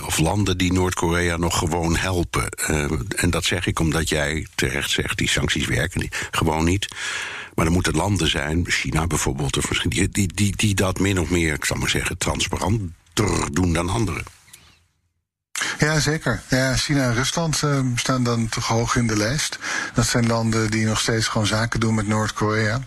of 0.05 0.17
landen 0.17 0.57
die 0.57 0.73
Noord-Korea 0.73 1.37
nog 1.37 1.57
gewoon 1.57 1.95
helpen? 1.95 2.49
en 3.15 3.29
dat 3.29 3.43
zeg 3.43 3.65
ik 3.65 3.79
omdat 3.79 4.09
jij 4.09 4.47
terecht 4.55 4.89
zegt, 4.89 5.17
die 5.17 5.29
sancties 5.29 5.65
werken 5.65 6.01
niet, 6.01 6.27
gewoon 6.31 6.65
niet. 6.65 6.87
Maar 7.55 7.65
er 7.65 7.71
moeten 7.71 7.95
landen 7.95 8.29
zijn, 8.29 8.65
China 8.67 9.07
bijvoorbeeld, 9.07 9.57
of 9.57 9.69
misschien 9.69 9.89
die, 9.89 10.27
die, 10.33 10.55
die, 10.55 10.75
dat 10.75 10.99
min 10.99 11.19
of 11.19 11.29
meer, 11.29 11.53
ik 11.53 11.65
zal 11.65 11.77
maar 11.77 11.89
zeggen, 11.89 12.17
transparanter 12.17 13.53
doen 13.53 13.73
dan 13.73 13.89
anderen. 13.89 14.23
Ja, 15.77 15.99
zeker. 15.99 16.41
Ja, 16.49 16.75
China 16.75 17.03
en 17.03 17.13
Rusland 17.13 17.61
uh, 17.65 17.79
staan 17.95 18.23
dan 18.23 18.49
toch 18.49 18.67
hoog 18.67 18.95
in 18.95 19.07
de 19.07 19.17
lijst. 19.17 19.59
Dat 19.93 20.05
zijn 20.05 20.27
landen 20.27 20.71
die 20.71 20.85
nog 20.85 20.99
steeds 20.99 21.27
gewoon 21.27 21.47
zaken 21.47 21.79
doen 21.79 21.95
met 21.95 22.07
Noord-Korea. 22.07 22.81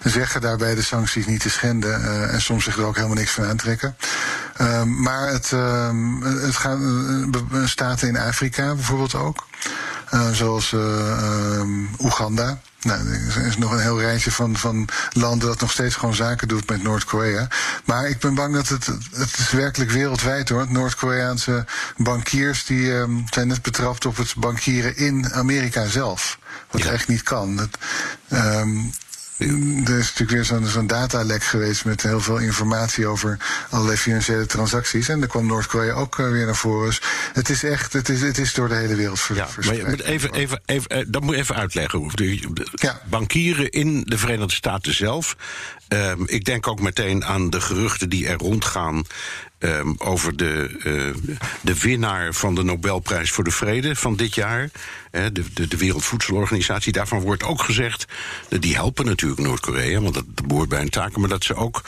En 0.00 0.10
zeggen 0.10 0.40
daarbij 0.40 0.74
de 0.74 0.82
sancties 0.82 1.26
niet 1.26 1.40
te 1.40 1.50
schenden. 1.50 2.00
Uh, 2.00 2.34
en 2.34 2.40
soms 2.40 2.64
zich 2.64 2.76
er 2.76 2.84
ook 2.84 2.94
helemaal 2.94 3.16
niks 3.16 3.30
van 3.30 3.44
aantrekken. 3.44 3.96
Uh, 4.60 4.82
maar 4.82 5.28
het, 5.28 5.50
het 6.42 6.56
gaat, 6.56 6.78
staten 7.64 8.08
in 8.08 8.16
Afrika 8.16 8.74
bijvoorbeeld 8.74 9.14
ook. 9.14 9.46
Zoals 10.32 10.74
Oeganda. 11.98 12.58
Nou, 12.80 13.12
er 13.34 13.46
is 13.46 13.56
nog 13.56 13.72
een 13.72 13.80
heel 13.80 14.00
rijtje 14.00 14.30
van, 14.30 14.56
van 14.56 14.88
landen 15.12 15.48
dat 15.48 15.60
nog 15.60 15.70
steeds 15.70 15.94
gewoon 15.94 16.14
zaken 16.14 16.48
doet 16.48 16.68
met 16.68 16.82
Noord-Korea. 16.82 17.48
Maar 17.84 18.08
ik 18.08 18.18
ben 18.18 18.34
bang 18.34 18.54
dat 18.54 18.68
het, 18.68 18.86
het 19.12 19.38
is 19.38 19.50
werkelijk 19.50 19.90
wereldwijd 19.90 20.48
hoor. 20.48 20.66
Noord-Koreaanse 20.68 21.64
bankiers 21.96 22.64
die 22.64 22.92
um, 22.92 23.24
zijn 23.30 23.48
net 23.48 23.62
betrapt 23.62 24.06
op 24.06 24.16
het 24.16 24.34
bankieren 24.36 24.96
in 24.96 25.32
Amerika 25.32 25.86
zelf. 25.86 26.38
Wat 26.70 26.82
ja. 26.82 26.90
echt 26.90 27.08
niet 27.08 27.22
kan. 27.22 27.70
Um, 28.32 28.92
er 29.38 29.98
is 29.98 30.04
natuurlijk 30.04 30.30
weer 30.30 30.44
zo'n 30.44 30.66
zo'n 30.66 30.86
datalek 30.86 31.42
geweest 31.42 31.84
met 31.84 32.02
heel 32.02 32.20
veel 32.20 32.38
informatie 32.38 33.06
over 33.06 33.38
allerlei 33.70 33.96
financiële 33.96 34.46
transacties. 34.46 35.08
En 35.08 35.18
daar 35.20 35.28
kwam 35.28 35.46
Noord-Korea 35.46 35.92
ook 35.92 36.18
uh, 36.18 36.30
weer 36.30 36.46
naar 36.46 36.56
voren. 36.56 36.86
Dus 36.86 37.00
het 37.32 37.48
is 37.48 37.62
echt, 37.62 37.92
het 37.92 38.08
is, 38.08 38.20
het 38.20 38.38
is 38.38 38.54
door 38.54 38.68
de 38.68 38.74
hele 38.74 38.94
wereld 38.94 39.20
ver, 39.20 39.36
ja, 39.36 39.48
Maar 39.64 39.76
je 39.76 39.84
moet 39.86 40.02
even, 40.02 40.32
even, 40.32 40.60
even, 40.66 41.12
dat 41.12 41.22
moet 41.22 41.34
je 41.34 41.40
even 41.40 41.54
uitleggen. 41.54 42.08
De, 42.14 42.66
ja. 42.74 43.00
Bankieren 43.04 43.70
in 43.70 44.02
de 44.04 44.18
Verenigde 44.18 44.54
Staten 44.54 44.94
zelf. 44.94 45.36
Um, 45.88 46.22
ik 46.26 46.44
denk 46.44 46.66
ook 46.66 46.80
meteen 46.80 47.24
aan 47.24 47.50
de 47.50 47.60
geruchten 47.60 48.08
die 48.08 48.26
er 48.26 48.36
rondgaan. 48.36 49.04
Um, 49.58 49.94
over 49.98 50.36
de, 50.36 50.76
uh, 50.84 51.34
de 51.60 51.78
winnaar 51.78 52.34
van 52.34 52.54
de 52.54 52.62
Nobelprijs 52.62 53.30
voor 53.30 53.44
de 53.44 53.50
Vrede 53.50 53.96
van 53.96 54.16
dit 54.16 54.34
jaar. 54.34 54.70
de, 55.10 55.32
de, 55.54 55.68
de, 55.68 55.76
Wereldvoedselorganisatie. 55.76 56.92
Daarvan 56.92 57.20
wordt 57.20 57.42
ook 57.42 57.62
gezegd. 57.62 58.04
dat 58.48 58.62
die 58.62 58.74
helpen 58.74 59.04
natuurlijk 59.04 59.40
Noord-Korea, 59.40 60.00
want 60.00 60.14
dat 60.14 60.46
behoort 60.46 60.68
bij 60.68 60.78
hun 60.78 60.90
taken. 60.90 61.20
maar 61.20 61.28
dat 61.28 61.44
ze 61.44 61.54
ook 61.54 61.82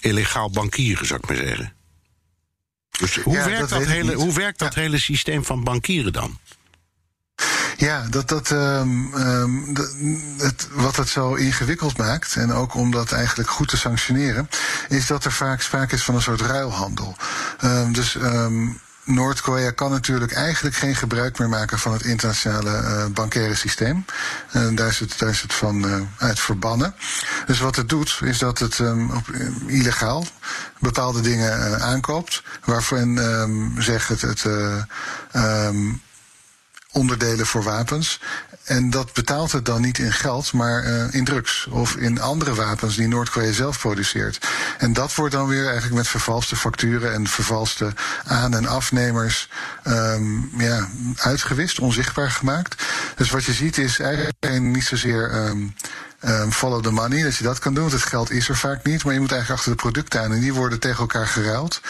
illegaal 0.00 0.50
bankieren, 0.50 1.06
zou 1.06 1.20
ik 1.22 1.28
maar 1.28 1.36
zeggen. 1.36 1.72
Dus 2.98 3.16
hoe 3.16 3.34
ja, 3.34 3.44
werkt 3.44 3.58
dat, 3.58 3.68
dat 3.68 3.88
hele, 3.88 4.14
hoe 4.14 4.32
werkt 4.32 4.58
dat 4.58 4.74
ja. 4.74 4.80
hele 4.80 4.98
systeem 4.98 5.44
van 5.44 5.64
bankieren 5.64 6.12
dan? 6.12 6.38
Ja, 7.84 8.06
dat, 8.10 8.28
dat, 8.28 8.50
um, 8.50 9.12
het, 10.38 10.68
wat 10.72 10.96
het 10.96 11.08
zo 11.08 11.34
ingewikkeld 11.34 11.96
maakt, 11.96 12.36
en 12.36 12.52
ook 12.52 12.74
om 12.74 12.90
dat 12.90 13.12
eigenlijk 13.12 13.50
goed 13.50 13.68
te 13.68 13.76
sanctioneren, 13.76 14.48
is 14.88 15.06
dat 15.06 15.24
er 15.24 15.32
vaak 15.32 15.60
sprake 15.60 15.94
is 15.94 16.04
van 16.04 16.14
een 16.14 16.22
soort 16.22 16.40
ruilhandel. 16.40 17.16
Um, 17.64 17.92
dus 17.92 18.18
Noord-Korea 19.04 19.70
kan 19.70 19.90
natuurlijk 19.90 20.32
eigenlijk 20.32 20.76
geen 20.76 20.94
gebruik 20.94 21.38
meer 21.38 21.48
maken 21.48 21.78
van 21.78 21.92
het 21.92 22.02
internationale 22.02 22.70
uh, 22.70 23.04
bankaire 23.06 23.54
systeem. 23.54 24.04
Daar, 24.74 24.88
is 24.88 24.98
het, 24.98 25.18
daar 25.18 25.28
is 25.28 25.42
het 25.42 25.54
van 25.54 25.84
uh, 25.84 26.00
uit 26.18 26.40
verbannen. 26.40 26.94
Dus 27.46 27.60
wat 27.60 27.76
het 27.76 27.88
doet, 27.88 28.20
is 28.22 28.38
dat 28.38 28.58
het 28.58 28.78
um, 28.78 29.10
op, 29.10 29.30
illegaal 29.66 30.26
bepaalde 30.78 31.20
dingen 31.20 31.80
aankoopt. 31.80 32.42
Waarvan 32.64 33.16
um, 33.16 33.74
zegt 33.82 34.08
het, 34.08 34.20
het 34.20 34.44
um, 35.32 36.00
onderdelen 36.94 37.46
voor 37.46 37.62
wapens. 37.62 38.20
En 38.64 38.90
dat 38.90 39.12
betaalt 39.12 39.52
het 39.52 39.64
dan 39.64 39.80
niet 39.80 39.98
in 39.98 40.12
geld, 40.12 40.52
maar 40.52 40.84
uh, 40.84 41.04
in 41.14 41.24
drugs 41.24 41.66
of 41.66 41.96
in 41.96 42.20
andere 42.20 42.54
wapens 42.54 42.96
die 42.96 43.08
Noord-Korea 43.08 43.52
zelf 43.52 43.78
produceert. 43.78 44.46
En 44.78 44.92
dat 44.92 45.14
wordt 45.14 45.34
dan 45.34 45.46
weer 45.46 45.64
eigenlijk 45.64 45.94
met 45.94 46.08
vervalste 46.08 46.56
facturen 46.56 47.12
en 47.12 47.26
vervalste 47.26 47.92
aan- 48.24 48.54
en 48.54 48.66
afnemers 48.66 49.48
um, 49.84 50.50
ja, 50.58 50.88
uitgewist, 51.16 51.78
onzichtbaar 51.78 52.30
gemaakt. 52.30 52.82
Dus 53.16 53.30
wat 53.30 53.44
je 53.44 53.52
ziet 53.52 53.78
is 53.78 53.98
eigenlijk 53.98 54.60
niet 54.60 54.84
zozeer. 54.84 55.34
Um, 55.34 55.74
um, 56.28 56.52
follow 56.52 56.82
the 56.82 56.90
money, 56.90 57.22
dat 57.22 57.36
je 57.36 57.44
dat 57.44 57.58
kan 57.58 57.74
doen. 57.74 57.82
Want 57.82 57.94
het 57.94 58.04
geld 58.04 58.30
is 58.30 58.48
er 58.48 58.56
vaak 58.56 58.84
niet, 58.84 59.04
maar 59.04 59.14
je 59.14 59.20
moet 59.20 59.32
eigenlijk 59.32 59.60
achter 59.60 59.76
de 59.76 59.82
producten 59.82 60.20
aan. 60.20 60.32
En 60.32 60.40
die 60.40 60.54
worden 60.54 60.80
tegen 60.80 60.98
elkaar 60.98 61.26
geruild. 61.26 61.80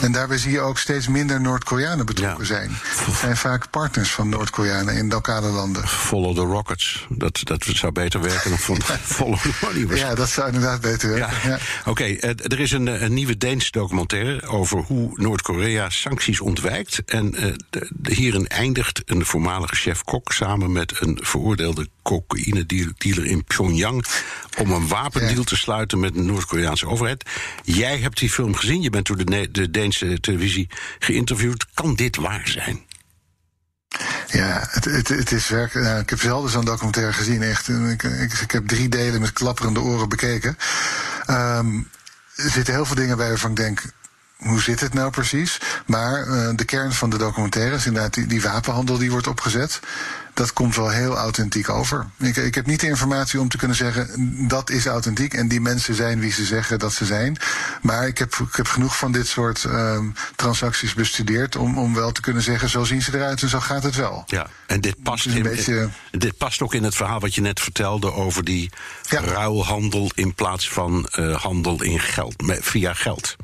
En 0.00 0.12
daarbij 0.12 0.38
zie 0.38 0.52
je 0.52 0.60
ook 0.60 0.78
steeds 0.78 1.08
minder 1.08 1.40
Noord-Koreanen 1.40 2.06
betrokken 2.06 2.40
ja. 2.40 2.44
zijn. 2.44 2.70
Het 3.06 3.14
zijn 3.14 3.36
vaak 3.36 3.70
partners 3.70 4.10
van 4.10 4.28
Noord-Koreanen 4.28 4.94
in 4.94 5.08
lokale 5.08 5.48
landen. 5.48 5.88
Follow 5.88 6.34
the 6.34 6.40
rockets. 6.40 7.06
Dat, 7.08 7.40
dat 7.44 7.64
zou 7.64 7.92
beter 7.92 8.20
werken 8.20 8.50
dan 8.50 8.58
follow 9.02 9.38
the 9.38 9.50
money. 9.60 9.96
Ja, 9.96 10.14
dat 10.14 10.28
zou 10.28 10.46
inderdaad 10.46 10.80
beter 10.80 11.08
werken. 11.10 11.36
Ja. 11.42 11.48
Ja. 11.48 11.58
Oké, 11.80 11.90
okay, 11.90 12.10
uh, 12.10 12.30
er 12.30 12.60
is 12.60 12.72
een, 12.72 13.04
een 13.04 13.14
nieuwe 13.14 13.36
Deens 13.36 13.70
documentaire 13.70 14.46
over 14.46 14.78
hoe 14.78 15.10
Noord-Korea 15.14 15.90
sancties 15.90 16.40
ontwijkt. 16.40 17.02
En 17.04 17.34
uh, 17.34 17.54
de, 17.70 17.90
de, 17.94 18.14
hierin 18.14 18.48
eindigt 18.48 19.02
een 19.04 19.24
voormalige 19.26 19.74
chef-kok 19.74 20.32
samen 20.32 20.72
met 20.72 20.92
een 21.00 21.18
veroordeelde 21.22 21.88
cocaïne-dealer 22.10 23.26
in 23.26 23.44
Pyongyang 23.44 24.04
om 24.58 24.70
een 24.70 24.88
wapendeal 24.88 25.44
te 25.44 25.56
sluiten 25.56 26.00
met 26.00 26.14
de 26.14 26.20
Noord-Koreaanse 26.20 26.86
overheid. 26.86 27.24
Jij 27.64 27.98
hebt 27.98 28.18
die 28.18 28.30
film 28.30 28.54
gezien, 28.54 28.82
je 28.82 28.90
bent 28.90 29.06
door 29.06 29.16
de, 29.16 29.48
de 29.50 29.70
Deense 29.70 30.20
televisie 30.20 30.68
geïnterviewd. 30.98 31.66
Kan 31.74 31.94
dit 31.94 32.16
waar 32.16 32.48
zijn? 32.48 32.80
Ja, 34.26 34.68
het, 34.70 34.84
het, 34.84 35.08
het 35.08 35.32
is 35.32 35.48
werk. 35.48 35.74
Nou, 35.74 36.00
ik 36.00 36.10
heb 36.10 36.20
zelden 36.20 36.50
zo'n 36.50 36.64
documentaire 36.64 37.12
gezien, 37.12 37.42
echt. 37.42 37.68
Ik, 37.68 38.02
ik, 38.02 38.32
ik, 38.32 38.50
heb 38.50 38.66
drie 38.66 38.88
delen 38.88 39.20
met 39.20 39.32
klapperende 39.32 39.80
oren 39.80 40.08
bekeken. 40.08 40.56
Um, 41.30 41.88
er 42.34 42.50
zitten 42.50 42.74
heel 42.74 42.84
veel 42.84 42.96
dingen 42.96 43.16
bij 43.16 43.28
waarvan 43.28 43.50
ik 43.50 43.56
denk 43.56 43.82
hoe 44.36 44.60
zit 44.60 44.80
het 44.80 44.94
nou 44.94 45.10
precies? 45.10 45.60
Maar 45.86 46.26
uh, 46.26 46.48
de 46.54 46.64
kern 46.64 46.92
van 46.92 47.10
de 47.10 47.18
documentaire 47.18 47.76
is 47.76 47.86
inderdaad 47.86 48.14
die, 48.14 48.26
die 48.26 48.42
wapenhandel 48.42 48.98
die 48.98 49.10
wordt 49.10 49.26
opgezet 49.26 49.80
dat 50.34 50.52
komt 50.52 50.76
wel 50.76 50.88
heel 50.88 51.16
authentiek 51.16 51.68
over. 51.68 52.06
Ik, 52.18 52.36
ik, 52.36 52.54
heb 52.54 52.66
niet 52.66 52.80
de 52.80 52.86
informatie 52.86 53.40
om 53.40 53.48
te 53.48 53.56
kunnen 53.56 53.76
zeggen 53.76 54.48
dat 54.48 54.70
is 54.70 54.86
authentiek 54.86 55.34
en 55.34 55.48
die 55.48 55.60
mensen 55.60 55.94
zijn 55.94 56.20
wie 56.20 56.32
ze 56.32 56.44
zeggen 56.44 56.78
dat 56.78 56.92
ze 56.92 57.04
zijn. 57.04 57.36
Maar 57.82 58.06
ik 58.06 58.18
heb, 58.18 58.34
ik 58.34 58.56
heb 58.56 58.66
genoeg 58.66 58.96
van 58.96 59.12
dit 59.12 59.26
soort 59.26 59.64
um, 59.64 60.14
transacties 60.36 60.94
bestudeerd 60.94 61.56
om, 61.56 61.78
om 61.78 61.94
wel 61.94 62.12
te 62.12 62.20
kunnen 62.20 62.42
zeggen 62.42 62.68
zo 62.68 62.84
zien 62.84 63.02
ze 63.02 63.14
eruit 63.14 63.42
en 63.42 63.48
zo 63.48 63.60
gaat 63.60 63.82
het 63.82 63.94
wel. 63.94 64.24
Ja, 64.26 64.46
en 64.66 64.80
dit 64.80 65.02
past, 65.02 65.26
in, 65.26 65.42
beetje... 65.42 65.88
dit 66.10 66.36
past 66.36 66.62
ook 66.62 66.74
in 66.74 66.84
het 66.84 66.94
verhaal 66.94 67.20
wat 67.20 67.34
je 67.34 67.40
net 67.40 67.60
vertelde 67.60 68.12
over 68.12 68.44
die 68.44 68.70
ja. 69.02 69.20
ruilhandel 69.20 70.10
in 70.14 70.34
plaats 70.34 70.70
van 70.70 71.08
uh, 71.18 71.36
handel 71.42 71.82
in 71.82 72.00
geld, 72.00 72.42
met, 72.42 72.58
via 72.62 72.94
geld. 72.94 73.36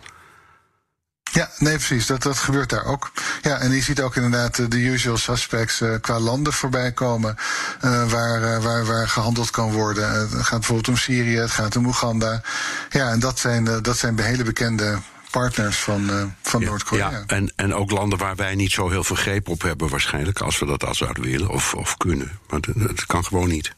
Ja, 1.36 1.50
nee, 1.58 1.74
precies. 1.74 2.06
Dat, 2.06 2.22
dat 2.22 2.38
gebeurt 2.38 2.70
daar 2.70 2.84
ook. 2.84 3.12
Ja, 3.42 3.58
en 3.58 3.70
je 3.70 3.82
ziet 3.82 4.00
ook 4.00 4.16
inderdaad 4.16 4.70
de 4.70 4.78
usual 4.78 5.16
suspects 5.16 5.80
uh, 5.80 5.94
qua 6.00 6.18
landen 6.18 6.52
voorbij 6.52 6.92
komen 6.92 7.36
uh, 7.84 8.10
waar, 8.10 8.42
uh, 8.42 8.64
waar, 8.64 8.84
waar 8.84 9.08
gehandeld 9.08 9.50
kan 9.50 9.72
worden. 9.72 10.20
het 10.20 10.30
gaat 10.30 10.58
bijvoorbeeld 10.58 10.88
om 10.88 10.96
Syrië, 10.96 11.36
het 11.36 11.50
gaat 11.50 11.76
om 11.76 11.86
Oeganda. 11.86 12.42
Ja, 12.90 13.10
en 13.10 13.20
dat 13.20 13.38
zijn, 13.38 13.82
dat 13.82 13.98
zijn 13.98 14.20
hele 14.20 14.44
bekende 14.44 14.98
partners 15.30 15.78
van, 15.78 16.34
van 16.42 16.60
ja, 16.60 16.66
Noord-Korea. 16.66 17.10
Ja, 17.10 17.22
en, 17.26 17.52
en 17.56 17.74
ook 17.74 17.90
landen 17.90 18.18
waar 18.18 18.36
wij 18.36 18.54
niet 18.54 18.72
zo 18.72 18.88
heel 18.88 19.04
veel 19.04 19.16
greep 19.16 19.48
op 19.48 19.62
hebben 19.62 19.88
waarschijnlijk... 19.88 20.40
als 20.40 20.58
we 20.58 20.66
dat 20.66 20.84
al 20.84 20.94
zouden 20.94 21.22
willen 21.22 21.48
of, 21.48 21.74
of 21.74 21.96
kunnen. 21.96 22.38
Maar 22.48 22.60
het 22.78 23.06
kan 23.06 23.24
gewoon 23.24 23.48
niet. 23.48 23.74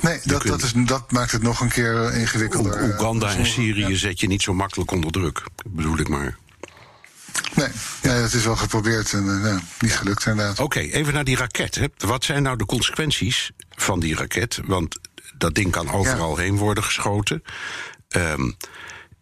Nee, 0.00 0.20
dat, 0.24 0.42
dat, 0.42 0.62
is, 0.62 0.72
dat 0.76 1.12
maakt 1.12 1.32
het 1.32 1.42
nog 1.42 1.60
een 1.60 1.68
keer 1.68 2.14
ingewikkelder. 2.14 2.82
Oeganda 2.82 3.34
en 3.34 3.46
Syrië 3.46 3.96
zet 3.96 4.20
je 4.20 4.26
niet 4.26 4.42
zo 4.42 4.54
makkelijk 4.54 4.90
onder 4.90 5.10
druk, 5.10 5.42
bedoel 5.66 5.98
ik 5.98 6.08
maar. 6.08 6.36
Nee, 7.54 7.68
ja, 8.02 8.10
het 8.10 8.32
is 8.32 8.44
wel 8.44 8.56
geprobeerd 8.56 9.12
en 9.12 9.24
uh, 9.24 9.56
niet 9.80 9.96
gelukt 9.96 10.26
inderdaad. 10.26 10.58
Oké, 10.58 10.62
okay, 10.62 10.90
even 10.90 11.14
naar 11.14 11.24
die 11.24 11.36
raket. 11.36 11.74
Hè. 11.74 11.86
Wat 11.96 12.24
zijn 12.24 12.42
nou 12.42 12.56
de 12.56 12.66
consequenties 12.66 13.50
van 13.70 14.00
die 14.00 14.14
raket? 14.14 14.60
Want 14.64 14.98
dat 15.38 15.54
ding 15.54 15.70
kan 15.70 15.90
overal 15.90 16.36
ja. 16.36 16.42
heen 16.42 16.56
worden 16.56 16.84
geschoten. 16.84 17.42
Um, 18.08 18.56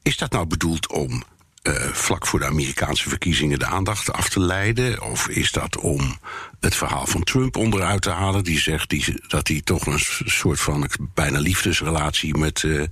is 0.03 0.17
dat 0.17 0.33
nou 0.33 0.47
bedoeld 0.47 0.93
om 0.93 1.23
uh, 1.69 1.89
vlak 1.93 2.27
voor 2.27 2.39
de 2.39 2.47
Amerikaanse 2.47 3.09
verkiezingen 3.09 3.59
de 3.59 3.67
aandacht 3.67 4.13
af 4.13 4.29
te 4.29 4.41
leiden? 4.41 5.03
Of 5.03 5.29
is 5.29 5.53
dat 5.53 5.77
om 5.77 6.19
het 6.61 6.75
verhaal 6.75 7.07
van 7.07 7.23
Trump 7.23 7.57
onderuit 7.57 8.03
te 8.03 8.11
halen? 8.11 8.45
Die 8.45 8.61
zegt 8.61 8.89
die, 8.89 9.23
dat 9.29 9.49
hij 9.49 9.61
toch 9.61 9.87
een 9.87 10.03
soort 10.25 10.61
van 10.61 10.89
bijna 11.15 11.39
liefdesrelatie 11.39 12.37
met, 12.39 12.63
uh, 12.63 12.83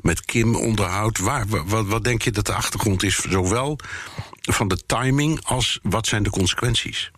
met 0.00 0.24
Kim 0.24 0.56
onderhoudt. 0.56 1.18
Waar, 1.18 1.46
wat, 1.46 1.86
wat 1.86 2.04
denk 2.04 2.22
je 2.22 2.30
dat 2.30 2.46
de 2.46 2.54
achtergrond 2.54 3.02
is, 3.02 3.16
zowel 3.16 3.78
van 4.40 4.68
de 4.68 4.86
timing 4.86 5.40
als 5.44 5.78
wat 5.82 6.06
zijn 6.06 6.22
de 6.22 6.30
consequenties? 6.30 7.10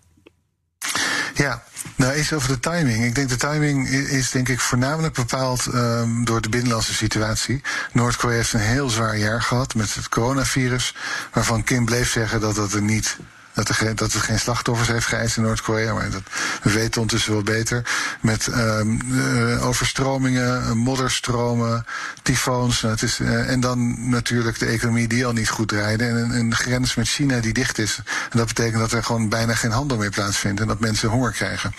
Ja, 1.38 1.62
nou 1.96 2.12
eens 2.12 2.32
over 2.32 2.48
de 2.48 2.60
timing. 2.60 3.04
Ik 3.04 3.14
denk 3.14 3.28
de 3.28 3.36
timing 3.36 3.88
is 3.88 4.30
denk 4.30 4.48
ik 4.48 4.60
voornamelijk 4.60 5.14
bepaald 5.14 5.66
um, 5.66 6.24
door 6.24 6.40
de 6.40 6.48
binnenlandse 6.48 6.94
situatie. 6.94 7.62
Noord-Korea 7.92 8.36
heeft 8.36 8.52
een 8.52 8.60
heel 8.60 8.88
zwaar 8.88 9.18
jaar 9.18 9.42
gehad 9.42 9.74
met 9.74 9.94
het 9.94 10.08
coronavirus, 10.08 10.94
waarvan 11.32 11.64
Kim 11.64 11.84
bleef 11.84 12.10
zeggen 12.10 12.40
dat 12.40 12.54
dat 12.54 12.72
er 12.72 12.82
niet 12.82 13.16
dat, 13.64 13.68
er, 13.68 13.94
dat 13.94 14.12
het 14.12 14.22
geen 14.22 14.38
slachtoffers 14.38 14.88
heeft 14.88 15.06
geëist 15.06 15.36
in 15.36 15.42
Noord-Korea. 15.42 15.94
Maar 15.94 16.10
dat, 16.10 16.22
we 16.62 16.70
weten 16.70 17.00
ondertussen 17.00 17.32
wel 17.32 17.42
beter. 17.42 17.82
Met 18.20 18.46
um, 18.46 19.00
uh, 19.10 19.66
overstromingen, 19.66 20.76
modderstromen, 20.76 21.86
tyfoons. 22.22 22.80
Nou, 22.80 22.94
het 22.94 23.02
is, 23.02 23.18
uh, 23.18 23.50
en 23.50 23.60
dan 23.60 24.10
natuurlijk 24.10 24.58
de 24.58 24.66
economie 24.66 25.08
die 25.08 25.26
al 25.26 25.32
niet 25.32 25.48
goed 25.48 25.68
draaide. 25.68 26.04
En 26.04 26.30
een, 26.30 26.54
grens 26.54 26.94
met 26.94 27.08
China 27.08 27.40
die 27.40 27.52
dicht 27.52 27.78
is. 27.78 28.00
En 28.30 28.38
dat 28.38 28.46
betekent 28.46 28.80
dat 28.80 28.92
er 28.92 29.04
gewoon 29.04 29.28
bijna 29.28 29.54
geen 29.54 29.70
handel 29.70 29.96
meer 29.96 30.10
plaatsvindt. 30.10 30.60
En 30.60 30.66
dat 30.66 30.80
mensen 30.80 31.08
honger 31.08 31.32
krijgen. 31.32 31.74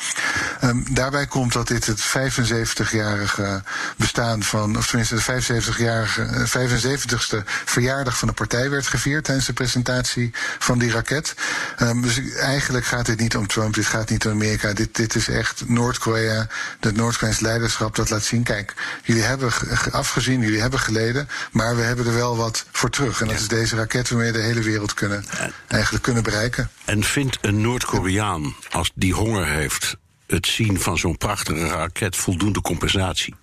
Um, 0.63 0.85
daarbij 0.89 1.27
komt 1.27 1.53
dat 1.53 1.67
dit 1.67 1.85
het 1.85 2.01
75-jarige 2.01 3.63
bestaan 3.95 4.43
van, 4.43 4.77
of 4.77 4.87
tenminste 4.87 5.15
de 5.15 5.41
75-jarige, 5.41 6.47
75ste 6.47 7.43
verjaardag 7.65 8.17
van 8.17 8.27
de 8.27 8.33
partij 8.33 8.69
werd 8.69 8.87
gevierd 8.87 9.23
tijdens 9.23 9.47
de 9.47 9.53
presentatie 9.53 10.31
van 10.59 10.79
die 10.79 10.91
raket. 10.91 11.35
Um, 11.81 12.01
dus 12.01 12.35
eigenlijk 12.35 12.85
gaat 12.85 13.05
dit 13.05 13.19
niet 13.19 13.35
om 13.35 13.47
Trump, 13.47 13.73
dit 13.73 13.85
gaat 13.85 14.09
niet 14.09 14.25
om 14.25 14.31
Amerika. 14.31 14.73
Dit, 14.73 14.95
dit 14.95 15.15
is 15.15 15.27
echt 15.27 15.69
Noord-Korea, 15.69 16.47
het 16.79 16.95
Noord-Koreaans 16.95 17.39
leiderschap 17.39 17.95
dat 17.95 18.09
laat 18.09 18.23
zien. 18.23 18.43
Kijk, 18.43 18.73
jullie 19.03 19.23
hebben 19.23 19.51
afgezien, 19.91 20.41
jullie 20.41 20.61
hebben 20.61 20.79
geleden, 20.79 21.29
maar 21.51 21.75
we 21.75 21.81
hebben 21.81 22.05
er 22.05 22.13
wel 22.13 22.37
wat 22.37 22.65
voor 22.71 22.89
terug. 22.89 23.21
En 23.21 23.27
dat 23.27 23.35
ja. 23.35 23.41
is 23.41 23.47
deze 23.47 23.75
raket 23.75 24.09
waarmee 24.09 24.31
we 24.31 24.37
de 24.37 24.43
hele 24.43 24.61
wereld 24.61 24.93
kunnen, 24.93 25.25
eigenlijk 25.67 26.03
kunnen 26.03 26.23
bereiken. 26.23 26.69
En 26.85 27.03
vindt 27.03 27.37
een 27.41 27.61
Noord-Koreaan, 27.61 28.55
als 28.69 28.91
die 28.95 29.13
honger 29.13 29.47
heeft, 29.47 29.97
het 30.27 30.47
zien 30.47 30.79
van 30.79 30.97
zo'n 30.97 31.17
prachtige 31.17 31.67
raket 31.67 32.15
voldoende 32.15 32.61
compensatie? 32.61 33.35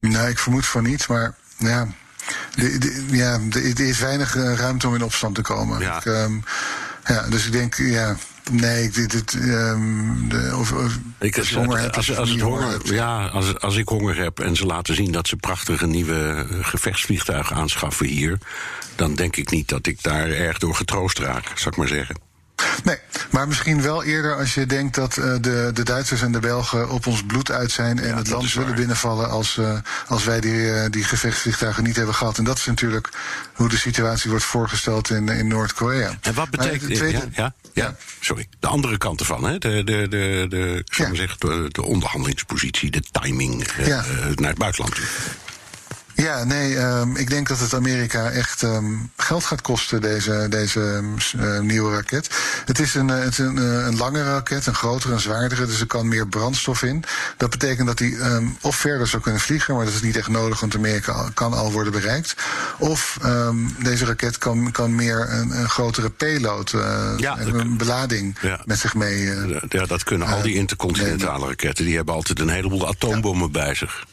Nou, 0.00 0.28
ik 0.28 0.38
vermoed 0.38 0.66
van 0.66 0.82
niet, 0.82 1.08
maar 1.08 1.34
ja. 1.58 1.88
De, 2.54 2.78
de, 2.78 3.06
ja, 3.10 3.40
er 3.50 3.80
is 3.80 3.98
weinig 3.98 4.34
ruimte 4.34 4.88
om 4.88 4.94
in 4.94 5.02
opstand 5.02 5.34
te 5.34 5.42
komen. 5.42 5.80
Ja. 5.80 5.96
Ik, 5.96 6.04
um, 6.04 6.44
ja, 7.04 7.28
dus 7.28 7.46
ik 7.46 7.52
denk, 7.52 7.74
ja, 7.74 8.16
nee, 8.50 8.90
dit, 8.90 9.10
dit, 9.10 9.34
um, 9.34 10.28
de, 10.28 10.54
of, 10.58 10.72
of, 10.72 10.98
ik, 11.18 11.38
als, 11.38 11.54
honger 11.54 11.80
hebt, 11.80 11.96
als, 11.96 12.16
als, 12.16 12.30
het 12.30 12.40
honger, 12.40 12.94
ja, 12.94 13.26
als, 13.26 13.60
als 13.60 13.76
ik 13.76 13.88
honger 13.88 14.16
heb 14.16 14.40
en 14.40 14.56
ze 14.56 14.66
laten 14.66 14.94
zien 14.94 15.12
dat 15.12 15.28
ze 15.28 15.36
prachtige 15.36 15.86
nieuwe 15.86 16.46
gevechtsvliegtuigen 16.62 17.56
aanschaffen 17.56 18.06
hier, 18.06 18.38
dan 18.96 19.14
denk 19.14 19.36
ik 19.36 19.50
niet 19.50 19.68
dat 19.68 19.86
ik 19.86 20.02
daar 20.02 20.28
erg 20.28 20.58
door 20.58 20.74
getroost 20.74 21.18
raak, 21.18 21.44
zou 21.54 21.70
ik 21.70 21.76
maar 21.76 21.88
zeggen. 21.88 22.16
Nee, 22.84 22.96
maar 23.30 23.48
misschien 23.48 23.82
wel 23.82 24.04
eerder 24.04 24.36
als 24.36 24.54
je 24.54 24.66
denkt 24.66 24.94
dat 24.94 25.16
uh, 25.16 25.24
de, 25.40 25.70
de 25.74 25.82
Duitsers 25.82 26.22
en 26.22 26.32
de 26.32 26.38
Belgen 26.38 26.90
op 26.90 27.06
ons 27.06 27.22
bloed 27.26 27.50
uit 27.50 27.70
zijn 27.70 27.98
en 27.98 28.08
Ja, 28.08 28.16
het 28.16 28.28
land 28.28 28.48
zullen 28.48 28.74
binnenvallen 28.74 29.30
als, 29.30 29.56
uh, 29.56 29.78
als 30.06 30.24
wij 30.24 30.40
die, 30.40 30.52
uh, 30.52 30.84
die 30.90 31.04
gevechtsvliegtuigen 31.04 31.82
niet 31.84 31.96
hebben 31.96 32.14
gehad. 32.14 32.38
En 32.38 32.44
dat 32.44 32.58
is 32.58 32.64
natuurlijk 32.66 33.08
hoe 33.54 33.68
de 33.68 33.76
situatie 33.76 34.30
wordt 34.30 34.44
voorgesteld 34.44 35.10
in, 35.10 35.28
in 35.28 35.46
Noord-Korea. 35.48 36.18
En 36.20 36.34
wat 36.34 36.50
betekent 36.50 36.90
de 36.90 36.96
tweede- 36.96 37.18
ja, 37.18 37.24
ja, 37.32 37.54
ja, 37.72 37.96
sorry. 38.20 38.48
De 38.60 38.66
andere 38.66 38.98
kant 38.98 39.20
ervan, 39.20 39.44
hè? 39.44 39.58
De, 39.58 39.84
de, 39.84 40.06
de, 40.08 40.46
de, 40.48 40.82
zeggen, 40.90 41.38
de, 41.38 41.68
de 41.70 41.82
onderhandelingspositie, 41.82 42.90
de 42.90 43.02
timing 43.20 43.62
eh, 43.66 43.98
eh, 43.98 44.04
naar 44.34 44.48
het 44.48 44.58
buitenland. 44.58 44.98
Ja, 46.14 46.44
nee, 46.44 46.78
um, 46.78 47.16
ik 47.16 47.30
denk 47.30 47.48
dat 47.48 47.58
het 47.58 47.74
Amerika 47.74 48.30
echt 48.30 48.62
um, 48.62 49.10
geld 49.16 49.44
gaat 49.44 49.60
kosten, 49.60 50.00
deze, 50.00 50.46
deze 50.50 51.02
uh, 51.36 51.60
nieuwe 51.60 51.94
raket. 51.94 52.28
Het 52.64 52.78
is, 52.78 52.94
een, 52.94 53.08
uh, 53.08 53.18
het 53.18 53.32
is 53.32 53.38
een, 53.38 53.56
uh, 53.56 53.86
een 53.86 53.96
langere 53.96 54.30
raket, 54.32 54.66
een 54.66 54.74
grotere, 54.74 55.12
een 55.12 55.20
zwaardere, 55.20 55.66
dus 55.66 55.80
er 55.80 55.86
kan 55.86 56.08
meer 56.08 56.26
brandstof 56.28 56.82
in. 56.82 57.04
Dat 57.36 57.50
betekent 57.50 57.86
dat 57.86 57.98
hij 57.98 58.08
um, 58.08 58.56
of 58.60 58.76
verder 58.76 59.06
zou 59.06 59.22
kunnen 59.22 59.40
vliegen, 59.40 59.74
maar 59.74 59.84
dat 59.84 59.94
is 59.94 60.02
niet 60.02 60.16
echt 60.16 60.28
nodig, 60.28 60.60
want 60.60 60.74
Amerika 60.74 61.30
kan 61.34 61.52
al 61.52 61.72
worden 61.72 61.92
bereikt. 61.92 62.34
Of 62.78 63.18
um, 63.24 63.76
deze 63.82 64.04
raket 64.04 64.38
kan, 64.38 64.70
kan 64.70 64.94
meer 64.94 65.30
een, 65.30 65.58
een 65.58 65.68
grotere 65.70 66.10
payload, 66.10 66.70
Ja, 67.16 67.38
een 67.38 67.76
belading 67.76 68.36
Ja. 68.40 68.60
met 68.64 68.78
zich 68.78 68.94
mee. 68.94 69.24
Ja, 69.68 69.86
dat 69.86 70.04
kunnen 70.04 70.28
al 70.28 70.42
die 70.42 70.54
intercontinentale 70.54 71.46
raketten. 71.46 71.84
Die 71.84 71.96
hebben 71.96 72.14
altijd 72.14 72.40
een 72.40 72.48
heleboel 72.48 72.88
atoombommen 72.88 73.52
bij 73.52 73.74
zich. 73.74 74.04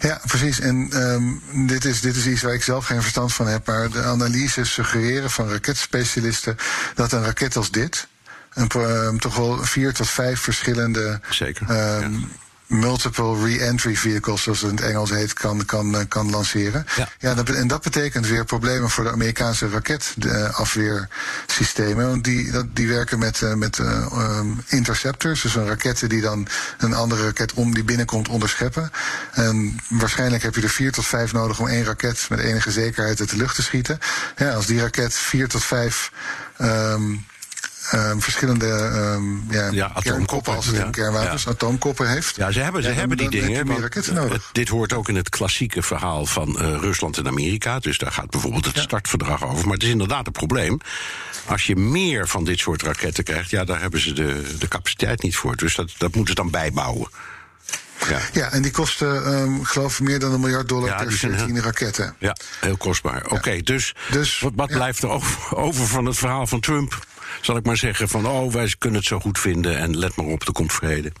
Ja, 0.00 0.20
precies. 0.26 0.60
En 0.60 1.02
um, 1.02 1.42
dit, 1.66 1.84
is, 1.84 2.00
dit 2.00 2.16
is 2.16 2.26
iets 2.26 2.42
waar 2.42 2.54
ik 2.54 2.62
zelf 2.62 2.86
geen 2.86 3.02
verstand 3.02 3.32
van 3.32 3.46
heb. 3.46 3.66
Maar 3.66 3.90
de 3.90 4.02
analyses 4.02 4.72
suggereren 4.72 5.30
van 5.30 5.48
raketspecialisten 5.50 6.56
dat 6.94 7.12
een 7.12 7.24
raket 7.24 7.56
als 7.56 7.70
dit. 7.70 8.08
Een, 8.54 8.70
um, 8.76 9.20
toch 9.20 9.36
wel 9.36 9.64
vier 9.64 9.92
tot 9.92 10.08
vijf 10.08 10.40
verschillende. 10.40 11.20
Zeker. 11.30 12.00
Um, 12.02 12.30
Multiple 12.66 13.44
re-entry 13.44 13.96
vehicles, 13.96 14.42
zoals 14.42 14.60
het 14.60 14.70
in 14.70 14.76
het 14.76 14.84
Engels 14.84 15.10
heet, 15.10 15.32
kan, 15.32 15.64
kan, 15.64 15.96
eh, 15.96 16.04
kan 16.08 16.30
lanceren. 16.30 16.86
Ja. 17.18 17.34
dat, 17.34 17.44
be- 17.44 17.56
en 17.56 17.68
dat 17.68 17.82
betekent 17.82 18.26
weer 18.26 18.44
problemen 18.44 18.90
voor 18.90 19.04
de 19.04 19.10
Amerikaanse 19.10 19.68
raketafweersystemen. 19.68 22.08
Want 22.08 22.24
die, 22.24 22.50
dat, 22.50 22.66
die 22.72 22.88
werken 22.88 23.18
met, 23.18 23.42
eh, 23.42 23.54
met 23.54 23.78
um, 23.78 24.62
interceptors, 24.66 25.42
dus 25.42 25.54
een 25.54 25.66
raketten 25.66 26.08
die 26.08 26.20
dan 26.20 26.48
een 26.78 26.94
andere 26.94 27.24
raket 27.24 27.52
om 27.52 27.74
die 27.74 27.84
binnenkomt 27.84 28.28
onderscheppen. 28.28 28.90
En 29.32 29.76
waarschijnlijk 29.88 30.42
heb 30.42 30.54
je 30.54 30.62
er 30.62 30.68
vier 30.68 30.92
tot 30.92 31.06
vijf 31.06 31.32
nodig 31.32 31.60
om 31.60 31.68
één 31.68 31.84
raket 31.84 32.26
met 32.28 32.38
enige 32.38 32.70
zekerheid 32.70 33.20
uit 33.20 33.30
de 33.30 33.36
lucht 33.36 33.54
te 33.54 33.62
schieten. 33.62 33.98
Ja, 34.36 34.52
als 34.52 34.66
die 34.66 34.80
raket 34.80 35.14
vier 35.14 35.48
tot 35.48 35.64
vijf. 35.64 36.12
Um, 36.60 37.26
um, 37.94 38.22
verschillende 38.22 38.66
um, 39.16 39.44
ja, 39.50 39.70
Ja, 39.70 39.92
kernkoppen, 40.02 40.54
als 40.54 40.66
het 40.66 40.76
ja. 40.76 40.84
in 40.84 40.90
kernwapens, 40.90 41.48
atoomkoppen 41.48 42.08
heeft. 42.08 42.36
Ja, 42.36 42.50
ze 42.50 42.60
hebben, 42.60 42.82
ze 42.82 42.88
hebben 42.88 43.16
die 43.16 43.30
dingen. 43.30 43.50
je 43.50 43.54
meer 43.56 43.66
want, 43.66 43.80
raketten 43.80 44.16
eh, 44.16 44.22
nodig. 44.22 44.48
dit 44.52 44.68
hoort 44.68 44.92
ook 44.92 45.08
in 45.08 45.16
het 45.16 45.28
klassieke 45.28 45.82
verhaal 45.82 46.26
van 46.26 46.58
eh, 46.60 46.76
Rusland 46.80 47.18
en 47.18 47.26
Amerika. 47.26 47.78
Dus 47.78 47.98
daar 47.98 48.12
gaat 48.12 48.30
bijvoorbeeld 48.30 48.64
het 48.64 48.78
startverdrag 48.78 49.44
over. 49.44 49.64
Maar 49.64 49.74
het 49.74 49.82
is 49.82 49.88
inderdaad 49.88 50.26
een 50.26 50.32
probleem. 50.32 50.78
Als 51.46 51.66
je 51.66 51.76
meer 51.76 52.28
van 52.28 52.44
dit 52.44 52.58
soort 52.58 52.82
raketten 52.82 53.24
krijgt, 53.24 53.50
ja, 53.50 53.64
daar 53.64 53.80
hebben 53.80 54.00
ze 54.00 54.12
de, 54.12 54.56
de 54.58 54.68
capaciteit 54.68 55.22
niet 55.22 55.36
voor. 55.36 55.56
Dus 55.56 55.74
dat, 55.74 55.90
dat 55.98 56.14
moeten 56.14 56.34
ze 56.34 56.42
dan 56.42 56.50
bijbouwen. 56.50 57.08
Ja. 58.08 58.18
Ja, 58.32 58.50
en 58.52 58.62
die 58.62 58.70
kosten, 58.70 59.24
ehm, 59.24 59.54
ik 59.54 59.66
geloof 59.66 60.00
meer 60.00 60.18
dan 60.18 60.32
een 60.32 60.40
miljard 60.40 60.68
dollar 60.68 60.88
Ja, 60.88 60.96
per 60.96 61.08
die 61.08 61.16
zijn 61.16 61.32
14 61.32 61.54
heel- 61.54 61.64
raketten. 61.64 62.14
Ja, 62.18 62.36
heel 62.60 62.76
kostbaar. 62.76 63.26
Oké, 63.28 63.60
dus, 63.62 63.94
wat, 64.40 64.52
wat 64.56 64.68
blijft 64.68 65.02
er 65.02 65.08
over, 65.08 65.56
over 65.56 65.86
van 65.86 66.04
het 66.04 66.16
verhaal 66.18 66.46
van 66.46 66.60
Trump? 66.60 67.06
Zal 67.40 67.56
ik 67.56 67.64
maar 67.64 67.76
zeggen 67.76 68.08
van, 68.08 68.26
oh, 68.26 68.52
wij 68.52 68.74
kunnen 68.78 68.98
het 68.98 69.08
zo 69.08 69.20
goed 69.20 69.38
vinden... 69.38 69.78
en 69.78 69.98
let 69.98 70.16
maar 70.16 70.26
op, 70.26 70.46
er 70.46 70.52
komt 70.52 70.72
vrede. 70.72 71.12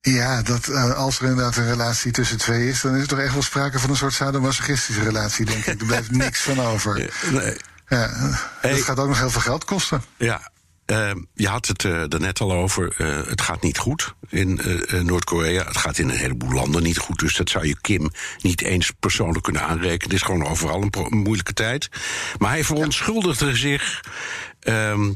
Ja, 0.00 0.42
dat, 0.42 0.68
eh, 0.68 0.92
als 0.92 1.18
er 1.18 1.24
inderdaad 1.28 1.56
een 1.56 1.68
relatie 1.68 2.12
tussen 2.12 2.38
twee 2.38 2.68
is, 2.68 2.80
dan 2.80 2.94
is 2.94 3.02
er 3.02 3.08
toch 3.08 3.18
echt 3.18 3.32
wel 3.32 3.42
sprake 3.42 3.78
van 3.78 3.90
een 3.90 3.96
soort 3.96 4.12
sadomasochistische 4.12 5.02
relatie, 5.02 5.44
denk 5.44 5.64
ik. 5.66 5.80
Er 5.80 5.86
blijft 5.86 6.10
niks 6.24 6.40
van 6.42 6.60
over. 6.60 7.10
Nee. 7.32 7.56
Ja, 7.88 8.30
dat 8.62 8.80
gaat 8.80 8.98
ook 8.98 9.08
nog 9.08 9.18
heel 9.18 9.30
veel 9.30 9.40
geld 9.40 9.64
kosten. 9.64 10.02
Ja, 10.16 10.50
eh, 10.84 11.10
je 11.34 11.48
had 11.48 11.66
het 11.66 11.82
er 11.82 12.08
daarnet 12.08 12.40
al 12.40 12.52
over. 12.52 12.94
eh, 12.96 13.26
het 13.28 13.40
gaat 13.40 13.62
niet 13.62 13.78
goed 13.78 14.14
in 14.28 14.60
Noord-Korea. 15.02 15.64
Het 15.64 15.76
gaat 15.76 15.98
in 15.98 16.08
een 16.08 16.16
heleboel 16.16 16.52
landen 16.52 16.82
niet 16.82 16.98
goed. 16.98 17.18
Dus 17.18 17.36
dat 17.36 17.50
zou 17.50 17.66
je 17.66 17.80
Kim 17.80 18.10
niet 18.40 18.62
eens 18.62 18.90
persoonlijk 19.00 19.44
kunnen 19.44 19.62
aanrekenen. 19.62 20.02
Het 20.02 20.12
is 20.12 20.22
gewoon 20.22 20.46
overal 20.46 20.82
een, 20.82 20.92
een 21.10 21.18
moeilijke 21.18 21.52
tijd. 21.52 21.88
Maar 22.38 22.50
hij 22.50 22.64
verontschuldigde 22.64 23.56
zich 23.56 24.00
ehm, 24.66 25.12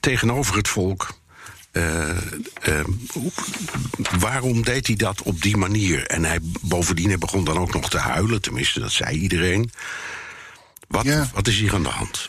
tegenover 0.00 0.56
het 0.56 0.68
volk. 0.68 1.08
Eh, 1.72 2.08
ehm, 2.62 2.90
waarom 4.18 4.62
deed 4.62 4.86
hij 4.86 4.96
dat 4.96 5.22
op 5.22 5.42
die 5.42 5.56
manier? 5.56 6.06
En 6.06 6.24
hij, 6.24 6.38
bovendien 6.60 7.08
hij 7.08 7.18
begon 7.18 7.44
dan 7.44 7.58
ook 7.58 7.72
nog 7.72 7.90
te 7.90 7.98
huilen, 7.98 8.42
tenminste, 8.42 8.80
dat 8.80 8.92
zei 8.92 9.18
iedereen. 9.18 9.70
Wat, 10.88 11.06
wat 11.32 11.46
is 11.48 11.58
hier 11.58 11.74
aan 11.74 11.82
de 11.82 11.88
hand? 11.88 12.26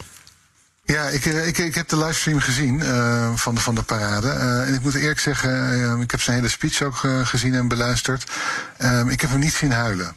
Ja, 0.87 1.07
ik, 1.07 1.25
eh, 1.25 1.47
ik, 1.47 1.57
ik 1.57 1.75
heb 1.75 1.87
de 1.87 1.97
livestream 1.97 2.39
gezien 2.39 2.81
eh, 2.81 3.35
van, 3.35 3.55
de, 3.55 3.61
van 3.61 3.75
de 3.75 3.83
parade. 3.83 4.29
En 4.29 4.73
ik 4.73 4.81
moet 4.81 4.95
eerlijk 4.95 5.19
zeggen, 5.19 6.01
ik 6.01 6.11
heb 6.11 6.21
zijn 6.21 6.37
hele 6.37 6.49
speech 6.49 6.81
ook 6.81 6.95
gezien 7.23 7.53
en 7.53 7.67
beluisterd. 7.67 8.31
Eh, 8.77 9.05
ik 9.09 9.21
heb 9.21 9.29
hem 9.29 9.39
niet 9.39 9.53
zien 9.53 9.71
huilen. 9.71 10.15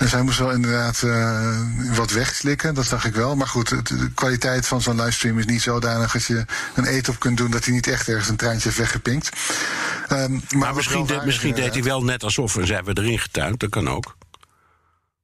Dus 0.00 0.12
hij 0.12 0.22
moest 0.22 0.38
wel 0.38 0.50
inderdaad 0.50 1.02
eh, 1.02 1.56
wat 1.96 2.10
wegslikken, 2.10 2.74
dat 2.74 2.86
zag 2.86 3.04
ik 3.04 3.14
wel. 3.14 3.36
Maar 3.36 3.46
goed, 3.46 3.68
de 3.88 4.10
kwaliteit 4.14 4.66
van 4.66 4.80
zo'n 4.80 4.96
livestream 5.00 5.38
is 5.38 5.44
niet 5.44 5.62
zodanig 5.62 6.12
dat 6.12 6.24
je 6.24 6.44
een 6.74 6.86
eet 6.86 7.08
op 7.08 7.18
kunt 7.18 7.36
doen 7.36 7.50
dat 7.50 7.64
hij 7.64 7.74
niet 7.74 7.86
echt 7.86 8.08
ergens 8.08 8.28
een 8.28 8.36
traantje 8.36 8.64
heeft 8.64 8.78
weggepinkt. 8.78 9.28
Ehm, 10.08 10.38
maar 10.56 10.74
misschien, 10.74 11.06
de- 11.06 11.20
misschien 11.24 11.54
deed 11.54 11.72
hij 11.74 11.82
wel 11.82 12.04
net 12.04 12.24
alsof 12.24 12.56
en 12.56 12.66
zijn 12.66 12.84
we 12.84 12.90
erin 12.98 13.18
getuind. 13.18 13.60
Dat 13.60 13.70
kan 13.70 13.88
ook. 13.88 14.16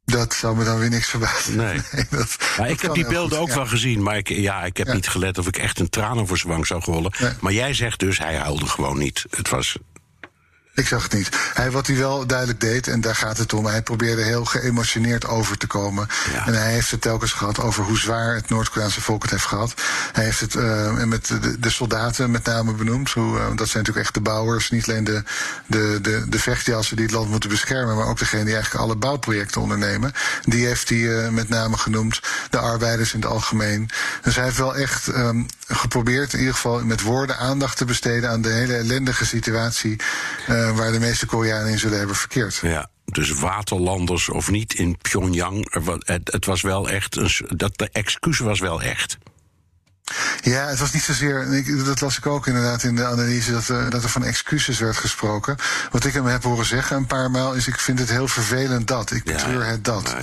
Dat 0.04 0.34
zou 0.34 0.56
me 0.56 0.64
dan 0.64 0.78
weer 0.78 0.90
niks 0.90 1.08
verbazen. 1.08 1.56
Nee. 1.56 1.80
dat, 2.10 2.36
Maar 2.58 2.70
ik 2.70 2.80
heb 2.80 2.94
die 2.94 3.06
beelden 3.06 3.30
goed, 3.38 3.38
ook 3.38 3.48
ja. 3.48 3.54
wel 3.54 3.66
gezien. 3.66 4.02
Maar 4.02 4.16
ik, 4.16 4.28
ja, 4.28 4.64
ik 4.64 4.76
heb 4.76 4.86
Ja. 4.86 4.92
niet 4.94 5.08
gelet 5.08 5.38
of 5.38 5.46
ik 5.46 5.56
echt 5.58 5.80
een 5.80 5.90
traan 5.90 6.18
over 6.20 6.36
zijn 6.38 6.52
wang 6.52 6.66
zou 6.66 6.82
rollen. 6.84 7.12
Maar 7.40 7.52
jij 7.52 7.74
zegt 7.74 7.98
dus, 7.98 8.18
hij 8.18 8.36
huilde 8.36 8.66
gewoon 8.66 8.98
niet. 8.98 9.24
Het 9.30 9.48
was... 9.48 9.76
Ik 10.76 10.86
zag 10.86 11.02
het 11.02 11.12
niet. 11.12 11.28
Hij, 11.54 11.70
wat 11.70 11.86
hij 11.86 11.96
wel 11.96 12.26
duidelijk 12.26 12.60
deed, 12.60 12.88
en 12.88 13.00
daar 13.00 13.14
gaat 13.14 13.38
het 13.38 13.52
om, 13.52 13.66
hij 13.66 13.82
probeerde 13.82 14.22
heel 14.22 14.44
geëmotioneerd 14.44 15.26
over 15.26 15.58
te 15.58 15.66
komen. 15.66 16.08
En 16.46 16.54
hij 16.54 16.72
heeft 16.72 16.90
het 16.90 17.00
telkens 17.00 17.32
gehad 17.32 17.60
over 17.60 17.84
hoe 17.84 17.98
zwaar 17.98 18.34
het 18.34 18.48
Noord-Koreaanse 18.48 19.00
volk 19.00 19.22
het 19.22 19.30
heeft 19.30 19.44
gehad. 19.44 19.74
Hij 20.12 20.24
heeft 20.24 20.40
het 20.40 20.54
eh, 20.54 21.04
met 21.04 21.26
de, 21.26 21.58
de 21.60 21.70
soldaten 21.70 22.30
met 22.30 22.44
name 22.44 22.72
benoemd. 22.72 23.10
Hoe, 23.10 23.38
eh, 23.38 23.44
dat 23.44 23.68
zijn 23.68 23.82
natuurlijk 23.82 24.06
echt 24.06 24.14
de 24.14 24.20
bouwers, 24.20 24.70
niet 24.70 24.88
alleen 24.88 25.04
de, 25.04 25.22
de, 25.66 25.98
de, 26.02 26.24
de 26.28 26.38
vechtjassen 26.38 26.96
die 26.96 27.04
het 27.04 27.14
land 27.14 27.30
moeten 27.30 27.50
beschermen, 27.50 27.96
maar 27.96 28.06
ook 28.06 28.18
degene 28.18 28.44
die 28.44 28.54
eigenlijk 28.54 28.84
alle 28.84 28.96
bouwprojecten 28.96 29.60
ondernemen. 29.60 30.12
Die 30.44 30.66
heeft 30.66 30.88
hij 30.88 31.24
eh, 31.24 31.30
met 31.30 31.48
name 31.48 31.76
genoemd. 31.76 32.20
De 32.50 32.58
arbeiders 32.58 33.14
in 33.14 33.20
het 33.20 33.30
algemeen. 33.30 33.90
Dus 34.22 34.34
hij 34.34 34.44
heeft 34.44 34.58
wel 34.58 34.76
echt 34.76 35.08
ehm, 35.08 35.42
geprobeerd, 35.66 36.32
in 36.32 36.38
ieder 36.38 36.54
geval 36.54 36.84
met 36.84 37.02
woorden, 37.02 37.38
aandacht 37.38 37.76
te 37.76 37.84
besteden 37.84 38.30
aan 38.30 38.42
de 38.42 38.48
hele 38.52 38.74
ellendige 38.76 39.26
situatie. 39.26 40.00
eh, 40.46 40.76
waar 40.76 40.92
de 40.92 40.98
meeste 41.00 41.26
Koreanen 41.26 41.70
in 41.70 41.78
zullen 41.78 41.98
hebben 41.98 42.16
verkeerd. 42.16 42.54
Ja, 42.62 42.88
dus 43.04 43.30
waterlanders 43.32 44.28
of 44.28 44.50
niet 44.50 44.74
in 44.74 44.96
Pyongyang. 45.02 45.68
Het, 46.04 46.32
het 46.32 46.44
was 46.44 46.62
wel 46.62 46.88
echt. 46.88 47.16
Een, 47.16 47.30
dat, 47.56 47.78
de 47.78 47.88
excuus 47.92 48.38
was 48.38 48.60
wel 48.60 48.82
echt. 48.82 49.16
Ja, 50.42 50.66
het 50.66 50.78
was 50.78 50.92
niet 50.92 51.02
zozeer. 51.02 51.52
Ik, 51.54 51.84
dat 51.84 52.00
las 52.00 52.18
ik 52.18 52.26
ook 52.26 52.46
inderdaad 52.46 52.82
in 52.82 52.96
de 52.96 53.04
analyse. 53.04 53.52
Dat, 53.52 53.68
er- 53.68 53.90
dat 53.90 54.02
er 54.02 54.08
van 54.08 54.24
excuses 54.24 54.78
werd 54.78 54.96
gesproken. 54.96 55.56
Wat 55.90 56.04
ik 56.04 56.12
hem 56.12 56.26
heb 56.26 56.42
horen 56.42 56.66
zeggen 56.66 56.96
een 56.96 57.06
paar 57.06 57.30
maal. 57.30 57.54
is: 57.54 57.66
ik 57.66 57.78
vind 57.78 57.98
het 57.98 58.10
heel 58.10 58.28
vervelend 58.28 58.88
dat. 58.88 59.10
Ik 59.10 59.24
betreur 59.24 59.64
het 59.66 59.84
dat. 59.84 60.14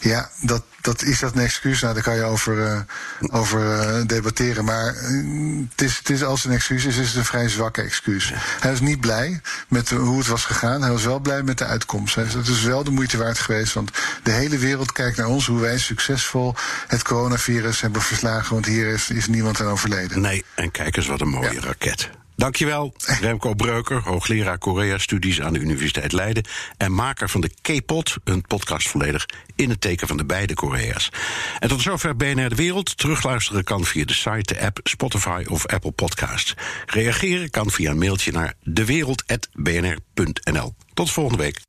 Ja, 0.00 0.30
dat, 0.40 0.62
dat 0.84 1.02
is 1.02 1.18
dat 1.18 1.34
een 1.34 1.40
excuus. 1.42 1.80
Nou, 1.80 1.94
daar 1.94 2.02
kan 2.02 2.16
je 2.16 2.22
over, 2.22 2.66
eh, 2.66 2.80
over 3.30 3.80
eh, 3.80 4.06
debatteren. 4.06 4.64
Maar 4.64 4.86
eh, 4.94 5.10
het 5.70 5.82
is, 5.82 5.98
het 5.98 6.10
is, 6.10 6.22
als 6.22 6.42
het 6.42 6.50
een 6.50 6.56
excuus 6.56 6.84
is, 6.84 6.96
is 6.96 7.08
het 7.08 7.16
een 7.16 7.24
vrij 7.24 7.48
zwakke 7.48 7.82
excuus. 7.82 8.32
Hij 8.60 8.70
was 8.70 8.80
niet 8.80 9.00
blij 9.00 9.40
met 9.68 9.90
hoe 9.90 10.18
het 10.18 10.26
was 10.26 10.44
gegaan. 10.44 10.82
Hij 10.82 10.90
was 10.90 11.04
wel 11.04 11.18
blij 11.18 11.42
met 11.42 11.58
de 11.58 11.64
uitkomst. 11.64 12.14
Hij- 12.14 12.24
Het 12.24 12.48
is 12.48 12.62
wel 12.62 12.84
de 12.84 12.90
moeite 12.90 13.16
waard 13.18 13.38
geweest. 13.38 13.72
Want 13.72 13.90
de 14.22 14.30
hele 14.30 14.58
wereld 14.58 14.92
kijkt 14.92 15.16
naar 15.16 15.26
ons. 15.26 15.46
Hoe 15.46 15.60
wij 15.60 15.78
succesvol 15.78 16.54
het 16.86 17.02
coronavirus 17.02 17.80
hebben 17.80 18.02
verslagen. 18.02 18.52
Want 18.54 18.66
hier 18.66 18.86
is, 18.86 19.10
is 19.10 19.26
niemand 19.26 19.60
aan 19.60 19.66
overleden. 19.66 20.20
Nee, 20.20 20.44
en 20.54 20.70
kijk 20.70 20.96
eens 20.96 21.06
wat 21.06 21.20
een 21.20 21.28
mooie 21.28 21.60
raket. 21.60 22.10
Dankjewel, 22.36 22.94
Remco 23.20 23.54
Breuker, 23.54 24.02
hoogleraar 24.02 24.58
Korea-studies 24.58 25.40
aan 25.40 25.52
de 25.52 25.58
Universiteit 25.58 26.12
Leiden... 26.12 26.44
en 26.76 26.92
maker 26.92 27.30
van 27.30 27.40
de 27.40 27.50
K-Pod, 27.62 28.16
een 28.24 28.42
podcast 28.42 28.88
volledig 28.88 29.26
in 29.56 29.70
het 29.70 29.80
teken 29.80 30.06
van 30.06 30.16
de 30.16 30.24
beide 30.24 30.54
Korea's. 30.54 31.08
En 31.58 31.68
tot 31.68 31.80
zover 31.80 32.16
BNR 32.16 32.48
De 32.48 32.54
Wereld. 32.54 32.98
Terugluisteren 32.98 33.64
kan 33.64 33.84
via 33.84 34.04
de 34.04 34.12
site, 34.12 34.54
de 34.54 34.60
app, 34.60 34.80
Spotify 34.82 35.44
of 35.48 35.66
Apple 35.66 35.90
Podcasts. 35.90 36.54
Reageren 36.86 37.50
kan 37.50 37.70
via 37.70 37.90
een 37.90 37.98
mailtje 37.98 38.32
naar 38.32 38.54
dewereld.bnr.nl. 38.62 40.74
Tot 40.94 41.10
volgende 41.10 41.42
week. 41.42 41.60